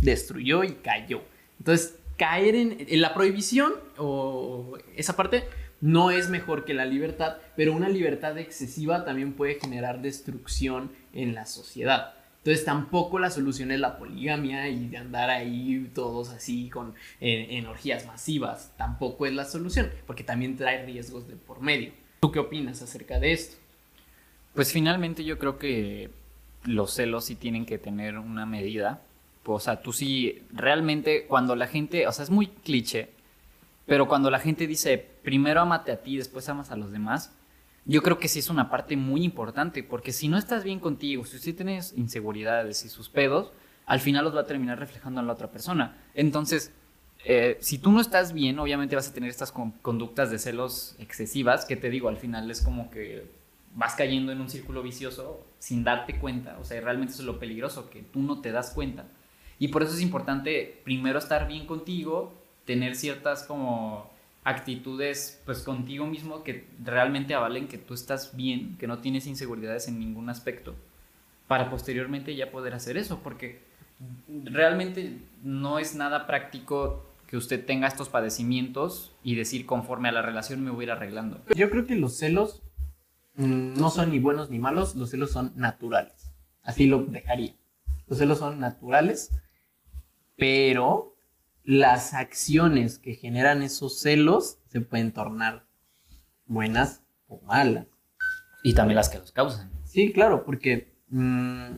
Destruyó 0.00 0.64
y 0.64 0.72
cayó. 0.74 1.22
Entonces, 1.58 1.94
caer 2.16 2.56
en, 2.56 2.86
en 2.88 3.00
la 3.00 3.14
prohibición 3.14 3.74
o 3.98 4.78
esa 4.96 5.14
parte 5.14 5.44
no 5.80 6.10
es 6.10 6.28
mejor 6.28 6.64
que 6.64 6.74
la 6.74 6.84
libertad, 6.86 7.36
pero 7.56 7.72
una 7.72 7.88
libertad 7.88 8.36
excesiva 8.38 9.04
también 9.04 9.32
puede 9.34 9.60
generar 9.60 10.00
destrucción 10.02 10.90
en 11.12 11.34
la 11.34 11.46
sociedad. 11.46 12.14
Entonces 12.44 12.64
tampoco 12.64 13.20
la 13.20 13.30
solución 13.30 13.70
es 13.70 13.78
la 13.78 13.98
poligamia 13.98 14.68
y 14.68 14.88
de 14.88 14.96
andar 14.96 15.30
ahí 15.30 15.88
todos 15.94 16.30
así 16.30 16.68
con 16.70 16.92
en, 17.20 17.50
en 17.52 17.66
orgías 17.66 18.04
masivas. 18.04 18.72
Tampoco 18.76 19.26
es 19.26 19.32
la 19.32 19.44
solución, 19.44 19.92
porque 20.08 20.24
también 20.24 20.56
trae 20.56 20.84
riesgos 20.84 21.28
de 21.28 21.36
por 21.36 21.60
medio. 21.60 21.92
¿Tú 22.18 22.32
qué 22.32 22.40
opinas 22.40 22.82
acerca 22.82 23.20
de 23.20 23.32
esto? 23.32 23.56
Pues 24.54 24.72
finalmente 24.72 25.22
yo 25.22 25.38
creo 25.38 25.56
que 25.56 26.10
los 26.64 26.92
celos 26.94 27.26
sí 27.26 27.36
tienen 27.36 27.64
que 27.64 27.78
tener 27.78 28.18
una 28.18 28.44
medida. 28.44 29.02
O 29.44 29.60
sea, 29.60 29.80
tú 29.80 29.92
sí, 29.92 30.42
realmente 30.52 31.26
cuando 31.26 31.54
la 31.54 31.68
gente, 31.68 32.08
o 32.08 32.12
sea, 32.12 32.24
es 32.24 32.30
muy 32.30 32.48
cliché, 32.48 33.10
pero 33.86 34.08
cuando 34.08 34.30
la 34.30 34.38
gente 34.40 34.66
dice, 34.66 34.98
primero 34.98 35.60
amate 35.60 35.92
a 35.92 36.02
ti, 36.02 36.16
después 36.16 36.48
amas 36.48 36.70
a 36.70 36.76
los 36.76 36.92
demás, 36.92 37.32
yo 37.84 38.02
creo 38.02 38.18
que 38.18 38.28
sí 38.28 38.38
es 38.38 38.48
una 38.48 38.70
parte 38.70 38.96
muy 38.96 39.24
importante, 39.24 39.82
porque 39.82 40.12
si 40.12 40.28
no 40.28 40.38
estás 40.38 40.64
bien 40.64 40.78
contigo, 40.78 41.24
si 41.24 41.36
usted 41.36 41.56
tienes 41.56 41.92
inseguridades 41.96 42.84
y 42.84 42.88
sus 42.88 43.08
pedos, 43.08 43.52
al 43.86 44.00
final 44.00 44.24
los 44.24 44.36
va 44.36 44.42
a 44.42 44.46
terminar 44.46 44.78
reflejando 44.78 45.20
en 45.20 45.26
la 45.26 45.32
otra 45.32 45.50
persona. 45.50 45.96
Entonces, 46.14 46.72
eh, 47.24 47.56
si 47.60 47.78
tú 47.78 47.90
no 47.92 48.00
estás 48.00 48.32
bien, 48.32 48.58
obviamente 48.58 48.94
vas 48.96 49.08
a 49.08 49.12
tener 49.14 49.30
estas 49.30 49.50
con- 49.52 49.72
conductas 49.82 50.30
de 50.30 50.38
celos 50.38 50.94
excesivas, 50.98 51.64
que 51.64 51.76
te 51.76 51.90
digo, 51.90 52.08
al 52.08 52.16
final 52.16 52.50
es 52.50 52.62
como 52.62 52.90
que 52.90 53.26
vas 53.74 53.94
cayendo 53.94 54.32
en 54.32 54.40
un 54.40 54.48
círculo 54.48 54.82
vicioso 54.82 55.44
sin 55.58 55.82
darte 55.82 56.18
cuenta, 56.18 56.58
o 56.60 56.64
sea, 56.64 56.80
realmente 56.80 57.14
eso 57.14 57.22
es 57.22 57.26
lo 57.26 57.38
peligroso, 57.38 57.90
que 57.90 58.02
tú 58.02 58.20
no 58.20 58.40
te 58.40 58.52
das 58.52 58.70
cuenta. 58.70 59.06
Y 59.58 59.68
por 59.68 59.82
eso 59.82 59.94
es 59.94 60.00
importante 60.00 60.80
primero 60.84 61.18
estar 61.18 61.48
bien 61.48 61.66
contigo, 61.66 62.34
tener 62.64 62.94
ciertas 62.96 63.44
como 63.44 64.11
actitudes 64.44 65.40
pues 65.44 65.60
contigo 65.62 66.06
mismo 66.06 66.42
que 66.42 66.66
realmente 66.82 67.34
avalen 67.34 67.68
que 67.68 67.78
tú 67.78 67.94
estás 67.94 68.36
bien, 68.36 68.76
que 68.78 68.86
no 68.86 68.98
tienes 68.98 69.26
inseguridades 69.26 69.88
en 69.88 69.98
ningún 69.98 70.28
aspecto, 70.28 70.74
para 71.46 71.70
posteriormente 71.70 72.34
ya 72.34 72.50
poder 72.50 72.74
hacer 72.74 72.96
eso, 72.96 73.20
porque 73.22 73.60
realmente 74.44 75.18
no 75.42 75.78
es 75.78 75.94
nada 75.94 76.26
práctico 76.26 77.06
que 77.26 77.36
usted 77.36 77.64
tenga 77.64 77.86
estos 77.86 78.08
padecimientos 78.08 79.14
y 79.22 79.36
decir 79.36 79.64
conforme 79.64 80.08
a 80.08 80.12
la 80.12 80.22
relación 80.22 80.62
me 80.62 80.70
voy 80.70 80.88
arreglando. 80.90 81.40
Yo 81.54 81.70
creo 81.70 81.86
que 81.86 81.94
los 81.94 82.18
celos 82.18 82.62
mm, 83.36 83.74
no 83.74 83.90
son 83.90 84.10
ni 84.10 84.18
buenos 84.18 84.50
ni 84.50 84.58
malos, 84.58 84.96
los 84.96 85.10
celos 85.10 85.30
son 85.30 85.52
naturales. 85.56 86.32
Así 86.62 86.86
lo 86.86 87.04
dejaría. 87.04 87.54
Los 88.06 88.18
celos 88.18 88.38
son 88.38 88.60
naturales, 88.60 89.30
pero 90.36 91.11
las 91.64 92.14
acciones 92.14 92.98
que 92.98 93.14
generan 93.14 93.62
esos 93.62 94.00
celos 94.00 94.58
se 94.68 94.80
pueden 94.80 95.12
tornar 95.12 95.66
buenas 96.46 97.02
o 97.28 97.40
malas. 97.42 97.86
Y 98.64 98.74
también 98.74 98.96
las 98.96 99.08
que 99.08 99.18
los 99.18 99.32
causan. 99.32 99.70
Sí, 99.84 100.12
claro, 100.12 100.44
porque 100.44 100.94
mm, 101.08 101.76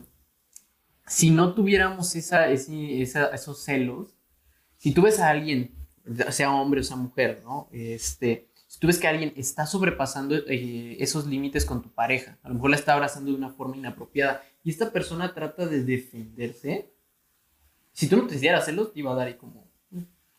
si 1.07 1.29
no 1.29 1.53
tuviéramos 1.53 2.15
esa, 2.15 2.49
ese- 2.49 3.01
esa- 3.01 3.27
esos 3.27 3.63
celos, 3.63 4.15
si 4.77 4.91
tú 4.93 5.03
ves 5.03 5.19
a 5.19 5.29
alguien, 5.29 5.75
sea 6.29 6.51
hombre 6.51 6.81
o 6.81 6.83
sea 6.83 6.95
mujer, 6.97 7.41
¿no? 7.43 7.67
Este, 7.71 8.49
si 8.67 8.79
tú 8.79 8.87
ves 8.87 8.99
que 8.99 9.07
alguien 9.07 9.33
está 9.35 9.65
sobrepasando 9.65 10.35
eh, 10.35 10.97
esos 10.99 11.25
límites 11.25 11.65
con 11.65 11.81
tu 11.81 11.91
pareja, 11.93 12.37
a 12.43 12.49
lo 12.49 12.55
mejor 12.55 12.69
la 12.71 12.75
está 12.75 12.93
abrazando 12.93 13.31
de 13.31 13.37
una 13.37 13.49
forma 13.49 13.77
inapropiada 13.77 14.43
y 14.63 14.69
esta 14.71 14.91
persona 14.91 15.33
trata 15.33 15.65
de 15.67 15.83
defenderse, 15.83 16.91
si 17.91 18.07
tú 18.07 18.17
no 18.17 18.27
te 18.27 18.35
hicieras 18.35 18.65
celos, 18.65 18.91
te 18.93 18.99
iba 18.99 19.11
a 19.11 19.15
dar 19.15 19.27
ahí 19.27 19.35
como 19.35 19.64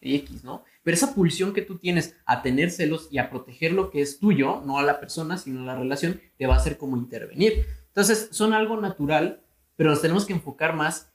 X, 0.01 0.45
¿no? 0.45 0.65
Pero 0.83 0.95
esa 0.95 1.15
pulsión 1.15 1.53
que 1.53 1.63
tú 1.63 1.79
tienes 1.79 2.17
a 2.27 2.43
tener 2.43 2.71
celos 2.71 3.09
y 3.11 3.19
a 3.19 3.31
proteger 3.31 3.73
lo 3.73 3.91
que 3.91 4.03
es 4.03 4.19
tuyo, 4.19 4.63
no 4.65 4.79
a 4.79 4.83
la 4.83 5.01
persona, 5.01 5.37
sino 5.37 5.63
a 5.63 5.67
la 5.67 5.77
relación, 5.77 6.21
te 6.39 6.47
va 6.47 6.55
a 6.55 6.59
hacer 6.59 6.77
como 6.77 6.97
intervenir. 6.97 7.67
Entonces, 7.89 8.29
son 8.33 8.53
algo 8.53 8.81
natural, 8.81 9.43
pero 9.77 9.91
nos 9.91 10.03
tenemos 10.03 10.27
que 10.27 10.33
enfocar 10.33 10.75
más 10.75 11.13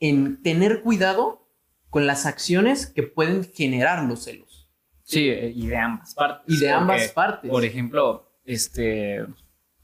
en 0.00 0.42
tener 0.42 0.82
cuidado 0.82 1.48
con 1.90 2.06
las 2.06 2.26
acciones 2.26 2.86
que 2.86 3.04
pueden 3.04 3.44
generar 3.44 4.04
los 4.04 4.24
celos. 4.24 4.68
Sí, 5.02 5.28
eh, 5.28 5.52
y 5.54 5.66
de 5.66 5.76
ambas 5.76 6.14
partes. 6.14 6.54
Y 6.54 6.58
de 6.58 6.70
ambas 6.70 7.02
Porque, 7.02 7.14
partes. 7.14 7.50
Por 7.50 7.64
ejemplo, 7.64 8.32
este, 8.44 9.24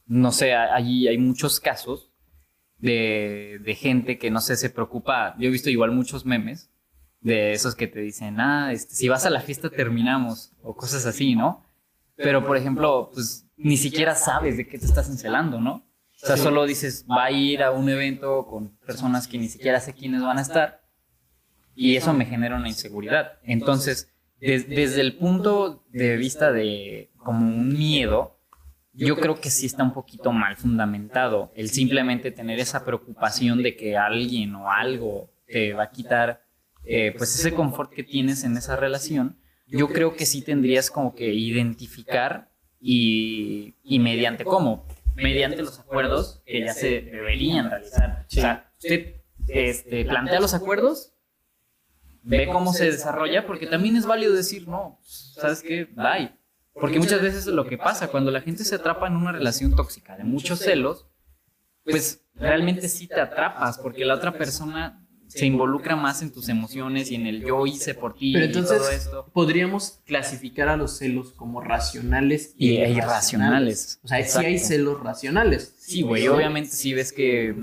no 0.07 0.33
sé, 0.33 0.55
allí 0.55 1.07
hay 1.07 1.19
muchos 1.19 1.61
casos 1.61 2.11
de, 2.79 3.61
de 3.63 3.75
gente 3.75 4.19
que 4.19 4.31
no 4.31 4.41
sé, 4.41 4.57
se 4.57 4.71
preocupa. 4.71 5.37
Yo 5.39 5.49
he 5.49 5.53
visto 5.53 5.71
igual 5.71 5.93
muchos 5.93 6.27
memes 6.27 6.70
de 7.21 7.53
esos 7.53 7.75
que 7.75 7.87
te 7.87 8.01
dicen, 8.01 8.41
ah, 8.41 8.73
este, 8.73 8.95
si 8.95 9.09
vas 9.09 9.27
a 9.27 9.31
la 9.31 9.41
fiesta 9.41 9.69
terminamos, 9.71 10.53
o 10.63 10.75
cosas 10.75 11.05
así, 11.07 11.35
¿no? 11.37 11.65
Pero, 12.17 12.47
por 12.47 12.57
ejemplo, 12.57 13.11
pues 13.15 13.47
ni 13.57 13.77
siquiera 13.77 14.15
sabes 14.15 14.57
de 14.57 14.67
qué 14.67 14.79
te 14.79 14.87
estás 14.87 15.09
encelando, 15.09 15.61
¿no? 15.61 15.87
O 16.23 16.27
sea, 16.27 16.37
solo 16.37 16.67
dices, 16.67 17.07
va 17.11 17.25
a 17.25 17.31
ir 17.31 17.63
a 17.63 17.71
un 17.71 17.89
evento 17.89 18.47
con 18.47 18.77
personas 18.87 19.27
que 19.27 19.39
ni 19.39 19.49
siquiera 19.49 19.81
sé 19.81 19.95
quiénes 19.95 20.23
van 20.23 20.37
a 20.39 20.43
estar, 20.43 20.83
y 21.75 21.97
eso 21.97 22.13
me 22.13 22.27
genera 22.27 22.57
una 22.57 22.69
inseguridad. 22.69 23.39
Entonces, 23.43 24.13
des- 24.39 24.69
desde 24.69 25.01
el 25.01 25.17
punto 25.17 25.85
de 25.91 26.17
vista 26.17 26.53
de 26.53 27.11
como 27.17 27.47
un 27.47 27.73
miedo, 27.73 28.39
yo 28.93 29.17
creo 29.17 29.41
que 29.41 29.49
sí 29.51 29.65
está 29.67 29.83
un 29.83 29.93
poquito 29.95 30.33
mal 30.33 30.57
fundamentado 30.57 31.53
el 31.55 31.71
simplemente 31.71 32.31
tener 32.33 32.59
esa 32.59 32.85
preocupación 32.85 33.63
de 33.63 33.77
que 33.77 33.97
alguien 33.97 34.55
o 34.57 34.71
algo 34.71 35.31
te 35.47 35.73
va 35.73 35.85
a 35.85 35.91
quitar 35.91 36.45
eh, 36.93 37.15
pues 37.17 37.33
ese 37.39 37.55
confort 37.55 37.93
que 37.93 38.03
tienes 38.03 38.43
en 38.43 38.57
esa 38.57 38.75
relación, 38.75 39.39
yo 39.69 39.89
creo 39.89 40.17
que 40.17 40.27
sí 40.27 40.43
tendrías 40.43 40.91
como 40.91 41.15
que 41.15 41.33
identificar 41.33 42.51
y, 42.81 43.77
y 43.85 44.01
mediante 44.01 44.45
cómo, 44.45 44.89
mediante 45.15 45.63
los 45.63 45.79
acuerdos 45.79 46.43
que 46.45 46.65
ya 46.65 46.75
se 46.75 47.01
deberían 47.03 47.71
realizar. 47.71 48.27
O 48.27 48.31
sea, 48.31 48.73
usted 48.77 49.23
este, 49.47 50.05
plantea 50.05 50.41
los 50.41 50.53
acuerdos, 50.53 51.13
ve 52.25 52.49
cómo 52.51 52.73
se 52.73 52.87
desarrolla, 52.87 53.47
porque 53.47 53.69
también 53.69 53.95
es 53.95 54.05
válido 54.05 54.35
decir, 54.35 54.67
no, 54.67 54.99
¿sabes 55.05 55.63
qué? 55.63 55.85
Bye. 55.85 56.33
Porque 56.75 56.99
muchas 56.99 57.23
veces 57.23 57.47
lo 57.47 57.67
que 57.67 57.79
pasa, 57.79 58.09
cuando 58.09 58.33
la 58.33 58.41
gente 58.41 58.65
se 58.65 58.75
atrapa 58.75 59.07
en 59.07 59.15
una 59.15 59.31
relación 59.31 59.77
tóxica 59.77 60.17
de 60.17 60.25
muchos 60.25 60.59
celos, 60.59 61.07
pues 61.85 62.25
realmente 62.35 62.89
sí 62.89 63.07
te 63.07 63.21
atrapas, 63.21 63.79
porque 63.79 64.05
la 64.05 64.15
otra 64.15 64.33
persona 64.33 65.00
se 65.31 65.47
involucra 65.47 65.97
más 65.97 66.23
en 66.23 66.33
tus 66.33 66.49
emociones 66.49 67.11
y 67.11 67.15
en 67.15 67.27
el 67.27 67.41
yo 67.45 67.67
hice 67.67 67.95
por 67.95 68.15
ti 68.15 68.33
Pero 68.33 68.47
y 68.47 68.53
todo 68.53 68.63
entonces 68.63 69.05
esto. 69.05 69.31
podríamos 69.33 70.01
clasificar 70.05 70.69
a 70.69 70.77
los 70.77 70.99
celos 70.99 71.33
como 71.33 71.61
racionales 71.61 72.55
Y 72.57 72.77
e 72.77 72.85
e 72.85 72.91
irracionales. 72.91 74.01
O 74.03 74.09
sea, 74.09 74.19
sí 74.19 74.39
hay 74.39 74.55
Exacto. 74.55 74.67
celos 74.69 75.01
racionales. 75.01 75.75
Sí, 75.79 76.03
güey, 76.03 76.27
obviamente 76.29 76.71
sí 76.71 76.95
ves 76.95 77.13
que... 77.13 77.55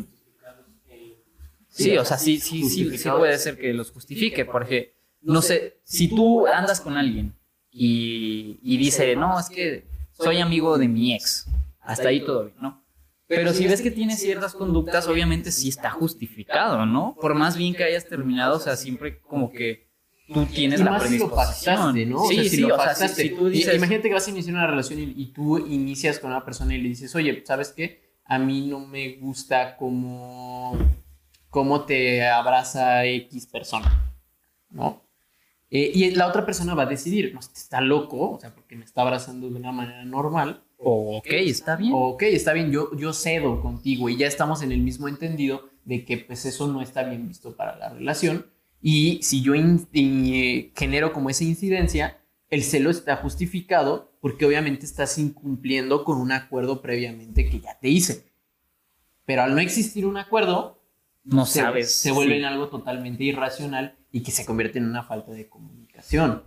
Sí, 1.70 1.96
o 1.98 2.06
sea, 2.06 2.18
sí, 2.18 2.40
sí, 2.40 2.68
sí, 2.68 2.98
sí 2.98 3.10
puede 3.10 3.38
ser 3.38 3.58
que 3.58 3.72
los 3.74 3.92
justifique, 3.92 4.46
porque, 4.46 4.96
no 5.22 5.44
sé, 5.44 5.80
si 5.84 6.08
tú 6.08 6.48
andas 6.48 6.82
con 6.82 6.98
alguien 6.98 7.36
y, 7.70 8.60
y 8.64 8.78
dice, 8.78 9.16
no, 9.16 9.40
es 9.40 9.48
que 9.50 9.86
soy 10.12 10.38
amigo 10.40 10.80
de 10.80 10.88
mi 10.88 11.14
ex, 11.14 11.46
hasta 11.82 12.08
ahí 12.10 12.26
todo 12.26 12.46
bien, 12.46 12.56
¿no? 12.60 12.84
Pero 13.28 13.54
si 13.54 13.68
ves 13.68 13.82
que 13.82 13.92
tiene 13.92 14.16
ciertas 14.16 14.54
conductas, 14.54 15.08
obviamente 15.08 15.52
sí 15.52 15.70
está 15.70 15.90
justificado, 15.92 16.86
¿no? 16.86 17.16
Por 17.20 17.36
más 17.36 17.58
bien 17.58 17.74
que 17.76 17.84
hayas 17.84 18.08
terminado, 18.08 18.58
o 18.58 18.60
sea, 18.60 18.76
siempre 18.78 19.20
como 19.20 19.52
que 19.52 19.88
tú 20.34 20.46
tienes 20.46 20.80
Y 20.80 20.84
la 20.84 20.92
más 20.92 21.04
si 21.04 21.18
lo 21.18 21.30
predisposición. 21.30 21.76
pactaste, 21.76 22.06
¿no? 22.06 22.20
Sí, 22.26 22.26
o 22.26 22.42
sea, 22.42 22.44
si 22.44 22.50
sí, 22.50 22.62
lo 22.62 22.76
o 22.76 22.82
sea, 22.82 22.96
si- 22.96 23.30
tú 23.32 23.50
dices... 23.50 23.76
imagínate 23.76 24.08
que 24.08 24.14
vas 24.14 24.28
a 24.28 24.32
iniciar 24.32 24.56
una 24.56 24.68
relación 24.68 25.00
y, 25.00 25.14
y 25.16 25.26
tú 25.34 25.58
inicias 25.58 26.20
con 26.20 26.32
una 26.32 26.44
persona 26.46 26.74
y 26.76 26.82
le 26.82 26.90
dices, 26.90 27.14
oye, 27.16 27.44
¿sabes 27.46 27.70
qué? 27.76 28.08
A 28.26 28.38
mí 28.40 28.68
no 28.68 28.80
me 28.80 29.16
gusta 29.18 29.76
cómo, 29.78 30.78
cómo 31.50 31.82
te 31.86 32.26
abraza 32.28 33.06
X 33.06 33.48
persona, 33.48 34.14
¿no? 34.70 35.02
Eh, 35.70 35.92
y 35.94 36.12
la 36.12 36.28
otra 36.28 36.46
persona 36.46 36.76
va 36.76 36.84
a 36.84 36.88
decidir, 36.88 37.34
no, 37.34 37.42
está 37.42 37.82
loco, 37.82 38.32
o 38.32 38.40
sea, 38.40 38.54
porque 38.56 38.78
me 38.78 38.86
está 38.86 39.02
abrazando 39.02 39.50
de 39.50 39.56
una 39.56 39.74
manera 39.74 40.06
normal. 40.06 40.64
Ok, 40.80 41.28
está 41.32 41.76
bien. 41.76 41.92
Ok, 41.96 42.24
está 42.24 42.54
bien, 42.54 42.72
yo, 42.72 42.96
yo 42.96 43.14
cedo 43.14 43.62
contigo 43.62 44.10
y 44.10 44.18
ya 44.18 44.28
estamos 44.28 44.62
en 44.62 44.72
el 44.72 44.80
mismo 44.82 45.08
entendido 45.08 45.70
de 45.86 46.06
que 46.06 46.18
pues 46.18 46.46
eso 46.46 46.68
no 46.68 46.82
está 46.82 47.04
bien 47.04 47.28
visto 47.28 47.56
para 47.56 47.76
la 47.78 47.90
relación. 47.90 48.46
Y 48.82 49.20
si 49.24 49.42
yo 49.42 49.56
in- 49.56 49.88
y, 49.92 50.72
genero 50.76 51.14
como 51.14 51.30
esa 51.30 51.44
incidencia, 51.44 52.20
el 52.50 52.64
celo 52.64 52.90
está 52.92 53.16
justificado 53.18 54.12
porque 54.22 54.46
obviamente 54.46 54.86
estás 54.86 55.18
incumpliendo 55.18 56.04
con 56.04 56.20
un 56.20 56.32
acuerdo 56.32 56.82
previamente 56.82 57.50
que 57.50 57.60
ya 57.60 57.80
te 57.80 57.90
hice. 57.90 58.32
Pero 59.26 59.44
al 59.44 59.56
no 59.56 59.62
existir 59.62 60.06
un 60.06 60.18
acuerdo, 60.18 60.82
no 61.24 61.46
se, 61.46 61.60
sabes. 61.60 61.92
se 61.92 62.12
vuelve 62.12 62.36
sí. 62.36 62.40
en 62.40 62.46
algo 62.46 62.70
totalmente 62.70 63.24
irracional 63.24 63.98
y 64.12 64.22
que 64.24 64.32
se 64.32 64.46
convierte 64.46 64.78
en 64.80 64.86
una 64.86 65.04
falta 65.04 65.32
de 65.32 65.50
comunicación. 65.50 66.44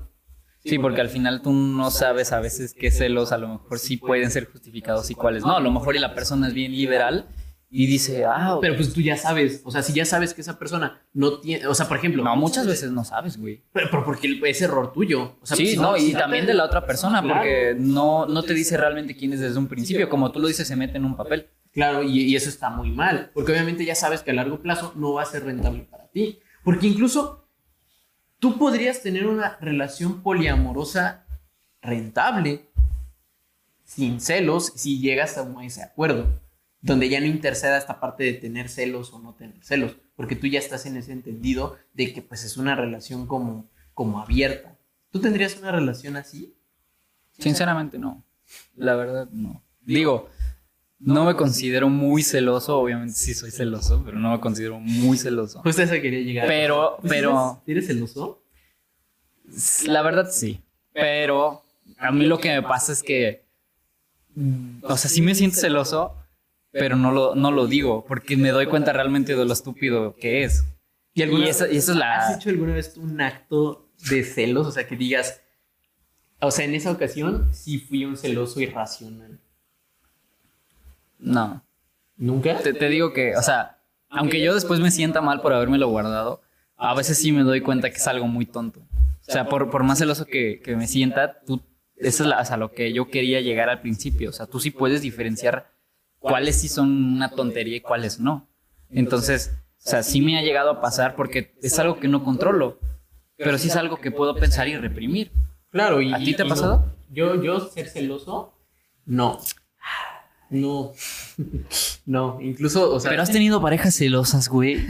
Sí, 0.65 0.79
porque 0.79 1.01
al 1.01 1.09
final 1.09 1.41
tú 1.43 1.53
no 1.53 1.91
sabes 1.91 2.33
a 2.33 2.41
veces 2.41 2.75
qué 2.79 2.91
celos 2.91 3.33
a 3.33 3.39
lo 3.39 3.49
mejor 3.49 3.79
sí 3.79 3.97
pueden 3.97 4.31
ser 4.31 4.47
justificados 4.51 5.11
y 5.11 5.15
cuáles 5.15 5.43
no. 5.43 5.57
A 5.57 5.61
lo 5.61 5.71
mejor 5.71 5.97
y 5.97 5.99
la 5.99 6.15
persona 6.15 6.49
es 6.49 6.55
bien 6.55 6.73
liberal 6.73 7.29
y 7.73 7.87
dice, 7.87 8.25
ah, 8.27 8.59
Pero 8.61 8.75
pues 8.77 8.93
tú 8.93 9.01
ya 9.01 9.17
sabes, 9.17 9.63
o 9.65 9.71
sea, 9.71 9.83
si 9.83 9.93
ya 9.93 10.05
sabes 10.05 10.35
que 10.35 10.41
esa 10.41 10.59
persona 10.59 11.03
no 11.13 11.39
tiene, 11.41 11.67
o 11.69 11.75
sea, 11.75 11.87
por 11.87 11.97
ejemplo, 11.99 12.23
no, 12.25 12.35
muchas 12.37 12.67
veces 12.67 12.91
no 12.91 13.05
sabes, 13.05 13.39
güey. 13.39 13.63
Pero, 13.73 13.89
pero 13.91 14.05
porque 14.05 14.41
es 14.45 14.61
error 14.61 14.93
tuyo. 14.93 15.37
O 15.41 15.47
sea, 15.47 15.57
Sí, 15.57 15.65
pues, 15.65 15.77
no, 15.79 15.97
y 15.97 16.13
también 16.13 16.47
de 16.47 16.55
la 16.55 16.65
otra 16.65 16.85
persona, 16.85 17.23
Claro. 17.23 17.37
porque 17.41 17.77
no, 17.79 18.27
no 18.27 18.43
te 18.43 18.55
dice 18.55 18.77
realmente 18.77 19.17
quién 19.17 19.33
es 19.33 19.41
desde 19.41 19.57
un 19.59 19.69
principio. 19.69 20.09
Como 20.09 20.33
tú 20.33 20.41
lo 20.41 20.49
dices, 20.49 20.67
se 20.67 20.75
mete 20.77 20.97
en 20.99 21.05
un 21.05 21.17
papel. 21.17 21.47
Claro, 21.73 22.03
y, 22.03 22.23
y 22.23 22.35
eso 22.35 22.49
está 22.49 22.71
muy 22.71 22.91
mal. 22.91 23.31
Porque 23.33 23.53
obviamente 23.53 23.85
ya 23.85 23.95
sabes 23.95 24.23
que 24.23 24.33
a 24.33 24.35
largo 24.35 24.61
plazo 24.61 24.93
no 24.97 25.13
va 25.15 25.23
a 25.23 25.27
ser 25.27 25.45
rentable 25.45 25.87
para 25.89 26.09
ti. 26.09 26.41
Porque 26.65 26.89
incluso 26.89 27.40
tú 28.41 28.59
podrías 28.59 29.01
tener 29.03 29.27
una 29.29 29.57
relación 29.61 30.23
poliamorosa 30.23 31.25
rentable 31.81 32.67
sin 33.85 34.21
celos 34.21 34.73
si 34.75 34.99
llegas 35.01 35.39
a 35.39 35.43
un- 35.43 35.63
ese 35.63 35.83
acuerdo. 35.83 36.41
Donde 36.83 37.09
ya 37.11 37.21
no 37.21 37.27
interceda 37.27 37.77
esta 37.77 38.01
parte 38.01 38.25
de 38.25 38.33
tener 38.33 38.71
celos 38.71 39.13
o 39.13 39.19
no 39.19 39.35
tener 39.35 39.63
celos. 39.63 39.97
Porque 40.17 40.35
tú 40.35 40.47
ya 40.47 40.59
estás 40.59 40.87
en 40.87 40.97
ese 40.97 41.13
entendido 41.13 41.77
de 41.93 42.13
que 42.15 42.23
pues 42.23 42.43
es 42.45 42.57
una 42.57 42.75
relación 42.75 43.27
como, 43.27 43.69
como 43.93 44.19
abierta. 44.21 44.77
¿Tú 45.11 45.21
tendrías 45.21 45.57
una 45.59 45.73
relación 45.73 46.17
así? 46.17 46.55
Sinceramente, 47.39 47.99
no. 47.99 48.25
La 48.77 48.97
verdad, 48.97 49.29
no. 49.31 49.63
Digo, 49.83 50.31
no 51.01 51.25
me 51.25 51.35
considero 51.35 51.89
muy 51.89 52.23
celoso. 52.23 52.79
Obviamente 52.79 53.15
sí 53.15 53.35
soy 53.35 53.51
celoso, 53.51 54.03
pero 54.05 54.19
no 54.19 54.31
me 54.33 54.41
considero 54.41 54.79
muy 54.79 55.17
celoso. 55.19 55.61
Justo 55.65 55.83
eso 55.83 55.93
quería 55.95 56.21
llegar. 56.21 56.47
Pero, 56.47 56.99
pero... 57.09 57.61
¿Eres, 57.67 57.85
¿Eres 57.85 57.87
celoso? 57.87 58.43
La 59.87 60.03
verdad 60.03 60.29
sí. 60.31 60.61
Pero 60.93 61.63
a 61.99 62.13
mí 62.13 62.27
lo 62.27 62.39
que 62.39 62.51
me 62.51 62.63
pasa 62.63 62.93
es 62.93 63.03
que. 63.03 63.45
O 64.83 64.97
sea, 64.97 65.11
sí 65.11 65.23
me 65.23 65.35
siento 65.35 65.57
celoso, 65.59 66.17
pero 66.71 66.95
no 66.97 67.11
lo, 67.11 67.35
no 67.35 67.51
lo 67.51 67.67
digo, 67.67 68.05
porque 68.07 68.37
me 68.37 68.51
doy 68.51 68.67
cuenta 68.67 68.93
realmente 68.93 69.35
de 69.35 69.45
lo 69.45 69.53
estúpido 69.53 70.15
que 70.17 70.45
es. 70.45 70.65
¿Y, 71.15 71.25
Y 71.25 71.49
esa- 71.49 71.69
y 71.71 71.77
es 71.79 71.89
la- 71.89 72.29
¿Has 72.29 72.37
hecho 72.37 72.51
alguna 72.51 72.75
vez 72.75 72.97
un 72.97 73.21
acto 73.21 73.89
de 74.09 74.23
celos? 74.23 74.67
O 74.69 74.73
sea, 74.73 74.87
que 74.87 74.97
digas. 74.97 75.41
O 76.41 76.51
sea, 76.53 76.65
en 76.65 76.75
esa 76.75 76.93
ocasión 76.93 77.51
sí 77.53 77.79
fui 77.79 78.05
un 78.05 78.17
celoso 78.17 78.61
irracional. 78.61 79.41
No. 81.21 81.63
¿Nunca? 82.17 82.59
Te, 82.59 82.73
te 82.75 82.89
digo 82.89 83.13
que, 83.13 83.37
o 83.37 83.43
sea, 83.43 83.79
aunque 84.09 84.41
yo 84.43 84.55
después 84.55 84.81
me 84.81 84.91
sienta 84.91 85.21
mal 85.21 85.41
por 85.41 85.53
habérmelo 85.53 85.89
guardado, 85.89 86.43
a 86.77 86.95
veces 86.95 87.19
sí 87.19 87.33
me 87.33 87.43
doy 87.43 87.61
cuenta 87.61 87.91
que 87.91 87.97
es 87.97 88.07
algo 88.09 88.27
muy 88.27 88.47
tonto. 88.47 88.81
O 89.29 89.33
sea, 89.33 89.49
por, 89.49 89.71
por 89.71 89.85
más 89.85 89.99
celoso 89.99 90.27
que, 90.27 90.61
que 90.65 90.75
me 90.77 90.87
sienta, 90.89 91.41
tú, 91.47 91.61
eso 91.97 92.25
es 92.25 92.29
la- 92.29 92.41
o 92.41 92.45
sea, 92.45 92.57
lo 92.57 92.73
que 92.73 92.93
yo 92.93 93.09
quería 93.09 93.41
llegar 93.41 93.69
al 93.69 93.81
principio. 93.81 94.31
O 94.31 94.33
sea, 94.33 94.47
tú 94.47 94.59
sí 94.61 94.71
puedes 94.71 95.03
diferenciar 95.03 95.71
cuáles 96.19 96.57
sí 96.61 96.69
son 96.69 97.15
una 97.15 97.31
tontería 97.31 97.77
y 97.77 97.81
cuáles 97.81 98.19
no. 98.19 98.49
Entonces, 98.91 99.53
o 99.79 99.89
sea, 99.89 100.03
sí 100.03 100.21
me 100.21 100.37
ha 100.39 100.43
llegado 100.43 100.71
a 100.71 100.81
pasar 100.81 101.15
porque 101.15 101.55
es 101.63 101.79
algo 101.79 102.01
que 102.01 102.09
no 102.09 102.25
controlo, 102.25 102.81
pero 103.37 103.57
sí 103.57 103.69
es 103.69 103.77
algo 103.77 104.01
que 104.01 104.11
puedo 104.11 104.35
pensar 104.35 104.67
y 104.69 104.77
reprimir. 104.77 105.31
Claro, 105.71 106.03
y. 106.03 106.13
¿A 106.13 106.19
ti 106.19 106.35
te 106.35 106.43
ha 106.43 106.47
pasado? 106.47 106.87
no. 106.87 107.01
Yo, 107.15 107.43
yo 107.43 107.61
ser 107.61 107.89
celoso, 107.89 108.53
no. 109.05 109.39
No. 110.51 110.93
no, 112.07 112.39
incluso, 112.41 112.93
o 112.93 113.01
sea. 113.01 113.11
Pero 113.11 113.23
has 113.23 113.33
tenido 113.33 113.61
parejas 113.63 113.95
celosas, 113.95 114.49
güey. 114.49 114.85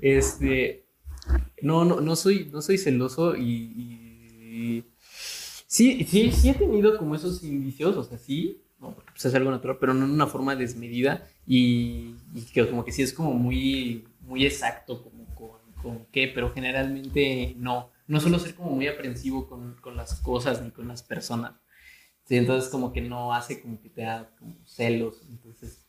Este. 0.00 0.86
No, 1.62 1.84
no, 1.84 2.00
no 2.00 2.16
soy, 2.16 2.50
no 2.52 2.62
soy 2.62 2.78
celoso 2.78 3.36
y. 3.36 3.42
y- 3.52 4.84
sí, 5.66 6.06
sí, 6.08 6.30
sí 6.32 6.48
he 6.50 6.54
tenido 6.54 6.96
como 6.98 7.14
esos 7.14 7.42
indicios, 7.42 7.96
o 7.96 8.04
sea, 8.04 8.18
sí, 8.18 8.62
no, 8.78 8.94
porque 8.94 9.12
pues 9.12 9.24
es 9.24 9.34
algo 9.34 9.50
natural, 9.50 9.78
pero 9.80 9.94
no 9.94 10.04
en 10.04 10.12
una 10.12 10.26
forma 10.26 10.54
desmedida 10.54 11.26
y, 11.46 12.14
y 12.34 12.42
que 12.52 12.68
como 12.68 12.84
que 12.84 12.92
sí 12.92 13.02
es 13.02 13.12
como 13.12 13.32
muy, 13.32 14.04
muy 14.20 14.46
exacto, 14.46 15.02
como 15.02 15.24
con, 15.34 15.72
con 15.82 16.06
qué, 16.12 16.30
pero 16.32 16.52
generalmente 16.52 17.54
no. 17.58 17.90
No 18.06 18.20
suelo 18.20 18.38
ser 18.38 18.54
como 18.54 18.70
muy 18.72 18.86
aprensivo 18.86 19.48
con, 19.48 19.76
con 19.80 19.96
las 19.96 20.16
cosas 20.20 20.60
ni 20.62 20.70
con 20.70 20.86
las 20.86 21.02
personas. 21.02 21.52
Sí, 22.26 22.36
entonces 22.36 22.70
como 22.70 22.92
que 22.92 23.00
no 23.02 23.34
hace 23.34 23.60
como 23.60 23.80
que 23.82 23.90
te 23.90 24.02
da 24.02 24.30
como 24.38 24.54
celos, 24.64 25.20
entonces 25.28 25.84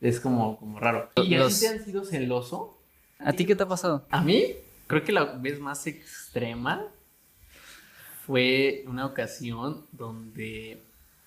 es 0.00 0.18
como, 0.20 0.58
como 0.58 0.80
raro. 0.80 1.10
¿Y 1.16 1.20
a 1.20 1.22
ti 1.24 1.34
Los- 1.36 1.60
te 1.60 1.68
han 1.68 1.84
sido 1.84 2.04
celoso? 2.04 2.78
¿A 3.18 3.32
ti 3.32 3.46
qué 3.46 3.54
te 3.56 3.62
ha 3.62 3.68
pasado? 3.68 4.04
A 4.10 4.20
mí, 4.22 4.44
creo 4.86 5.04
que 5.04 5.12
la 5.12 5.24
vez 5.24 5.58
más 5.60 5.86
extrema 5.86 6.84
fue 8.26 8.84
una 8.86 9.06
ocasión 9.06 9.86
donde, 9.92 10.82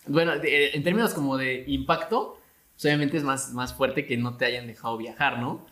bueno, 0.07 0.37
de- 0.37 0.71
en 0.71 0.83
términos 0.83 1.13
como 1.13 1.37
de 1.37 1.63
impacto, 1.67 2.39
pues 2.73 2.85
obviamente 2.85 3.17
es 3.17 3.23
más, 3.23 3.53
más 3.53 3.73
fuerte 3.73 4.05
que 4.05 4.17
no 4.17 4.35
te 4.37 4.45
hayan 4.45 4.67
dejado 4.67 4.97
viajar, 4.97 5.39
¿no? 5.39 5.65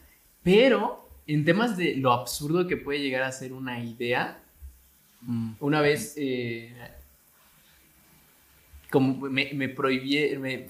Pero 0.44 1.08
en 1.28 1.44
temas 1.44 1.76
de 1.78 1.96
lo 1.98 2.14
absurdo 2.14 2.68
que 2.68 2.78
puede 2.78 3.00
llegar 3.00 3.24
a 3.24 3.32
ser 3.32 3.54
una 3.54 3.84
idea, 3.84 4.42
Mm. 5.22 5.54
una 5.60 5.82
vez, 5.82 6.14
eh, 6.16 6.72
como 8.92 9.30
me, 9.30 9.52
me 9.54 9.70
prohibí, 9.70 10.38
me, 10.38 10.68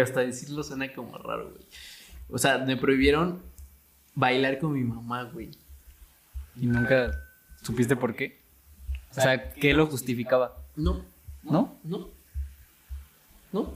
hasta 0.00 0.20
decirlo 0.20 0.62
suena 0.62 0.92
como 0.92 1.16
raro, 1.18 1.50
güey. 1.50 1.66
O 2.28 2.38
sea, 2.38 2.58
me 2.58 2.76
prohibieron 2.76 3.42
bailar 4.14 4.58
con 4.58 4.72
mi 4.72 4.82
mamá, 4.82 5.24
güey. 5.24 5.50
¿Y 6.56 6.66
nunca 6.66 7.12
supiste 7.62 7.96
por 7.96 8.16
qué? 8.16 8.40
O 9.10 9.14
sea, 9.14 9.52
¿qué 9.52 9.72
lo 9.74 9.86
justificaba? 9.86 10.56
No, 10.74 11.04
¿No? 11.42 11.78
no. 11.84 12.10
No. 13.52 13.74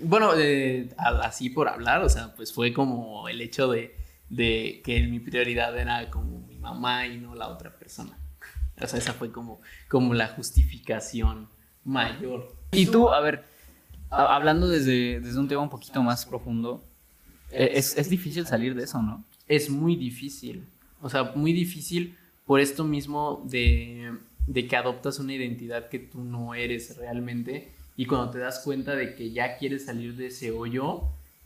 Bueno, 0.00 0.32
eh, 0.36 0.92
así 0.96 1.50
por 1.50 1.68
hablar, 1.68 2.02
o 2.02 2.08
sea, 2.08 2.34
pues 2.34 2.52
fue 2.52 2.72
como 2.72 3.28
el 3.28 3.40
hecho 3.40 3.68
de, 3.70 3.96
de 4.30 4.80
que 4.84 5.00
mi 5.06 5.20
prioridad 5.20 5.78
era 5.78 6.10
como 6.10 6.40
mi 6.40 6.56
mamá 6.56 7.06
y 7.06 7.18
no 7.18 7.34
la 7.34 7.48
otra 7.48 7.70
persona. 7.76 8.18
O 8.80 8.86
sea, 8.86 8.98
esa 8.98 9.12
fue 9.12 9.30
como, 9.30 9.60
como 9.88 10.14
la 10.14 10.28
justificación 10.28 11.48
mayor. 11.84 12.56
Y 12.72 12.86
tú, 12.86 13.08
a 13.10 13.20
ver, 13.20 13.44
a- 14.10 14.34
hablando 14.34 14.68
desde, 14.68 15.20
desde 15.20 15.38
un 15.38 15.48
tema 15.48 15.62
un 15.62 15.70
poquito 15.70 16.02
más 16.02 16.24
profundo, 16.26 16.82
eh, 17.50 17.72
es, 17.74 17.96
es 17.98 18.08
difícil 18.08 18.46
salir 18.46 18.74
de 18.74 18.84
eso, 18.84 19.02
¿no? 19.02 19.24
Es 19.48 19.68
muy 19.70 19.96
difícil. 19.96 20.66
O 21.02 21.10
sea, 21.10 21.32
muy 21.34 21.52
difícil 21.52 22.16
por 22.46 22.60
esto 22.60 22.84
mismo 22.84 23.42
de, 23.46 24.12
de 24.46 24.66
que 24.66 24.76
adoptas 24.76 25.18
una 25.18 25.34
identidad 25.34 25.88
que 25.88 25.98
tú 25.98 26.22
no 26.24 26.54
eres 26.54 26.96
realmente 26.96 27.72
y 27.96 28.06
cuando 28.06 28.30
te 28.30 28.38
das 28.38 28.60
cuenta 28.60 28.94
de 28.96 29.14
que 29.14 29.32
ya 29.32 29.58
quieres 29.58 29.84
salir 29.84 30.16
de 30.16 30.26
ese 30.28 30.50
hoyo, 30.50 31.02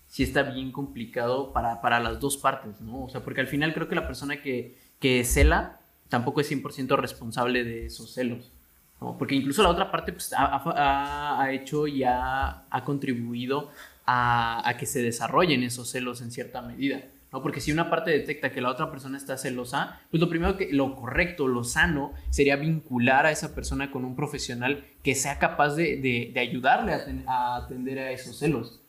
sí 0.06 0.22
está 0.22 0.42
bien 0.44 0.70
complicado 0.70 1.52
para, 1.52 1.80
para 1.80 1.98
las 1.98 2.20
dos 2.20 2.36
partes, 2.36 2.80
¿no? 2.80 3.04
O 3.04 3.08
sea, 3.08 3.22
porque 3.24 3.40
al 3.40 3.48
final 3.48 3.74
creo 3.74 3.88
que 3.88 3.96
la 3.96 4.06
persona 4.06 4.40
que, 4.42 4.78
que 5.00 5.24
cela 5.24 5.80
tampoco 6.08 6.40
es 6.40 6.48
100% 6.52 6.96
responsable 6.96 7.64
de 7.64 7.86
esos 7.86 8.12
celos. 8.14 8.52
¿No? 9.00 9.16
Porque 9.18 9.34
incluso 9.34 9.62
la 9.62 9.68
otra 9.70 9.90
parte 9.90 10.12
pues, 10.12 10.32
ha, 10.32 10.44
ha- 10.56 11.40
ha 11.42 11.52
hecho 11.52 11.86
y 11.86 12.02
ha, 12.04 12.64
ha 12.70 12.84
contribuido 12.84 13.70
a, 14.06 14.66
a 14.68 14.76
que 14.76 14.86
se 14.86 15.02
desarrollen 15.02 15.62
esos 15.62 15.90
celos 15.90 16.20
en 16.22 16.30
cierta 16.30 16.62
medida. 16.62 17.00
¿no? 17.32 17.42
Porque 17.42 17.60
si 17.60 17.72
una 17.72 17.90
parte 17.90 18.12
detecta 18.12 18.52
que 18.52 18.60
la 18.60 18.70
otra 18.70 18.90
persona 18.90 19.18
está 19.18 19.36
celosa, 19.36 20.00
pues 20.10 20.20
lo 20.20 20.28
primero 20.28 20.56
que, 20.56 20.72
lo 20.72 20.94
correcto, 20.94 21.48
lo 21.48 21.64
sano, 21.64 22.12
sería 22.30 22.56
vincular 22.56 23.26
a 23.26 23.30
esa 23.32 23.54
persona 23.54 23.90
con 23.90 24.04
un 24.04 24.14
profesional 24.16 24.84
que 25.02 25.14
sea 25.14 25.38
capaz 25.38 25.74
de, 25.74 25.96
de- 25.96 26.30
de 26.32 26.40
ayudarle 26.40 26.92
a, 26.94 27.04
ten- 27.04 27.24
a 27.26 27.56
atender 27.56 27.98
a 27.98 28.10
esos 28.12 28.38
celos. 28.38 28.80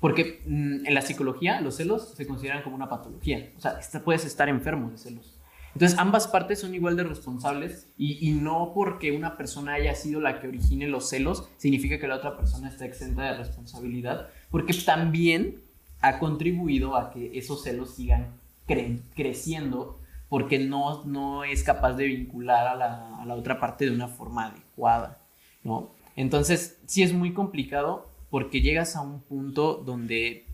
Porque 0.00 0.42
mm, 0.46 0.86
en 0.86 0.94
la 0.94 1.02
psicología 1.02 1.60
los 1.60 1.76
celos 1.76 2.14
se 2.16 2.26
consideran 2.26 2.62
como 2.62 2.74
una 2.74 2.88
patología. 2.88 3.50
O 3.56 3.60
sea, 3.60 3.78
puedes 4.04 4.24
estar 4.24 4.48
enfermo 4.48 4.90
de 4.90 4.98
celos. 4.98 5.31
Entonces 5.74 5.98
ambas 5.98 6.28
partes 6.28 6.60
son 6.60 6.74
igual 6.74 6.96
de 6.96 7.04
responsables 7.04 7.88
y, 7.96 8.28
y 8.28 8.32
no 8.32 8.72
porque 8.74 9.12
una 9.12 9.36
persona 9.36 9.74
haya 9.74 9.94
sido 9.94 10.20
la 10.20 10.38
que 10.40 10.48
origine 10.48 10.86
los 10.86 11.08
celos 11.08 11.48
significa 11.56 11.98
que 11.98 12.08
la 12.08 12.16
otra 12.16 12.36
persona 12.36 12.68
está 12.68 12.84
exenta 12.84 13.22
de 13.22 13.38
responsabilidad, 13.38 14.28
porque 14.50 14.74
también 14.74 15.62
ha 16.00 16.18
contribuido 16.18 16.96
a 16.96 17.10
que 17.10 17.38
esos 17.38 17.62
celos 17.62 17.94
sigan 17.94 18.34
cre- 18.68 19.00
creciendo 19.14 19.98
porque 20.28 20.58
no, 20.58 21.04
no 21.04 21.44
es 21.44 21.62
capaz 21.62 21.92
de 21.94 22.06
vincular 22.06 22.66
a 22.66 22.74
la, 22.74 23.18
a 23.22 23.24
la 23.24 23.34
otra 23.34 23.60
parte 23.60 23.84
de 23.84 23.92
una 23.92 24.08
forma 24.08 24.46
adecuada, 24.46 25.18
¿no? 25.62 25.90
Entonces, 26.16 26.78
sí 26.86 27.02
es 27.02 27.12
muy 27.12 27.32
complicado 27.32 28.08
porque 28.30 28.60
llegas 28.60 28.96
a 28.96 29.00
un 29.02 29.20
punto 29.20 29.74
donde, 29.74 30.46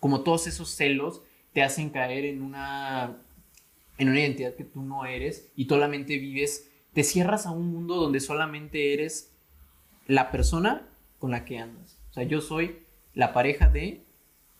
como 0.00 0.20
todos 0.20 0.46
esos 0.46 0.70
celos, 0.70 1.22
te 1.52 1.62
hacen 1.62 1.90
caer 1.90 2.26
en 2.26 2.42
una, 2.42 3.16
en 3.98 4.08
una 4.08 4.20
identidad 4.20 4.54
que 4.54 4.64
tú 4.64 4.82
no 4.82 5.04
eres 5.04 5.50
y 5.56 5.66
solamente 5.66 6.18
vives, 6.18 6.70
te 6.92 7.04
cierras 7.04 7.46
a 7.46 7.50
un 7.50 7.70
mundo 7.70 7.96
donde 7.96 8.20
solamente 8.20 8.94
eres 8.94 9.32
la 10.06 10.30
persona 10.30 10.88
con 11.18 11.30
la 11.30 11.44
que 11.44 11.58
andas. 11.58 11.98
O 12.10 12.14
sea, 12.14 12.22
yo 12.22 12.40
soy 12.40 12.78
la 13.14 13.32
pareja 13.32 13.68
de 13.68 14.04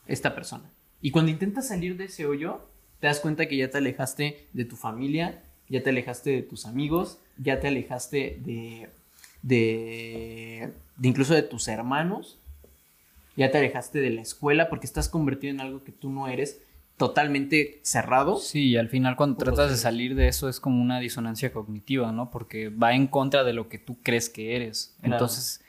esta 0.07 0.35
persona. 0.35 0.69
Y 1.01 1.11
cuando 1.11 1.31
intentas 1.31 1.69
salir 1.69 1.97
de 1.97 2.05
ese 2.05 2.25
hoyo, 2.25 2.67
te 2.99 3.07
das 3.07 3.19
cuenta 3.19 3.47
que 3.47 3.57
ya 3.57 3.69
te 3.69 3.77
alejaste 3.77 4.47
de 4.51 4.65
tu 4.65 4.75
familia, 4.75 5.43
ya 5.69 5.81
te 5.81 5.91
alejaste 5.91 6.31
de 6.31 6.41
tus 6.41 6.65
amigos, 6.65 7.19
ya 7.37 7.59
te 7.59 7.67
alejaste 7.67 8.39
de, 8.43 8.89
de, 9.41 10.73
de 10.97 11.07
incluso 11.07 11.33
de 11.33 11.43
tus 11.43 11.67
hermanos, 11.67 12.39
ya 13.37 13.51
te 13.51 13.57
alejaste 13.57 14.01
de 14.01 14.09
la 14.09 14.21
escuela 14.21 14.67
porque 14.69 14.85
estás 14.85 15.07
convertido 15.07 15.53
en 15.53 15.61
algo 15.61 15.83
que 15.83 15.93
tú 15.93 16.09
no 16.09 16.27
eres, 16.27 16.61
totalmente 16.99 17.79
cerrado. 17.81 18.37
Sí, 18.37 18.71
y 18.71 18.77
al 18.77 18.89
final 18.89 19.15
cuando 19.15 19.37
tratas 19.37 19.71
de 19.71 19.77
salir 19.77 20.15
de 20.15 20.27
eso 20.27 20.49
es 20.49 20.59
como 20.59 20.81
una 20.81 20.99
disonancia 20.99 21.53
cognitiva, 21.53 22.11
¿no? 22.11 22.29
Porque 22.29 22.67
va 22.67 22.93
en 22.93 23.07
contra 23.07 23.45
de 23.45 23.53
lo 23.53 23.69
que 23.69 23.79
tú 23.79 23.97
crees 24.03 24.29
que 24.29 24.57
eres. 24.57 24.97
Claro. 24.99 25.15
Entonces, 25.15 25.63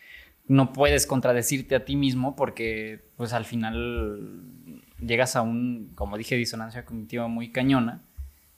no 0.48 0.72
puedes 0.72 1.06
contradecirte 1.06 1.76
a 1.76 1.84
ti 1.84 1.94
mismo 1.94 2.34
porque, 2.34 3.04
pues 3.16 3.32
al 3.32 3.44
final 3.44 4.82
llegas 4.98 5.36
a 5.36 5.42
un, 5.42 5.92
como 5.94 6.18
dije, 6.18 6.34
disonancia 6.34 6.84
cognitiva 6.84 7.28
muy 7.28 7.52
cañona 7.52 8.02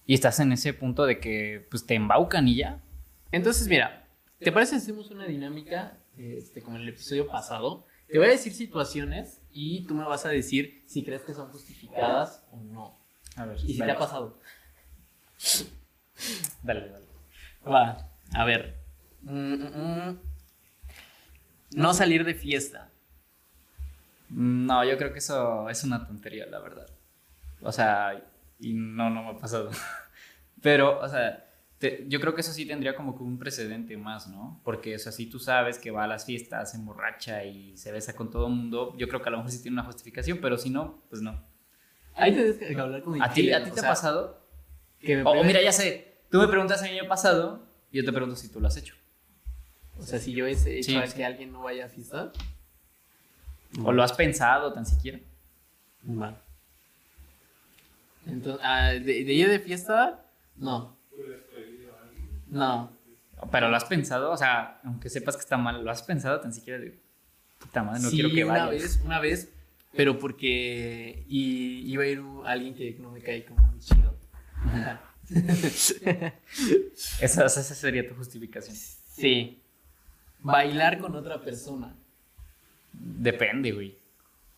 y 0.06 0.14
estás 0.14 0.40
en 0.40 0.52
ese 0.52 0.72
punto 0.72 1.04
de 1.04 1.20
que, 1.20 1.66
pues 1.70 1.84
te 1.84 1.94
embaucan 1.94 2.48
y 2.48 2.56
ya. 2.56 2.80
Entonces, 3.32 3.68
mira, 3.68 4.08
¿te 4.38 4.50
parece 4.50 4.80
si 4.80 4.84
hacemos 4.84 5.10
una 5.10 5.26
dinámica 5.26 5.98
este, 6.16 6.62
como 6.62 6.76
en 6.76 6.84
el 6.84 6.88
episodio 6.88 7.26
pasado? 7.26 7.84
Te 8.12 8.18
voy 8.18 8.28
a 8.28 8.32
decir 8.32 8.52
situaciones 8.52 9.40
y 9.54 9.86
tú 9.86 9.94
me 9.94 10.04
vas 10.04 10.26
a 10.26 10.28
decir 10.28 10.82
si 10.86 11.02
crees 11.02 11.22
que 11.22 11.32
son 11.32 11.48
justificadas 11.48 12.44
o 12.52 12.58
no. 12.58 12.94
A 13.36 13.46
ver, 13.46 13.56
Y 13.64 13.72
si 13.72 13.78
te 13.78 13.90
ha 13.90 13.96
pasado. 13.96 14.38
Dale, 16.62 16.90
dale. 16.90 17.06
Va, 17.66 18.10
a 18.34 18.44
ver. 18.44 18.76
Mm, 19.22 19.54
mm, 19.54 20.10
mm. 20.10 20.20
No 21.76 21.94
salir 21.94 22.26
de 22.26 22.34
fiesta. 22.34 22.90
No, 24.28 24.84
yo 24.84 24.98
creo 24.98 25.14
que 25.14 25.20
eso 25.20 25.70
es 25.70 25.82
una 25.82 26.06
tontería, 26.06 26.44
la 26.44 26.58
verdad. 26.58 26.90
O 27.62 27.72
sea, 27.72 28.22
y 28.60 28.74
no, 28.74 29.08
no 29.08 29.22
me 29.22 29.30
ha 29.30 29.36
pasado. 29.40 29.70
Pero, 30.60 31.00
o 31.00 31.08
sea, 31.08 31.46
te- 31.82 32.04
yo 32.08 32.20
creo 32.20 32.32
que 32.32 32.42
eso 32.42 32.52
sí 32.52 32.64
tendría 32.64 32.94
como 32.94 33.16
que 33.16 33.24
un 33.24 33.38
precedente 33.40 33.96
más, 33.96 34.28
¿no? 34.28 34.60
Porque, 34.64 34.94
o 34.94 34.98
sea, 35.00 35.10
si 35.10 35.26
tú 35.26 35.40
sabes 35.40 35.78
que 35.80 35.90
va 35.90 36.04
a 36.04 36.06
las 36.06 36.24
fiestas, 36.24 36.70
se 36.70 36.76
emborracha 36.76 37.44
y 37.44 37.76
se 37.76 37.90
besa 37.90 38.14
con 38.14 38.30
todo 38.30 38.46
el 38.46 38.52
mundo, 38.52 38.94
yo 38.96 39.08
creo 39.08 39.20
que 39.20 39.28
a 39.28 39.32
lo 39.32 39.38
mejor 39.38 39.50
sí 39.50 39.60
tiene 39.60 39.74
una 39.74 39.82
justificación, 39.84 40.38
pero 40.40 40.56
si 40.58 40.70
no, 40.70 41.02
pues 41.10 41.22
no. 41.22 41.44
Ahí 42.14 42.32
te 42.32 42.56
que 42.56 42.80
hablar 42.80 43.02
con 43.02 43.20
¿A 43.20 43.32
ti, 43.32 43.50
a 43.52 43.64
ti 43.64 43.70
te 43.70 43.80
sea, 43.80 43.88
ha 43.88 43.92
pasado? 43.92 44.46
Que 45.00 45.16
me 45.16 45.22
O, 45.24 45.42
mira, 45.42 45.60
ya 45.60 45.72
sé, 45.72 46.18
tú 46.30 46.38
me 46.38 46.46
preguntas 46.46 46.80
a 46.82 46.84
mí 46.84 46.92
me 46.92 47.00
ha 47.00 47.08
pasado 47.08 47.66
y 47.90 47.96
yo 47.96 48.04
te 48.04 48.12
pregunto 48.12 48.36
si 48.36 48.48
tú 48.48 48.60
lo 48.60 48.68
has 48.68 48.76
hecho. 48.76 48.94
O 49.98 50.02
sea, 50.04 50.20
si 50.20 50.32
yo 50.32 50.46
he 50.46 50.52
hecho 50.52 50.92
Sí, 50.92 50.96
a 50.96 51.06
sí. 51.08 51.16
que 51.16 51.24
alguien 51.24 51.50
no 51.52 51.62
vaya 51.62 51.86
a 51.86 51.88
fiestar. 51.88 52.32
O 53.84 53.90
lo 53.92 54.02
has 54.04 54.12
pensado 54.12 54.72
tan 54.72 54.86
siquiera. 54.86 55.18
Va. 56.08 56.40
Entonces, 58.26 58.60
ah, 58.64 58.90
¿de, 58.92 59.00
de 59.00 59.32
ir 59.32 59.48
de 59.48 59.58
fiesta? 59.58 60.24
No. 60.56 60.96
No. 62.52 62.90
Pero 63.50 63.68
lo 63.68 63.76
has 63.76 63.84
pensado, 63.86 64.30
o 64.30 64.36
sea, 64.36 64.80
aunque 64.84 65.08
sepas 65.10 65.34
que 65.36 65.40
está 65.42 65.56
mal, 65.56 65.82
lo 65.84 65.90
has 65.90 66.02
pensado 66.02 66.38
tan 66.40 66.52
siquiera 66.52 66.78
de 66.78 66.96
puta 67.58 67.82
madre, 67.82 68.00
no 68.02 68.10
sí, 68.10 68.16
quiero 68.16 68.30
que 68.30 68.44
una 68.44 68.66
vayas. 68.66 68.82
vez, 68.82 69.00
una 69.04 69.18
vez, 69.20 69.52
pero 69.96 70.18
porque 70.18 71.24
y, 71.28 71.90
iba 71.92 72.04
a 72.04 72.06
ir 72.06 72.22
alguien 72.44 72.74
que 72.74 72.96
no 73.00 73.10
me 73.10 73.20
cae 73.20 73.44
como 73.44 73.60
muy 73.66 73.80
chido. 73.80 74.14
Esa, 77.20 77.46
esa 77.46 77.62
sería 77.62 78.06
tu 78.08 78.14
justificación. 78.14 78.76
sí. 78.76 79.58
Bailar 80.44 80.98
con 80.98 81.14
otra 81.14 81.40
persona. 81.40 81.94
Depende, 82.92 83.70
güey. 83.70 83.96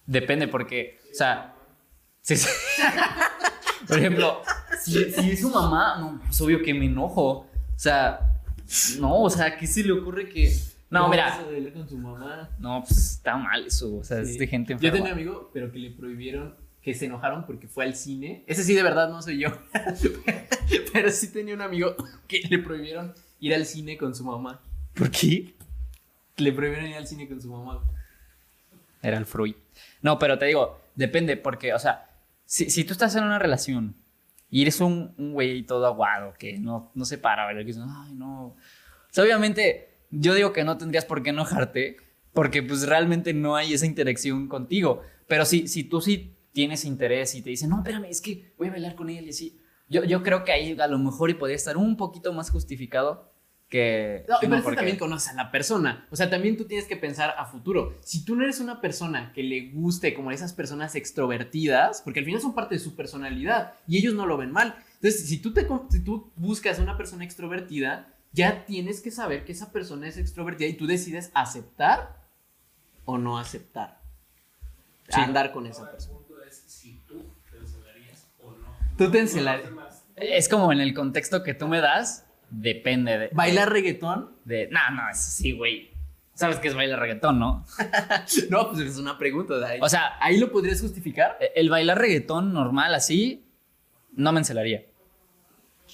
Depende 0.07 0.49
porque, 0.49 0.99
o 1.13 1.15
sea, 1.15 1.55
si- 2.23 2.37
si- 2.39 2.49
por 3.87 3.99
ejemplo, 3.99 4.41
si, 4.83 5.13
si 5.13 5.31
es 5.33 5.41
su 5.43 5.51
mamá, 5.51 5.99
no, 6.01 6.21
pues 6.25 6.41
obvio 6.41 6.63
que 6.63 6.73
me 6.73 6.87
enojo. 6.87 7.51
O 7.75 7.79
sea, 7.79 8.21
no, 8.99 9.23
o 9.23 9.31
sea, 9.31 9.57
¿qué 9.57 9.67
se 9.67 9.83
le 9.83 9.93
ocurre 9.93 10.29
que... 10.29 10.55
No, 10.91 11.01
¿Cómo 11.01 11.11
mira, 11.11 11.41
con 11.73 11.87
tu 11.87 11.99
mamá? 11.99 12.51
no, 12.59 12.85
pues 12.87 13.15
está 13.17 13.37
mal 13.37 13.67
eso, 13.67 13.97
o 13.97 14.05
sea, 14.05 14.21
es 14.21 14.39
de 14.39 14.47
gente 14.47 14.73
Yo 14.73 14.77
enferma. 14.77 14.97
tenía 14.97 15.13
un 15.13 15.19
amigo, 15.19 15.51
pero 15.53 15.73
que 15.73 15.79
le 15.79 15.91
prohibieron, 15.91 16.55
que 16.81 16.95
se 16.95 17.07
enojaron 17.07 17.47
porque 17.47 17.67
fue 17.67 17.85
al 17.85 17.97
cine. 17.97 18.45
Ese 18.47 18.63
sí, 18.63 18.75
de 18.75 18.83
verdad, 18.83 19.09
no 19.11 19.21
soy 19.21 19.39
yo. 19.41 19.49
pero 20.93 21.11
sí 21.11 21.33
tenía 21.33 21.55
un 21.55 21.63
amigo 21.63 21.97
que 22.29 22.43
le 22.49 22.59
prohibieron 22.61 23.13
ir 23.41 23.55
al 23.55 23.67
cine 23.67 23.97
con 23.99 24.15
su 24.15 24.25
mamá. 24.25 24.61
¿Por 24.95 25.11
qué? 25.11 25.55
Le 26.37 26.53
prohibieron 26.53 26.87
ir 26.87 26.97
al 26.97 27.09
cine 27.09 27.29
con 27.29 27.41
su 27.43 27.51
mamá. 27.51 27.83
Era 29.03 29.19
el 29.19 29.27
Freud. 29.27 29.57
No, 30.01 30.19
pero 30.19 30.39
te 30.39 30.47
digo, 30.47 30.81
depende, 30.95 31.37
porque, 31.37 31.75
o 31.75 31.79
sea, 31.79 32.11
si, 32.47 32.71
si 32.71 32.85
tú 32.85 32.93
estás 32.93 33.17
en 33.17 33.25
una 33.25 33.39
relación 33.39 33.97
y 34.55 34.63
eres 34.63 34.81
un, 34.81 35.13
un 35.19 35.33
güey 35.33 35.65
todo 35.65 35.85
aguado 35.85 36.33
que 36.39 36.61
no, 36.61 36.93
no 36.95 37.05
se 37.05 37.19
para, 37.19 37.45
¿verdad? 37.45 37.63
Que 37.63 37.67
dices, 37.67 37.83
ay, 37.89 38.15
no. 38.15 38.45
O 38.45 38.57
sea, 39.11 39.25
obviamente, 39.25 39.99
yo 40.11 40.33
digo 40.33 40.53
que 40.53 40.63
no 40.63 40.79
tendrías 40.79 41.05
por 41.05 41.25
qué 41.25 41.31
enojarte, 41.31 41.97
porque 42.33 42.63
pues 42.63 42.87
realmente 42.87 43.35
no 43.35 43.57
hay 43.57 43.75
esa 43.75 43.85
interacción 43.85 44.47
contigo. 44.47 45.03
Pero 45.27 45.45
si, 45.45 45.67
si 45.67 45.83
tú 45.83 46.01
sí 46.01 46.37
tienes 46.53 46.85
interés 46.85 47.35
y 47.35 47.43
te 47.43 47.51
dicen, 47.51 47.69
no, 47.69 47.79
espérame, 47.79 48.05
es 48.05 48.21
que 48.21 48.55
voy 48.57 48.69
a 48.69 48.71
bailar 48.71 48.95
con 48.95 49.11
él 49.11 49.27
y 49.27 49.31
así. 49.31 49.59
Yo, 49.89 50.05
yo 50.05 50.23
creo 50.23 50.45
que 50.45 50.53
ahí 50.53 50.77
a 50.79 50.87
lo 50.87 51.01
mejor 51.01 51.31
y 51.31 51.35
podría 51.35 51.57
estar 51.57 51.77
un 51.77 51.97
poquito 51.97 52.33
más 52.33 52.53
justificado 52.53 53.34
que. 53.75 54.25
No, 54.29 54.37
y 54.41 54.63
porque- 54.63 54.77
también 54.77 54.97
conoces 54.97 55.31
a 55.31 55.35
la 55.35 55.51
persona. 55.51 56.07
O 56.13 56.15
sea, 56.15 56.31
también 56.31 56.57
tú 56.57 56.65
tienes 56.65 56.87
que 56.87 56.97
pensar 56.97 57.35
a 57.37 57.45
futuro. 57.45 57.99
Si 58.03 58.25
tú 58.25 58.37
no 58.37 58.45
eres 58.45 58.61
una 58.61 58.81
persona 58.81 59.33
que 59.33 59.43
le 59.43 59.71
guste 59.73 60.15
como 60.15 60.31
esas 60.31 60.53
personas 60.53 60.95
extrovertidas, 60.95 62.01
porque 62.03 62.21
al 62.21 62.25
final 62.25 62.41
son 62.41 62.55
parte 62.55 62.77
de 62.77 62.79
su 62.79 62.95
personalidad 62.95 63.73
y 63.89 63.99
ellos 63.99 64.15
no 64.15 64.27
lo 64.27 64.37
ven 64.37 64.53
mal. 64.53 64.77
Entonces, 64.95 65.27
si 65.29 65.39
tú, 65.39 65.53
te, 65.53 65.67
si 65.91 66.05
tú 66.05 66.31
buscas 66.37 66.79
a 66.79 66.83
una 66.83 66.97
persona 66.97 67.25
extrovertida, 67.25 68.15
ya 68.31 68.65
tienes 68.65 69.01
que 69.01 69.11
saber 69.11 69.45
que 69.45 69.51
esa 69.51 69.73
persona 69.73 70.07
es 70.07 70.19
extrovertida 70.19 70.69
y 70.69 70.75
tú 70.75 70.87
decides 70.87 71.33
aceptar 71.35 72.23
o 73.05 73.19
no 73.19 73.41
aceptar. 73.41 74.01
Sí. 75.09 75.21
Andar 75.21 75.51
con 75.51 75.67
esa 75.67 75.91
persona. 75.91 76.17
punto 76.19 76.41
es 76.45 76.63
si 76.69 77.03
tú 77.09 77.25
te 77.51 77.59
o 78.41 78.53
no. 78.53 78.69
Tú 78.97 79.11
te 79.11 79.19
encelarías. 79.19 80.05
Es 80.15 80.49
como 80.49 80.73
en 80.73 80.81
el 80.81 80.95
contexto 80.95 81.43
que 81.43 81.55
tú 81.55 81.67
me 81.67 81.81
das, 81.81 82.25
depende 82.61 83.19
de. 83.19 83.29
¿Bailar 83.33 83.71
reggaetón? 83.73 84.33
de 84.45 84.69
no, 84.71 84.81
no, 84.93 85.09
eso 85.11 85.31
sí, 85.31 85.53
güey. 85.53 85.91
Sabes 86.35 86.59
que 86.59 86.69
es 86.69 86.75
bailar 86.75 86.99
reggaetón, 86.99 87.39
¿no? 87.39 87.65
No, 88.51 88.69
pues 88.71 88.81
es 88.81 88.99
una 88.99 89.17
pregunta. 89.19 89.57
de 89.59 89.67
ahí. 89.67 89.79
O 89.81 89.89
sea, 89.89 90.17
¿ahí 90.21 90.39
lo 90.39 90.51
podrías 90.51 90.81
justificar? 90.81 91.39
el 91.55 91.71
bailar 91.71 91.99
reggaetón 91.99 92.53
normal 92.53 92.95
así, 92.95 93.45
no 94.13 94.33
me 94.33 94.41
encelaría. 94.41 94.85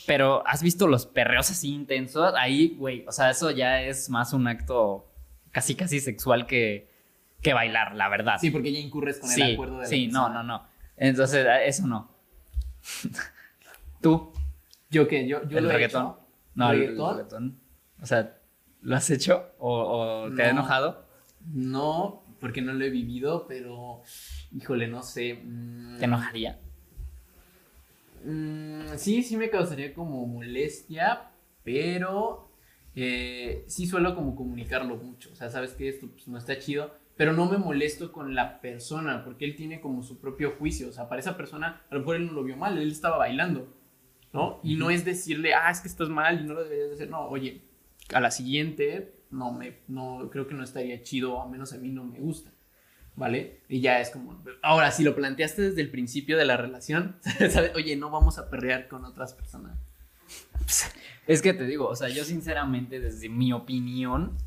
Pero 0.07 0.47
has 0.47 0.63
visto 0.63 0.87
los 0.87 1.05
perreos 1.05 1.51
así 1.51 1.75
intensos, 1.75 2.33
ahí, 2.37 2.75
güey, 2.79 3.05
o 3.07 3.13
sea, 3.13 3.31
eso 3.31 3.51
ya 3.51 3.83
es 3.83 4.09
más 4.09 4.33
un 4.33 4.47
acto 4.47 5.11
casi, 5.51 5.75
casi 5.75 6.01
sexual 6.01 6.47
que, 6.47 6.89
que 7.43 7.53
bailar, 7.53 7.95
la 7.97 8.09
verdad. 8.09 8.37
Sí, 8.41 8.51
porque 8.51 8.73
ya 8.73 8.79
incurres 8.79 9.19
con 9.19 9.29
sí, 9.29 9.43
el 9.43 9.53
acuerdo 9.55 9.75
de 9.77 9.83
la 9.83 9.87
sí, 9.89 10.07
no, 10.07 10.25
persona. 10.25 10.43
no, 10.43 10.59
no. 10.59 10.67
Entonces, 10.97 11.47
eso 11.67 11.87
no. 11.87 12.11
¿Tú? 14.01 14.33
¿Yo 14.91 15.07
qué? 15.07 15.27
¿Yo, 15.29 15.47
yo 15.49 15.59
¿El 15.59 15.65
lo 15.65 15.71
he 15.71 15.75
reggaetón? 15.75 16.07
hecho? 16.07 16.21
No, 16.55 16.71
el- 16.73 16.81
¿Reggaetón? 16.81 17.17
reggaetón. 17.17 17.61
O 18.03 18.07
sea, 18.07 18.39
¿lo 18.83 18.97
has 18.97 19.11
hecho 19.11 19.45
o, 19.59 20.25
o 20.27 20.35
te 20.35 20.43
ha 20.43 20.47
No. 20.53 20.61
enojado? 20.61 21.07
No, 21.55 22.25
porque 22.41 22.61
no 22.63 22.73
lo 22.73 22.85
he 22.85 22.91
vivido, 22.91 23.47
pero 23.47 24.03
híjole, 24.53 24.89
no 24.89 25.03
sé. 25.03 25.35
mm, 25.43 25.99
¿Te 25.99 26.05
enojaría? 26.05 26.59
mm, 28.25 28.97
sí, 28.97 29.23
sí 29.23 29.37
me 29.37 29.51
causaría 29.51 29.95
como 29.95 30.27
molestia, 30.27 31.31
pero 31.63 32.51
eh, 32.95 33.65
sí 33.69 33.87
suelo 33.87 34.15
como 34.15 34.35
comunicarlo 34.37 34.97
mucho. 34.97 35.31
O 35.33 35.37
sea, 35.37 35.49
sabes 35.51 35.73
que 35.73 35.89
esto 35.89 36.09
pues, 36.11 36.29
no 36.29 36.39
está 36.39 36.59
chido, 36.59 36.95
pero 37.17 37.33
no 37.33 37.47
me 37.47 37.59
molesto 37.59 38.13
con 38.13 38.35
la 38.35 38.61
persona, 38.61 39.25
porque 39.25 39.45
él 39.45 39.57
tiene 39.57 39.81
como 39.81 40.03
su 40.03 40.19
propio 40.21 40.53
juicio. 40.59 40.89
O 40.89 40.93
sea, 40.93 41.09
para 41.09 41.21
esa 41.21 41.37
persona, 41.37 41.83
a 41.91 41.95
lo 41.95 42.01
mejor 42.01 42.17
él 42.17 42.27
no 42.27 42.33
lo 42.33 42.45
vio 42.45 42.57
mal, 42.57 42.79
él 42.79 42.91
estaba 42.91 43.17
bailando, 43.19 43.75
¿no? 44.33 44.61
Y 44.63 44.77
no 44.77 44.91
es 44.91 45.05
decirle, 45.05 45.55
ah, 45.55 45.71
es 45.71 45.81
que 45.81 45.89
estás 45.89 46.09
mal 46.09 46.41
y 46.41 46.45
no 46.45 46.55
lo 46.55 46.65
deberías 46.65 46.89
de 46.89 46.95
hacer. 46.95 47.11
No, 47.11 47.27
oye, 47.29 47.63
a 48.13 48.21
la 48.21 48.31
siguiente, 48.31 49.15
no 49.31 49.53
me, 49.53 49.79
no, 49.89 50.29
creo 50.31 50.47
que 50.47 50.55
no 50.55 50.65
estaría 50.65 51.03
chido, 51.03 51.41
a 51.41 51.49
menos 51.49 51.73
a 51.73 51.79
mí 51.79 51.89
no 51.89 52.05
me 52.05 52.19
gusta. 52.19 52.51
¿Vale? 53.17 53.61
Y 53.69 53.81
ya 53.81 54.01
es 54.01 54.11
como. 54.11 54.43
Ahora, 54.63 54.93
si 54.93 55.03
lo 55.03 55.15
planteaste 55.15 55.63
desde 55.63 55.83
el 55.83 55.91
principio 55.91 56.39
de 56.39 56.45
la 56.45 56.57
relación, 56.57 57.17
¿sabes? 57.51 57.73
Oye, 57.75 57.97
no 57.97 58.11
vamos 58.11 58.39
a 58.39 58.49
perrear 58.49 58.89
con 58.89 59.05
otras 59.05 59.35
personas. 59.35 59.77
Es 61.27 61.43
que 61.43 61.53
te 61.53 61.65
digo, 61.67 61.89
o 61.89 61.97
sea, 61.97 62.09
yo 62.09 62.25
sinceramente, 62.25 63.01
desde 63.01 63.29
mi 63.29 63.53
opinión, 63.53 64.39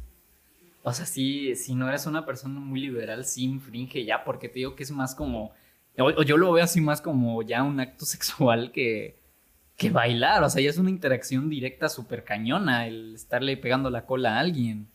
o 0.81 0.93
sea, 0.93 1.05
sí, 1.05 1.55
si 1.55 1.75
no 1.75 1.87
eres 1.87 2.05
una 2.07 2.25
persona 2.25 2.59
muy 2.59 2.79
liberal, 2.79 3.25
sí 3.25 3.43
infringe 3.43 4.05
ya, 4.05 4.23
porque 4.23 4.47
te 4.49 4.59
digo 4.59 4.75
que 4.75 4.83
es 4.83 4.91
más 4.91 5.13
como, 5.13 5.51
o, 5.97 6.05
o 6.05 6.23
yo 6.23 6.37
lo 6.37 6.51
veo 6.53 6.63
así 6.63 6.81
más 6.81 7.01
como 7.01 7.41
ya 7.43 7.63
un 7.63 7.79
acto 7.79 8.05
sexual 8.05 8.71
que, 8.71 9.22
que 9.77 9.89
bailar, 9.89 10.43
o 10.43 10.49
sea, 10.49 10.61
ya 10.61 10.69
es 10.69 10.77
una 10.77 10.89
interacción 10.89 11.49
directa 11.49 11.89
súper 11.89 12.23
cañona 12.23 12.87
el 12.87 13.15
estarle 13.15 13.57
pegando 13.57 13.89
la 13.89 14.05
cola 14.05 14.37
a 14.37 14.39
alguien. 14.39 14.87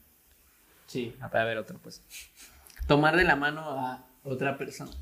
Sí. 0.87 1.15
A 1.21 1.29
ver, 1.29 1.59
otro 1.59 1.79
pues. 1.79 2.03
Tomar 2.87 3.17
de 3.17 3.25
la 3.25 3.37
mano 3.37 3.61
a 3.61 4.07
otra 4.23 4.57
persona. 4.57 4.93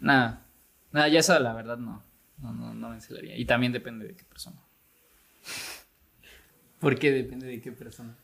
Nada, 0.00 0.42
nada, 0.90 1.08
ya 1.08 1.20
eso 1.20 1.38
la 1.38 1.54
verdad 1.54 1.78
no, 1.78 2.02
no, 2.38 2.52
no, 2.52 2.74
no 2.74 2.88
me 2.88 2.96
encelaría. 2.96 3.36
Y 3.36 3.44
también 3.44 3.72
depende 3.72 4.06
de 4.06 4.14
qué 4.14 4.24
persona. 4.24 4.58
Porque 6.80 7.12
depende 7.12 7.46
de 7.46 7.60
qué 7.60 7.70
persona. 7.70 8.16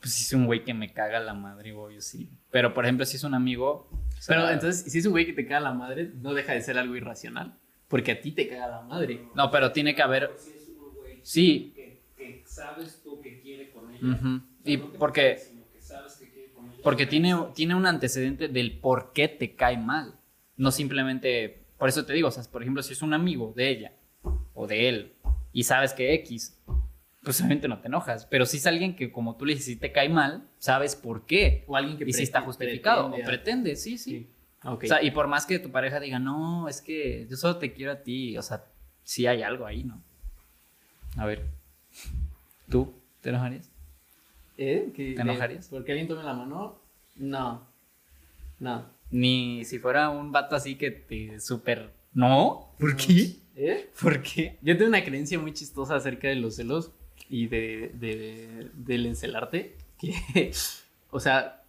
Pues 0.00 0.12
si 0.12 0.24
es 0.24 0.32
un 0.34 0.44
güey 0.44 0.62
que 0.62 0.74
me 0.74 0.92
caga 0.92 1.18
la 1.18 1.32
madre, 1.32 1.72
obvio, 1.72 2.02
sí. 2.02 2.30
Pero, 2.50 2.74
por 2.74 2.84
ejemplo, 2.84 3.06
si 3.06 3.16
es 3.16 3.24
un 3.24 3.32
amigo... 3.32 3.88
o 3.90 4.20
sea, 4.20 4.36
Pero 4.36 4.50
entonces, 4.50 4.92
si 4.92 4.98
es 4.98 5.06
un 5.06 5.12
güey 5.12 5.24
que 5.24 5.32
te 5.32 5.46
caga 5.46 5.60
la 5.60 5.72
madre, 5.72 6.12
no 6.20 6.34
deja 6.34 6.52
de 6.52 6.60
ser 6.60 6.76
algo 6.76 6.94
irracional. 6.94 7.58
Porque 7.88 8.12
a 8.12 8.20
ti 8.20 8.32
te 8.32 8.48
caga 8.48 8.68
la 8.68 8.82
madre. 8.82 9.28
No, 9.34 9.50
pero 9.50 9.72
tiene 9.72 9.94
que 9.94 10.02
haber... 10.02 10.30
Sí. 11.22 11.72
que, 11.74 12.02
que 12.16 12.42
sabes 12.46 13.00
tú 13.02 13.20
que 13.20 13.40
quiere 13.40 13.70
con 13.70 13.90
ella. 13.94 14.42
Y 14.64 14.76
no 14.76 14.92
porque, 14.98 15.38
sino 15.38 15.62
que 15.72 15.80
sabes 15.80 16.14
que 16.14 16.28
quiere 16.30 16.50
con 16.52 16.66
ella. 16.66 16.80
porque 16.82 17.06
tiene, 17.06 17.34
tiene 17.54 17.74
un 17.74 17.86
antecedente 17.86 18.48
del 18.48 18.78
por 18.78 19.12
qué 19.12 19.28
te 19.28 19.54
cae 19.54 19.76
mal. 19.78 20.14
No 20.56 20.70
simplemente... 20.70 21.62
Por 21.78 21.88
eso 21.88 22.04
te 22.06 22.12
digo, 22.12 22.28
o 22.28 22.30
sea, 22.30 22.42
por 22.44 22.62
ejemplo, 22.62 22.82
si 22.82 22.92
es 22.92 23.02
un 23.02 23.14
amigo 23.14 23.52
de 23.56 23.68
ella 23.70 23.92
o 24.54 24.66
de 24.66 24.88
él 24.88 25.12
y 25.52 25.64
sabes 25.64 25.92
que 25.92 26.14
X, 26.14 26.58
pues 27.22 27.38
obviamente 27.40 27.68
no 27.68 27.80
te 27.80 27.88
enojas. 27.88 28.26
Pero 28.26 28.44
si 28.46 28.58
es 28.58 28.66
alguien 28.66 28.94
que 28.96 29.10
como 29.10 29.36
tú 29.36 29.44
le 29.44 29.54
dices, 29.54 29.66
si 29.66 29.76
te 29.76 29.92
cae 29.92 30.08
mal, 30.08 30.48
sabes 30.58 30.94
por 30.94 31.26
qué. 31.26 31.64
O 31.66 31.76
alguien 31.76 31.96
que 31.96 32.04
Y 32.08 32.12
si 32.12 32.22
está 32.22 32.40
justificado. 32.42 33.08
pretende 33.10 33.22
o 33.22 33.26
pretende, 33.26 33.76
sí, 33.76 33.98
sí. 33.98 34.10
Sí. 34.10 34.28
Ok. 34.64 34.84
O 34.84 34.86
sea, 34.86 35.02
y 35.02 35.10
por 35.10 35.26
más 35.28 35.46
que 35.46 35.58
tu 35.58 35.70
pareja 35.70 36.00
diga, 36.00 36.18
no, 36.18 36.68
es 36.68 36.80
que 36.80 37.26
yo 37.28 37.36
solo 37.36 37.56
te 37.58 37.72
quiero 37.72 37.92
a 37.92 37.96
ti, 38.02 38.36
o 38.38 38.42
sea, 38.42 38.64
sí 39.02 39.26
hay 39.26 39.42
algo 39.42 39.66
ahí, 39.66 39.84
¿no? 39.84 40.00
A 41.16 41.26
ver, 41.26 41.44
¿tú 42.68 42.92
te 43.20 43.28
enojarías? 43.30 43.68
¿Eh? 44.56 44.90
¿Que 44.94 45.14
¿Te 45.14 45.22
enojarías? 45.22 45.68
¿Porque 45.68 45.92
alguien 45.92 46.08
tome 46.08 46.22
la 46.22 46.32
mano? 46.34 46.78
No. 47.16 47.66
No. 48.60 48.86
Ni 49.10 49.64
si 49.64 49.78
fuera 49.78 50.08
un 50.10 50.32
vato 50.32 50.56
así 50.56 50.76
que 50.76 50.90
te 50.90 51.40
súper... 51.40 51.90
¿No? 52.14 52.72
¿Por 52.78 52.96
qué? 52.96 53.36
¿Eh? 53.56 53.90
¿Por 54.00 54.22
qué? 54.22 54.56
Yo 54.62 54.76
tengo 54.76 54.88
una 54.88 55.04
creencia 55.04 55.38
muy 55.38 55.52
chistosa 55.52 55.96
acerca 55.96 56.28
de 56.28 56.36
los 56.36 56.56
celos 56.56 56.92
y 57.28 57.48
de, 57.48 57.90
de- 57.94 58.70
del 58.74 59.06
encelarte. 59.06 59.76
Que, 59.98 60.52
o 61.10 61.18
sea, 61.20 61.62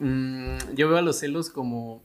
mm, 0.00 0.74
yo 0.74 0.88
veo 0.88 0.98
a 0.98 1.02
los 1.02 1.18
celos 1.20 1.50
como 1.50 2.02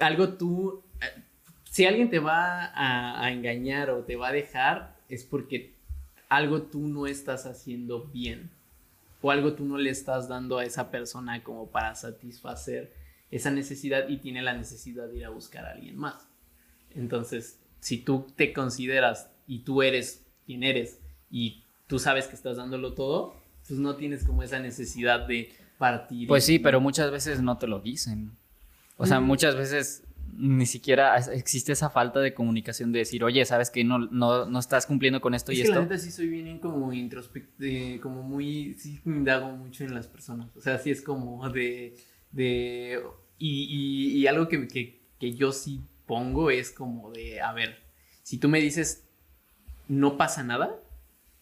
algo 0.00 0.34
tú. 0.34 0.82
eh, 1.00 1.22
Si 1.64 1.84
alguien 1.86 2.08
te 2.10 2.18
va 2.18 2.66
a, 2.66 3.24
a 3.24 3.32
engañar 3.32 3.90
o 3.90 4.04
te 4.04 4.16
va 4.16 4.28
a 4.28 4.32
dejar, 4.32 4.96
es 5.08 5.24
porque 5.24 5.74
algo 6.28 6.62
tú 6.62 6.86
no 6.86 7.06
estás 7.06 7.46
haciendo 7.46 8.04
bien. 8.12 8.50
O 9.22 9.30
algo 9.30 9.54
tú 9.54 9.64
no 9.64 9.78
le 9.78 9.90
estás 9.90 10.28
dando 10.28 10.58
a 10.58 10.64
esa 10.64 10.90
persona 10.90 11.42
como 11.42 11.68
para 11.68 11.94
satisfacer 11.94 12.92
esa 13.30 13.50
necesidad 13.50 14.08
y 14.08 14.18
tiene 14.18 14.42
la 14.42 14.52
necesidad 14.54 15.08
de 15.08 15.16
ir 15.18 15.24
a 15.24 15.30
buscar 15.30 15.64
a 15.64 15.70
alguien 15.72 15.96
más. 15.96 16.28
Entonces, 16.94 17.58
si 17.80 17.98
tú 17.98 18.26
te 18.36 18.52
consideras 18.52 19.30
y 19.46 19.60
tú 19.60 19.82
eres 19.82 20.24
quien 20.46 20.62
eres 20.62 21.00
y 21.30 21.62
tú 21.86 21.98
sabes 21.98 22.26
que 22.28 22.34
estás 22.36 22.56
dándolo 22.58 22.94
todo, 22.94 23.34
pues 23.66 23.80
no 23.80 23.96
tienes 23.96 24.24
como 24.24 24.42
esa 24.42 24.58
necesidad 24.60 25.26
de 25.26 25.50
partir. 25.78 26.28
Pues 26.28 26.44
sí, 26.44 26.58
pero 26.58 26.80
muchas 26.80 27.10
veces 27.10 27.40
no 27.40 27.56
te 27.58 27.66
lo 27.66 27.80
dicen. 27.80 28.36
O 28.96 29.06
sea, 29.06 29.20
muchas 29.20 29.56
veces 29.56 30.04
ni 30.36 30.66
siquiera 30.66 31.16
existe 31.16 31.72
esa 31.72 31.90
falta 31.90 32.20
de 32.20 32.34
comunicación 32.34 32.90
de 32.92 33.00
decir, 33.00 33.22
oye, 33.22 33.44
¿sabes 33.44 33.70
que 33.70 33.84
no, 33.84 33.98
no, 33.98 34.46
no 34.46 34.58
estás 34.58 34.84
cumpliendo 34.86 35.20
con 35.20 35.34
esto 35.34 35.52
Es 35.52 35.58
y 35.58 35.62
que 35.62 35.68
la 35.68 35.74
esto? 35.76 35.82
neta 35.82 35.98
sí 35.98 36.10
soy 36.10 36.28
bien 36.28 36.58
como 36.58 36.92
introspect, 36.92 37.60
como 38.00 38.22
muy, 38.22 38.74
sí 38.78 39.00
me 39.04 39.16
indago 39.18 39.50
mucho 39.52 39.84
en 39.84 39.94
las 39.94 40.08
personas. 40.08 40.48
O 40.56 40.60
sea, 40.60 40.78
sí 40.78 40.90
es 40.90 41.02
como 41.02 41.48
de, 41.50 41.96
de, 42.32 43.00
y, 43.38 43.64
y- 43.64 44.18
y 44.18 44.26
algo 44.26 44.48
que, 44.48 44.66
que, 44.68 45.00
que 45.20 45.34
yo 45.34 45.52
sí 45.52 45.80
pongo 46.06 46.50
es 46.50 46.70
como 46.72 47.12
de, 47.12 47.40
a 47.40 47.52
ver, 47.52 47.78
si 48.22 48.38
tú 48.38 48.48
me 48.48 48.60
dices, 48.60 49.04
no 49.88 50.16
pasa 50.16 50.42
nada, 50.42 50.74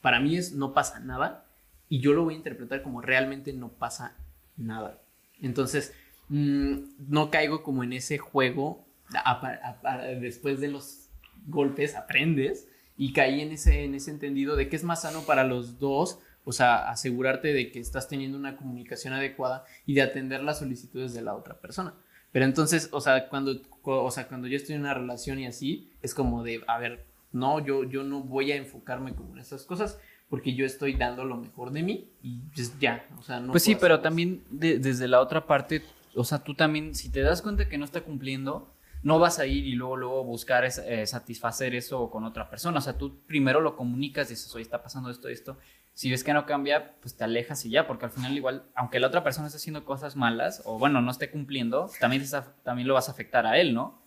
para 0.01 0.21
mí 0.21 0.37
es 0.37 0.53
no 0.53 0.75
pasa 0.75 1.01
nada, 1.01 1.47
y 1.89 2.01
yo 2.01 2.13
lo 2.13 2.25
voy 2.25 2.35
a 2.35 2.37
interpretar 2.39 2.83
como 2.83 3.01
realmente 3.01 3.53
no 3.53 3.69
pasa 3.71 4.17
nada. 4.57 5.01
Entonces, 5.41 5.95
mm, 6.33 6.77
no 7.11 7.31
caigo 7.31 7.63
como 7.63 7.85
en 7.85 7.93
ese 7.93 8.17
juego, 8.17 8.87
a- 9.15 9.77
a- 9.85 9.89
a- 9.93 9.99
después 10.15 10.61
de 10.61 10.69
los 10.69 11.09
golpes 11.47 11.95
aprendes, 11.95 12.69
y 12.97 13.13
caí 13.13 13.41
en 13.43 13.53
ese, 13.53 13.85
en 13.85 13.95
ese 13.95 14.11
entendido 14.11 14.57
de 14.57 14.69
que 14.69 14.77
es 14.77 14.85
más 14.85 15.03
sano 15.03 15.23
para 15.23 15.45
los 15.45 15.79
dos, 15.79 16.21
o 16.45 16.53
sea, 16.53 16.89
asegurarte 16.91 17.53
de 17.53 17.71
que 17.71 17.81
estás 17.81 18.09
teniendo 18.09 18.39
una 18.39 18.57
comunicación 18.57 19.13
adecuada 19.13 19.65
y 19.87 19.95
de 19.95 20.03
atender 20.03 20.43
las 20.43 20.59
solicitudes 20.61 21.13
de 21.15 21.21
la 21.23 21.35
otra 21.35 21.59
persona. 21.61 21.95
Pero 22.33 22.45
entonces, 22.47 22.89
o 22.93 23.01
sea, 23.03 23.29
cuando, 23.29 23.61
o 23.83 24.11
sea, 24.11 24.27
cuando 24.29 24.49
yo 24.49 24.57
estoy 24.57 24.75
en 24.77 24.83
una 24.83 24.95
relación 24.95 25.39
y 25.39 25.47
así, 25.47 25.91
es 26.01 26.15
como 26.15 26.43
de, 26.43 26.63
a 26.67 26.79
ver, 26.79 27.05
no, 27.33 27.61
yo, 27.65 27.85
yo 27.85 28.05
no 28.05 28.21
voy 28.23 28.53
a 28.53 28.57
enfocarme 28.57 29.15
como 29.15 29.35
en 29.35 29.41
esas 29.41 29.65
cosas 29.65 29.99
porque 30.31 30.55
yo 30.55 30.65
estoy 30.65 30.95
dando 30.95 31.25
lo 31.27 31.37
mejor 31.37 31.73
de 31.73 31.83
mí 31.83 32.09
y 32.23 32.39
pues 32.55 32.79
ya, 32.79 33.07
o 33.19 33.23
sea, 33.23 33.39
no 33.41 33.53
Pues 33.53 33.63
sí, 33.65 33.75
pero 33.79 33.97
más. 33.97 34.03
también 34.03 34.43
de- 34.51 34.79
desde 34.79 35.09
la 35.09 35.21
otra 35.21 35.47
parte, 35.47 35.83
o 36.15 36.25
sea, 36.25 36.39
tú 36.45 36.55
también, 36.55 36.95
si 36.95 37.11
te 37.11 37.21
das 37.21 37.43
cuenta 37.43 37.69
que 37.69 37.79
no 37.79 37.85
está 37.85 38.03
cumpliendo, 38.03 38.73
no 39.03 39.19
vas 39.19 39.39
a 39.39 39.47
ir 39.47 39.67
y 39.67 39.73
luego, 39.75 39.97
luego 39.97 40.25
buscar 40.25 40.65
es- 40.65 40.79
eh, 40.79 41.07
satisfacer 41.07 41.75
eso 41.75 42.09
con 42.11 42.25
otra 42.25 42.49
persona. 42.49 42.79
O 42.79 42.81
sea, 42.81 42.97
tú 42.99 43.21
primero 43.27 43.61
lo 43.61 43.77
comunicas, 43.77 44.29
dices, 44.29 44.55
oye, 44.55 44.63
está 44.63 44.83
pasando 44.83 45.11
esto, 45.11 45.29
esto. 45.29 45.59
Si 45.95 46.11
ves 46.11 46.23
que 46.25 46.33
no 46.33 46.47
cambia, 46.47 46.95
pues 47.01 47.17
te 47.17 47.25
alejas 47.25 47.65
y 47.67 47.71
ya, 47.71 47.87
porque 47.87 48.07
al 48.07 48.11
final 48.13 48.35
igual, 48.37 48.65
aunque 48.75 49.01
la 49.01 49.09
otra 49.09 49.23
persona 49.25 49.49
esté 49.49 49.57
haciendo 49.59 49.85
cosas 49.85 50.17
malas, 50.17 50.63
o 50.65 50.79
bueno, 50.79 51.03
no 51.03 51.11
esté 51.11 51.31
cumpliendo, 51.31 51.91
también, 52.01 52.23
está- 52.23 52.55
también 52.63 52.89
lo 52.89 52.95
vas 52.95 53.09
a 53.09 53.13
afectar 53.13 53.45
a 53.47 53.59
él, 53.59 53.75
¿no? 53.75 54.01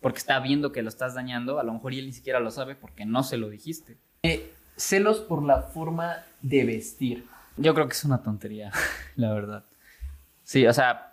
Porque 0.00 0.18
está 0.18 0.38
viendo 0.40 0.72
que 0.72 0.82
lo 0.82 0.88
estás 0.88 1.14
dañando, 1.14 1.58
a 1.58 1.62
lo 1.62 1.72
mejor 1.72 1.94
y 1.94 1.98
él 2.00 2.06
ni 2.06 2.12
siquiera 2.12 2.40
lo 2.40 2.50
sabe 2.50 2.74
porque 2.74 3.04
no 3.06 3.22
se 3.22 3.36
lo 3.36 3.48
dijiste. 3.50 3.98
Celos 4.76 5.20
por 5.20 5.42
la 5.42 5.62
forma 5.62 6.16
de 6.42 6.64
vestir. 6.64 7.26
Yo 7.56 7.74
creo 7.74 7.86
que 7.86 7.92
es 7.92 8.04
una 8.04 8.22
tontería, 8.22 8.72
la 9.16 9.32
verdad. 9.32 9.64
Sí, 10.42 10.66
o 10.66 10.72
sea, 10.72 11.09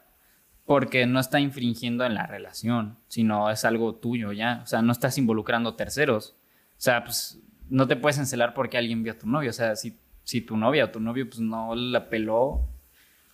porque 0.68 1.05
no 1.05 1.22
está 1.22 1.39
infringiendo 1.39 2.05
en 2.05 2.13
la 2.13 2.28
relación, 2.28 2.97
sino 3.07 3.49
es 3.49 3.63
algo 3.63 3.95
tuyo 3.95 4.34
ya. 4.34 4.59
O 4.63 4.68
sea, 4.68 4.82
no 4.82 4.91
estás 4.91 5.18
involucrando 5.18 5.76
terceros. 5.76 6.36
O 6.72 6.82
sea, 6.82 7.05
pues 7.05 7.39
no 7.70 7.88
te 7.88 7.95
puedes 7.95 8.18
encelar 8.18 8.53
porque 8.53 8.78
alguien 8.78 9.01
vio 9.01 9.13
a 9.13 9.18
tu 9.18 9.28
novio. 9.28 9.49
O 9.49 9.53
sea, 9.53 9.78
si, 9.78 9.97
si 10.26 10.41
tu 10.41 10.57
novia 10.57 10.84
o 10.84 10.89
tu 10.91 10.99
novio 10.99 11.26
pues 11.26 11.39
no 11.39 11.74
la 11.74 12.09
peló, 12.09 12.68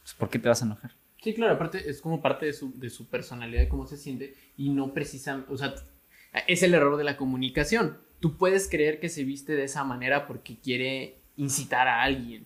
pues 0.04 0.14
¿por 0.14 0.30
qué 0.30 0.38
te 0.38 0.48
vas 0.48 0.62
a 0.62 0.66
enojar? 0.66 0.92
Sí, 1.24 1.34
claro, 1.34 1.56
aparte 1.56 1.90
es 1.90 2.02
como 2.02 2.22
parte 2.22 2.46
de 2.46 2.54
su, 2.54 2.80
de 2.80 2.92
su 2.92 3.08
personalidad, 3.08 3.62
de 3.62 3.70
cómo 3.70 3.88
se 3.88 3.98
siente, 3.98 4.36
y 4.56 4.70
no 4.70 4.94
precisamente, 4.94 5.52
o 5.52 5.58
sea, 5.58 5.74
es 6.48 6.62
el 6.62 6.76
error 6.76 6.98
de 6.98 7.04
la 7.04 7.18
comunicación. 7.18 7.98
Tú 8.20 8.38
puedes 8.38 8.70
creer 8.70 9.00
que 9.00 9.10
se 9.10 9.24
viste 9.24 9.54
de 9.54 9.64
esa 9.64 9.84
manera 9.84 10.28
porque 10.28 10.60
quiere 10.60 11.18
incitar 11.36 11.88
a 11.88 12.04
alguien, 12.04 12.46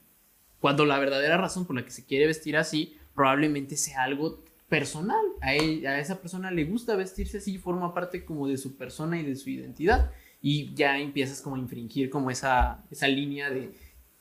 cuando 0.62 0.86
la 0.86 0.98
verdadera 0.98 1.36
razón 1.38 1.66
por 1.66 1.76
la 1.76 1.84
que 1.84 1.92
se 1.92 2.06
quiere 2.06 2.26
vestir 2.26 2.56
así 2.56 2.98
probablemente 3.14 3.76
sea 3.76 4.04
algo 4.04 4.44
personal. 4.70 5.24
A, 5.42 5.54
él- 5.54 5.86
a 5.88 6.00
esa 6.00 6.20
persona 6.22 6.52
le 6.52 6.66
gusta 6.66 6.96
vestirse 6.96 7.38
así, 7.38 7.58
forma 7.58 7.94
parte 7.94 8.26
como 8.26 8.48
de 8.48 8.58
su 8.58 8.76
persona 8.78 9.20
y 9.20 9.24
de 9.24 9.36
su 9.36 9.50
identidad, 9.50 10.12
y 10.42 10.74
ya 10.76 10.98
empiezas 11.00 11.42
como 11.42 11.56
a 11.56 11.60
infringir 11.60 12.10
como 12.10 12.30
esa, 12.32 12.84
esa 12.92 13.08
línea 13.08 13.50
de, 13.50 13.72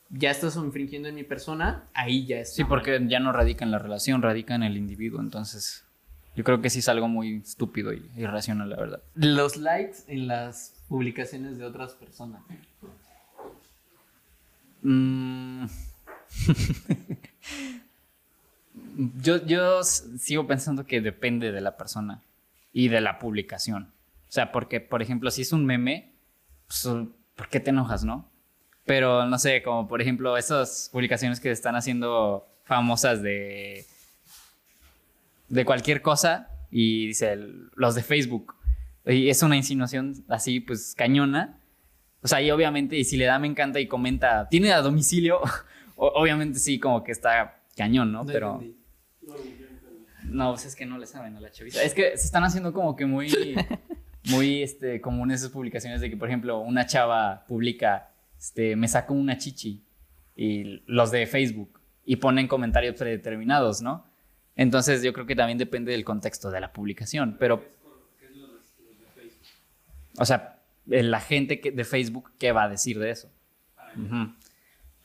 ya 0.09 0.31
estás 0.31 0.55
infringiendo 0.55 1.09
en 1.09 1.15
mi 1.15 1.23
persona, 1.23 1.83
ahí 1.93 2.25
ya 2.25 2.39
es 2.39 2.53
Sí, 2.55 2.63
porque 2.63 2.99
ya 3.07 3.19
no 3.19 3.31
radica 3.31 3.65
en 3.65 3.71
la 3.71 3.79
relación, 3.79 4.21
radica 4.21 4.55
en 4.55 4.63
el 4.63 4.77
individuo. 4.77 5.19
Entonces, 5.19 5.83
yo 6.35 6.43
creo 6.43 6.61
que 6.61 6.69
sí 6.69 6.79
es 6.79 6.87
algo 6.89 7.07
muy 7.07 7.37
estúpido 7.37 7.93
y 7.93 8.09
irracional, 8.15 8.69
la 8.69 8.77
verdad. 8.77 9.01
Los 9.15 9.57
likes 9.57 9.97
en 10.07 10.27
las 10.27 10.75
publicaciones 10.87 11.57
de 11.57 11.65
otras 11.65 11.93
personas. 11.93 12.41
Mm. 14.81 15.65
yo, 18.97 19.45
yo 19.45 19.83
sigo 19.83 20.47
pensando 20.47 20.85
que 20.85 21.01
depende 21.01 21.51
de 21.51 21.61
la 21.61 21.77
persona 21.77 22.23
y 22.73 22.87
de 22.87 23.01
la 23.01 23.19
publicación. 23.19 23.91
O 24.27 24.31
sea, 24.31 24.51
porque, 24.51 24.81
por 24.81 25.01
ejemplo, 25.01 25.31
si 25.31 25.43
es 25.43 25.53
un 25.53 25.65
meme, 25.65 26.13
pues, 26.67 26.87
¿por 27.35 27.47
qué 27.49 27.59
te 27.59 27.69
enojas, 27.69 28.03
no? 28.03 28.29
Pero, 28.85 29.25
no 29.25 29.37
sé, 29.37 29.61
como 29.63 29.87
por 29.87 30.01
ejemplo, 30.01 30.37
esas 30.37 30.89
publicaciones 30.91 31.39
que 31.39 31.51
están 31.51 31.75
haciendo 31.75 32.47
famosas 32.63 33.21
de, 33.21 33.85
de 35.47 35.65
cualquier 35.65 36.01
cosa 36.01 36.49
y 36.71 37.07
dice 37.07 37.37
los 37.75 37.95
de 37.95 38.03
Facebook. 38.03 38.55
Y 39.05 39.29
es 39.29 39.41
una 39.43 39.55
insinuación 39.55 40.25
así, 40.27 40.59
pues, 40.59 40.95
cañona. 40.97 41.59
O 42.21 42.27
sea, 42.27 42.41
y 42.41 42.51
obviamente, 42.51 42.97
y 42.97 43.03
si 43.03 43.15
le 43.15 43.25
da 43.25 43.39
me 43.39 43.47
encanta 43.47 43.79
y 43.79 43.87
comenta, 43.87 44.49
¿tiene 44.49 44.73
a 44.73 44.81
domicilio? 44.81 45.39
Obviamente 45.95 46.59
sí, 46.59 46.79
como 46.79 47.03
que 47.03 47.11
está 47.11 47.59
cañón, 47.75 48.11
¿no? 48.11 48.25
Pero 48.25 48.55
entendí. 48.55 48.86
No, 50.23 50.51
pues 50.51 50.65
es 50.65 50.75
que 50.75 50.85
no 50.85 50.97
le 50.97 51.05
saben 51.05 51.35
a 51.35 51.39
la 51.39 51.51
chaviza. 51.51 51.83
Es 51.83 51.93
que 51.93 52.17
se 52.17 52.25
están 52.25 52.43
haciendo 52.43 52.73
como 52.73 52.95
que 52.95 53.05
muy, 53.05 53.31
muy, 54.29 54.61
este, 54.61 55.01
comunes 55.01 55.41
esas 55.41 55.51
publicaciones 55.51 56.01
de 56.01 56.09
que, 56.09 56.17
por 56.17 56.27
ejemplo, 56.27 56.59
una 56.59 56.85
chava 56.85 57.45
publica, 57.47 58.11
este, 58.37 58.75
me 58.75 58.87
saco 58.87 59.13
una 59.13 59.37
chichi 59.37 59.83
y 60.35 60.83
los 60.85 61.11
de 61.11 61.25
Facebook 61.25 61.79
y 62.05 62.17
ponen 62.17 62.47
comentarios 62.47 62.95
predeterminados, 62.95 63.81
¿no? 63.81 64.05
Entonces 64.55 65.03
yo 65.03 65.13
creo 65.13 65.25
que 65.25 65.35
también 65.35 65.57
depende 65.57 65.91
del 65.91 66.03
contexto 66.03 66.51
de 66.51 66.61
la 66.61 66.73
publicación, 66.73 67.37
pero... 67.39 67.63
O 70.19 70.25
sea, 70.25 70.59
eh, 70.89 71.03
la 71.03 71.19
gente 71.19 71.59
que, 71.59 71.71
de 71.71 71.83
Facebook, 71.83 72.31
¿qué 72.39 72.51
va 72.51 72.63
a 72.63 72.69
decir 72.69 72.97
de 72.97 73.11
eso? 73.11 73.29
Ujú. 73.95 74.33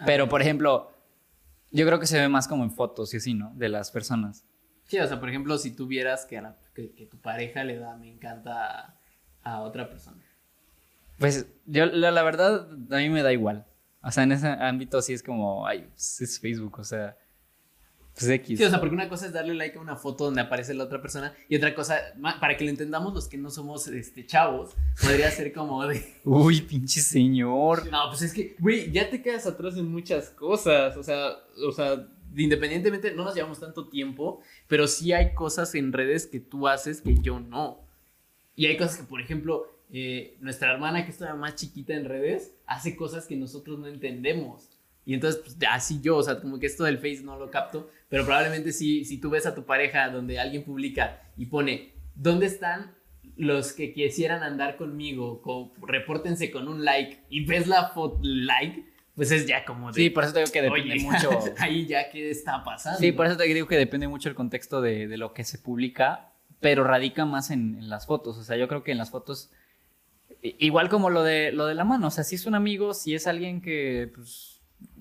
Pero, 0.06 0.28
por 0.28 0.40
ejemplo, 0.40 0.91
yo 1.72 1.86
creo 1.86 1.98
que 1.98 2.06
se 2.06 2.18
ve 2.20 2.28
más 2.28 2.46
como 2.48 2.62
en 2.64 2.70
fotos 2.70 3.12
y 3.14 3.16
así, 3.16 3.34
¿no? 3.34 3.52
De 3.56 3.68
las 3.68 3.90
personas. 3.90 4.44
Sí, 4.86 4.98
o 4.98 5.06
sea, 5.06 5.18
por 5.20 5.28
ejemplo, 5.28 5.56
si 5.58 5.70
tú 5.74 5.86
vieras 5.86 6.26
que, 6.26 6.38
a 6.38 6.42
la- 6.42 6.56
que, 6.74 6.92
que 6.92 7.06
tu 7.06 7.18
pareja 7.18 7.64
le 7.64 7.78
da 7.78 7.96
me 7.96 8.08
encanta 8.10 8.80
a, 8.80 8.96
a 9.42 9.60
otra 9.60 9.88
persona. 9.88 10.22
Pues 11.18 11.46
yo, 11.66 11.86
la, 11.86 12.10
la 12.10 12.22
verdad, 12.22 12.68
a 12.90 12.96
mí 12.96 13.08
me 13.08 13.22
da 13.22 13.32
igual. 13.32 13.64
O 14.02 14.10
sea, 14.10 14.24
en 14.24 14.32
ese 14.32 14.48
ámbito 14.48 15.00
sí 15.02 15.12
es 15.12 15.22
como, 15.22 15.66
ay, 15.66 15.82
pues, 15.92 16.20
es 16.20 16.40
Facebook, 16.40 16.78
o 16.80 16.84
sea, 16.84 17.16
pues 18.14 18.28
X. 18.28 18.58
Sí, 18.58 18.64
o 18.64 18.70
sea, 18.70 18.78
porque 18.78 18.94
una 18.94 19.08
cosa 19.08 19.26
es 19.26 19.32
darle 19.32 19.54
like 19.54 19.78
a 19.78 19.80
una 19.80 19.96
foto 19.96 20.24
donde 20.24 20.42
aparece 20.42 20.74
la 20.74 20.84
otra 20.84 21.00
persona 21.00 21.34
y 21.48 21.56
otra 21.56 21.74
cosa, 21.74 21.98
para 22.40 22.56
que 22.56 22.64
lo 22.64 22.70
entendamos 22.70 23.14
los 23.14 23.28
que 23.28 23.38
no 23.38 23.50
somos 23.50 23.88
este, 23.88 24.26
chavos, 24.26 24.72
podría 25.00 25.30
ser 25.30 25.52
como 25.52 25.86
de... 25.86 26.20
Uy, 26.24 26.60
pinche 26.60 27.00
señor. 27.00 27.90
No, 27.90 28.08
pues 28.08 28.22
es 28.22 28.34
que, 28.34 28.54
güey, 28.58 28.90
ya 28.92 29.08
te 29.08 29.22
quedas 29.22 29.46
atrás 29.46 29.76
en 29.76 29.90
muchas 29.90 30.28
cosas, 30.30 30.96
o 30.96 31.02
sea, 31.02 31.36
o 31.66 31.72
sea, 31.72 32.06
independientemente, 32.36 33.12
no 33.14 33.24
nos 33.24 33.34
llevamos 33.34 33.60
tanto 33.60 33.88
tiempo, 33.88 34.40
pero 34.68 34.86
sí 34.86 35.12
hay 35.12 35.34
cosas 35.34 35.74
en 35.74 35.92
redes 35.92 36.26
que 36.26 36.40
tú 36.40 36.68
haces 36.68 37.00
que 37.00 37.16
yo 37.16 37.40
no. 37.40 37.80
Y 38.54 38.66
hay 38.66 38.76
cosas 38.76 38.98
que, 38.98 39.04
por 39.04 39.20
ejemplo, 39.20 39.66
eh, 39.90 40.36
nuestra 40.40 40.72
hermana, 40.72 41.04
que 41.04 41.10
es 41.10 41.18
todavía 41.18 41.40
más 41.40 41.54
chiquita 41.54 41.94
en 41.94 42.04
redes, 42.04 42.54
hace 42.66 42.96
cosas 42.96 43.26
que 43.26 43.36
nosotros 43.36 43.78
no 43.78 43.86
entendemos. 43.86 44.68
Y 45.04 45.14
entonces, 45.14 45.40
pues, 45.42 45.56
así 45.70 46.00
yo, 46.00 46.16
o 46.16 46.22
sea, 46.22 46.40
como 46.40 46.58
que 46.58 46.66
esto 46.66 46.84
del 46.84 46.98
Face 46.98 47.22
no 47.22 47.36
lo 47.38 47.50
capto, 47.50 47.90
pero 48.08 48.24
probablemente 48.24 48.72
si, 48.72 49.04
si 49.04 49.18
tú 49.18 49.30
ves 49.30 49.46
a 49.46 49.54
tu 49.54 49.64
pareja 49.64 50.08
donde 50.10 50.38
alguien 50.38 50.62
publica 50.64 51.22
y 51.36 51.46
pone, 51.46 51.92
¿dónde 52.14 52.46
están 52.46 52.94
los 53.36 53.72
que 53.72 53.92
quisieran 53.92 54.42
andar 54.42 54.76
conmigo? 54.76 55.42
Co- 55.42 55.72
repórtense 55.86 56.50
con 56.50 56.68
un 56.68 56.84
like 56.84 57.24
y 57.30 57.44
ves 57.44 57.66
la 57.66 57.88
foto 57.88 58.20
like, 58.22 58.84
pues 59.16 59.30
es 59.32 59.46
ya 59.46 59.64
como 59.64 59.88
de... 59.90 59.94
Sí, 59.94 60.10
por 60.10 60.24
eso 60.24 60.32
te 60.32 60.38
digo 60.40 60.52
que 60.52 60.62
depende 60.62 60.92
"Oye, 60.94 61.02
mucho. 61.02 61.30
ahí 61.58 61.86
ya 61.86 62.08
qué 62.10 62.30
está 62.30 62.62
pasando. 62.62 62.98
Sí, 63.00 63.10
por 63.12 63.26
eso 63.26 63.36
te 63.36 63.44
digo 63.44 63.66
que 63.66 63.76
depende 63.76 64.06
mucho 64.08 64.28
el 64.28 64.34
contexto 64.34 64.80
de, 64.80 65.08
de 65.08 65.16
lo 65.16 65.32
que 65.34 65.42
se 65.44 65.58
publica, 65.58 66.32
pero 66.60 66.84
radica 66.84 67.24
más 67.24 67.50
en, 67.50 67.76
en 67.76 67.88
las 67.90 68.06
fotos. 68.06 68.38
O 68.38 68.44
sea, 68.44 68.56
yo 68.56 68.68
creo 68.68 68.84
que 68.84 68.92
en 68.92 68.98
las 68.98 69.10
fotos, 69.10 69.50
igual 70.42 70.88
como 70.88 71.10
lo 71.10 71.22
de, 71.22 71.52
lo 71.52 71.66
de 71.66 71.74
la 71.74 71.84
mano, 71.84 72.06
o 72.06 72.10
sea, 72.10 72.24
si 72.24 72.36
es 72.36 72.46
un 72.46 72.54
amigo, 72.54 72.94
si 72.94 73.14
es 73.14 73.26
alguien 73.26 73.60
que 73.60 74.10
pues, 74.14 74.51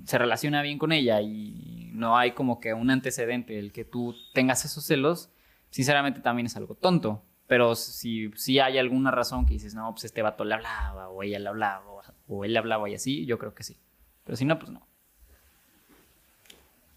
se 0.05 0.17
relaciona 0.17 0.61
bien 0.61 0.77
con 0.77 0.91
ella 0.91 1.21
y 1.21 1.89
no 1.93 2.17
hay 2.17 2.31
como 2.31 2.59
que 2.59 2.73
un 2.73 2.89
antecedente 2.89 3.59
el 3.59 3.71
que 3.71 3.85
tú 3.85 4.15
tengas 4.33 4.65
esos 4.65 4.85
celos, 4.85 5.29
sinceramente 5.69 6.21
también 6.21 6.45
es 6.45 6.55
algo 6.55 6.75
tonto. 6.75 7.23
Pero 7.47 7.75
si, 7.75 8.31
si 8.35 8.59
hay 8.59 8.77
alguna 8.77 9.11
razón 9.11 9.45
que 9.45 9.53
dices, 9.53 9.75
no, 9.75 9.91
pues 9.91 10.05
este 10.05 10.21
vato 10.21 10.45
le 10.45 10.53
hablaba, 10.53 11.09
o 11.09 11.21
ella 11.21 11.37
le 11.37 11.49
hablaba, 11.49 11.85
o, 11.85 12.01
o 12.27 12.45
él 12.45 12.53
le 12.53 12.59
hablaba 12.59 12.89
y 12.89 12.95
así, 12.95 13.25
yo 13.25 13.37
creo 13.37 13.53
que 13.53 13.63
sí. 13.63 13.77
Pero 14.23 14.37
si 14.37 14.45
no, 14.45 14.57
pues 14.57 14.71
no. 14.71 14.87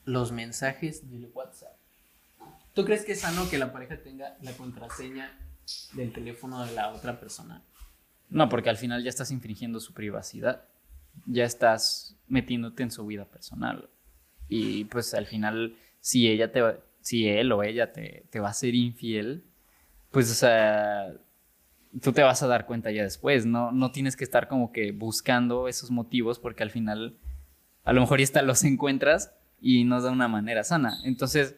Los 0.04 0.30
mensajes 0.30 1.10
del 1.10 1.30
WhatsApp. 1.34 1.76
¿Tú 2.74 2.84
crees 2.84 3.04
que 3.04 3.12
es 3.12 3.20
sano 3.20 3.48
que 3.48 3.58
la 3.58 3.72
pareja 3.72 4.02
tenga 4.02 4.36
la 4.42 4.52
contraseña 4.52 5.36
del 5.92 6.12
teléfono 6.12 6.64
de 6.64 6.72
la 6.72 6.92
otra 6.92 7.18
persona? 7.18 7.62
No, 8.28 8.48
porque 8.48 8.70
al 8.70 8.76
final 8.76 9.02
ya 9.02 9.10
estás 9.10 9.30
infringiendo 9.30 9.80
su 9.80 9.94
privacidad. 9.94 10.68
Ya 11.26 11.44
estás 11.44 12.16
metiéndote 12.28 12.82
en 12.82 12.90
su 12.90 13.06
vida 13.06 13.24
personal. 13.24 13.88
Y 14.48 14.84
pues 14.84 15.14
al 15.14 15.26
final, 15.26 15.76
si 16.00 16.28
ella 16.28 16.52
te 16.52 16.62
si 17.00 17.28
él 17.28 17.52
o 17.52 17.62
ella 17.62 17.92
te, 17.92 18.24
te 18.30 18.40
va 18.40 18.48
a 18.48 18.54
ser 18.54 18.74
infiel, 18.74 19.44
pues 20.10 20.30
o 20.30 20.34
sea, 20.34 21.12
tú 22.00 22.12
te 22.12 22.22
vas 22.22 22.42
a 22.42 22.46
dar 22.46 22.66
cuenta 22.66 22.90
ya 22.90 23.02
después, 23.02 23.44
¿no? 23.44 23.72
No 23.72 23.92
tienes 23.92 24.16
que 24.16 24.24
estar 24.24 24.48
como 24.48 24.72
que 24.72 24.92
buscando 24.92 25.68
esos 25.68 25.90
motivos 25.90 26.38
porque 26.38 26.62
al 26.62 26.70
final 26.70 27.18
a 27.84 27.92
lo 27.92 28.00
mejor 28.00 28.20
ya 28.20 28.24
hasta 28.24 28.42
los 28.42 28.64
encuentras 28.64 29.32
y 29.60 29.84
no 29.84 30.00
de 30.00 30.08
una 30.08 30.28
manera 30.28 30.64
sana. 30.64 30.98
Entonces, 31.04 31.56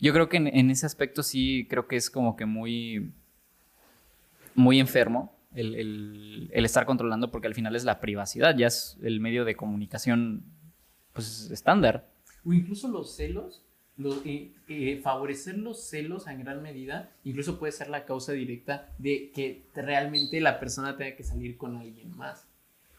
yo 0.00 0.12
creo 0.12 0.28
que 0.28 0.36
en, 0.36 0.46
en 0.46 0.70
ese 0.70 0.86
aspecto 0.86 1.24
sí 1.24 1.66
creo 1.68 1.88
que 1.88 1.96
es 1.96 2.08
como 2.08 2.36
que 2.36 2.46
muy, 2.46 3.12
muy 4.54 4.78
enfermo 4.78 5.33
el, 5.54 5.74
el- 5.74 6.50
el 6.52 6.64
estar 6.64 6.84
controlando 6.86 7.30
porque 7.30 7.46
al 7.46 7.54
final 7.54 7.74
es 7.76 7.84
la 7.84 8.00
privacidad, 8.00 8.56
ya 8.56 8.66
es 8.66 8.98
el 9.02 9.20
medio 9.20 9.44
de 9.44 9.54
comunicación 9.56 10.44
pues 11.12 11.50
estándar. 11.50 12.10
O 12.44 12.52
incluso 12.52 12.88
los 12.88 13.14
celos, 13.16 13.62
lo- 13.96 14.20
eh, 14.24 14.52
eh, 14.68 15.00
favorecer 15.02 15.56
los 15.58 15.84
celos 15.88 16.26
en 16.26 16.40
gran 16.40 16.62
medida, 16.62 17.10
incluso 17.22 17.58
puede 17.58 17.72
ser 17.72 17.88
la 17.88 18.04
causa 18.04 18.32
directa 18.32 18.90
de 18.98 19.30
que 19.32 19.66
realmente 19.74 20.40
la 20.40 20.58
persona 20.58 20.96
tenga 20.96 21.16
que 21.16 21.22
salir 21.22 21.56
con 21.56 21.76
alguien 21.76 22.16
más. 22.16 22.46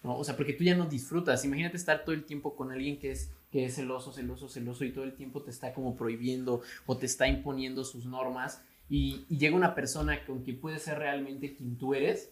¿no? 0.03 0.17
O 0.17 0.23
sea, 0.23 0.37
porque 0.37 0.53
tú 0.53 0.63
ya 0.63 0.75
no 0.75 0.85
disfrutas. 0.85 1.43
Imagínate 1.45 1.77
estar 1.77 2.03
todo 2.05 2.13
el 2.15 2.25
tiempo 2.25 2.55
con 2.55 2.71
alguien 2.71 2.99
que 2.99 3.11
es, 3.11 3.31
que 3.51 3.65
es 3.65 3.75
celoso, 3.75 4.13
celoso, 4.13 4.47
celoso 4.47 4.85
y 4.85 4.91
todo 4.91 5.03
el 5.03 5.15
tiempo 5.15 5.41
te 5.41 5.49
está 5.51 5.73
como 5.73 5.95
prohibiendo 5.97 6.61
o 6.85 6.95
te 6.97 7.05
está 7.07 7.27
imponiendo 7.27 7.83
sus 7.83 8.05
normas 8.05 8.63
y, 8.87 9.25
y 9.29 9.39
llega 9.39 9.55
una 9.55 9.73
persona 9.73 10.23
con 10.25 10.43
quien 10.43 10.59
puede 10.59 10.77
ser 10.79 10.99
realmente 10.99 11.55
quien 11.55 11.75
tú 11.77 11.95
eres. 11.95 12.31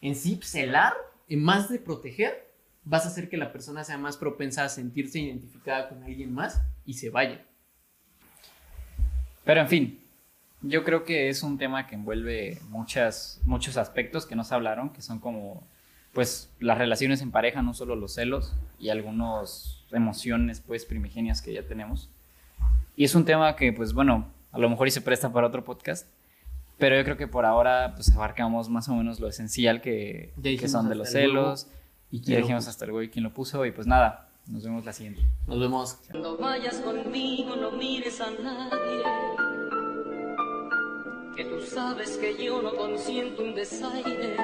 En 0.00 0.14
sí, 0.14 0.38
celar, 0.42 0.94
en 1.28 1.42
más 1.42 1.68
de 1.68 1.78
proteger, 1.78 2.48
vas 2.84 3.04
a 3.04 3.08
hacer 3.08 3.28
que 3.28 3.36
la 3.36 3.52
persona 3.52 3.84
sea 3.84 3.98
más 3.98 4.16
propensa 4.16 4.64
a 4.64 4.68
sentirse 4.68 5.18
identificada 5.18 5.88
con 5.88 6.02
alguien 6.02 6.32
más 6.32 6.62
y 6.84 6.94
se 6.94 7.10
vaya. 7.10 7.44
Pero 9.44 9.60
en 9.60 9.68
fin, 9.68 10.00
yo 10.62 10.84
creo 10.84 11.04
que 11.04 11.28
es 11.28 11.42
un 11.42 11.58
tema 11.58 11.86
que 11.86 11.94
envuelve 11.94 12.58
muchas, 12.68 13.40
muchos 13.44 13.76
aspectos 13.76 14.26
que 14.26 14.36
nos 14.36 14.52
hablaron, 14.52 14.90
que 14.90 15.02
son 15.02 15.18
como, 15.20 15.66
pues, 16.12 16.50
las 16.60 16.78
relaciones 16.78 17.22
en 17.22 17.30
pareja, 17.30 17.62
no 17.62 17.74
solo 17.74 17.96
los 17.96 18.14
celos 18.14 18.54
y 18.78 18.88
algunas 18.88 19.84
emociones, 19.90 20.60
pues, 20.60 20.84
primigenias 20.84 21.42
que 21.42 21.52
ya 21.52 21.62
tenemos. 21.62 22.10
Y 22.96 23.04
es 23.04 23.14
un 23.14 23.24
tema 23.24 23.54
que, 23.56 23.72
pues, 23.72 23.92
bueno, 23.92 24.32
a 24.50 24.58
lo 24.58 24.68
mejor 24.68 24.88
y 24.88 24.90
se 24.90 25.00
presta 25.00 25.32
para 25.32 25.46
otro 25.46 25.64
podcast. 25.64 26.08
Pero 26.78 26.96
yo 26.96 27.04
creo 27.04 27.16
que 27.16 27.26
por 27.26 27.44
ahora 27.44 27.92
pues 27.94 28.10
abarcamos 28.14 28.68
más 28.68 28.88
o 28.88 28.94
menos 28.94 29.18
lo 29.20 29.28
esencial 29.28 29.80
que, 29.80 30.32
Ya 30.36 30.56
que 30.56 30.68
son 30.68 30.88
de 30.88 30.94
los 30.94 31.12
huevo. 31.12 31.28
celos. 31.32 31.66
Y 32.10 32.20
Ya 32.20 32.36
dijimos 32.38 32.68
hasta 32.68 32.84
el 32.84 32.92
güey 32.92 33.10
quién 33.10 33.24
lo 33.24 33.34
puso 33.34 33.66
y 33.66 33.72
pues 33.72 33.86
nada, 33.86 34.28
nos 34.46 34.62
vemos 34.64 34.84
la 34.84 34.92
siguiente. 34.92 35.20
Nos 35.46 35.58
vemos. 35.60 35.98
Cuando 36.10 36.36
vayas 36.38 36.76
conmigo 36.76 37.56
no 37.56 37.72
mires 37.72 38.20
a 38.20 38.30
nadie. 38.30 39.02
Que 41.36 41.44
tú 41.44 41.60
sabes 41.60 42.16
que 42.16 42.42
yo 42.42 42.62
no 42.62 42.74
consiento 42.74 43.42
un 43.42 43.54
desaire. 43.54 44.36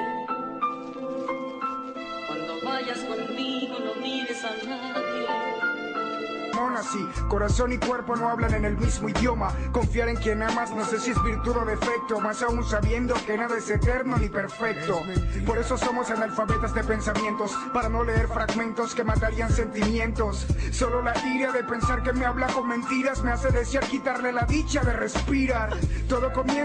Cuando 2.27 2.53
vayas 2.63 2.99
conmigo 2.99 3.75
no 3.79 3.95
mires 4.01 4.43
a 4.43 4.51
nadie. 4.65 5.14
Así. 6.77 7.07
Corazón 7.27 7.73
y 7.73 7.77
cuerpo 7.77 8.15
no 8.15 8.29
hablan 8.29 8.53
en 8.53 8.65
el 8.65 8.77
mismo 8.77 9.09
idioma. 9.09 9.51
Confiar 9.71 10.09
en 10.09 10.15
quien 10.15 10.41
amas 10.41 10.71
no 10.71 10.85
sé 10.85 10.99
si 10.99 11.11
es 11.11 11.23
virtud 11.23 11.57
o 11.57 11.65
defecto, 11.65 12.19
más 12.19 12.41
aún 12.41 12.63
sabiendo 12.63 13.13
que 13.25 13.37
nada 13.37 13.57
es 13.57 13.69
eterno 13.69 14.17
ni 14.17 14.29
perfecto. 14.29 15.01
Por 15.45 15.57
eso 15.57 15.77
somos 15.77 16.09
analfabetas 16.09 16.73
de 16.73 16.83
pensamientos, 16.83 17.51
para 17.73 17.89
no 17.89 18.03
leer 18.03 18.27
fragmentos 18.27 18.95
que 18.95 19.03
matarían 19.03 19.51
sentimientos. 19.51 20.47
Solo 20.71 21.01
la 21.01 21.13
ira 21.27 21.51
de 21.51 21.63
pensar 21.63 22.03
que 22.03 22.13
me 22.13 22.25
habla 22.25 22.47
con 22.47 22.67
mentiras 22.67 23.21
me 23.23 23.31
hace 23.31 23.49
desear 23.49 23.85
quitarle 23.85 24.31
la 24.31 24.45
dicha 24.45 24.81
de 24.81 24.93
respirar. 24.93 25.75
Todo 26.07 26.31
comienza 26.31 26.55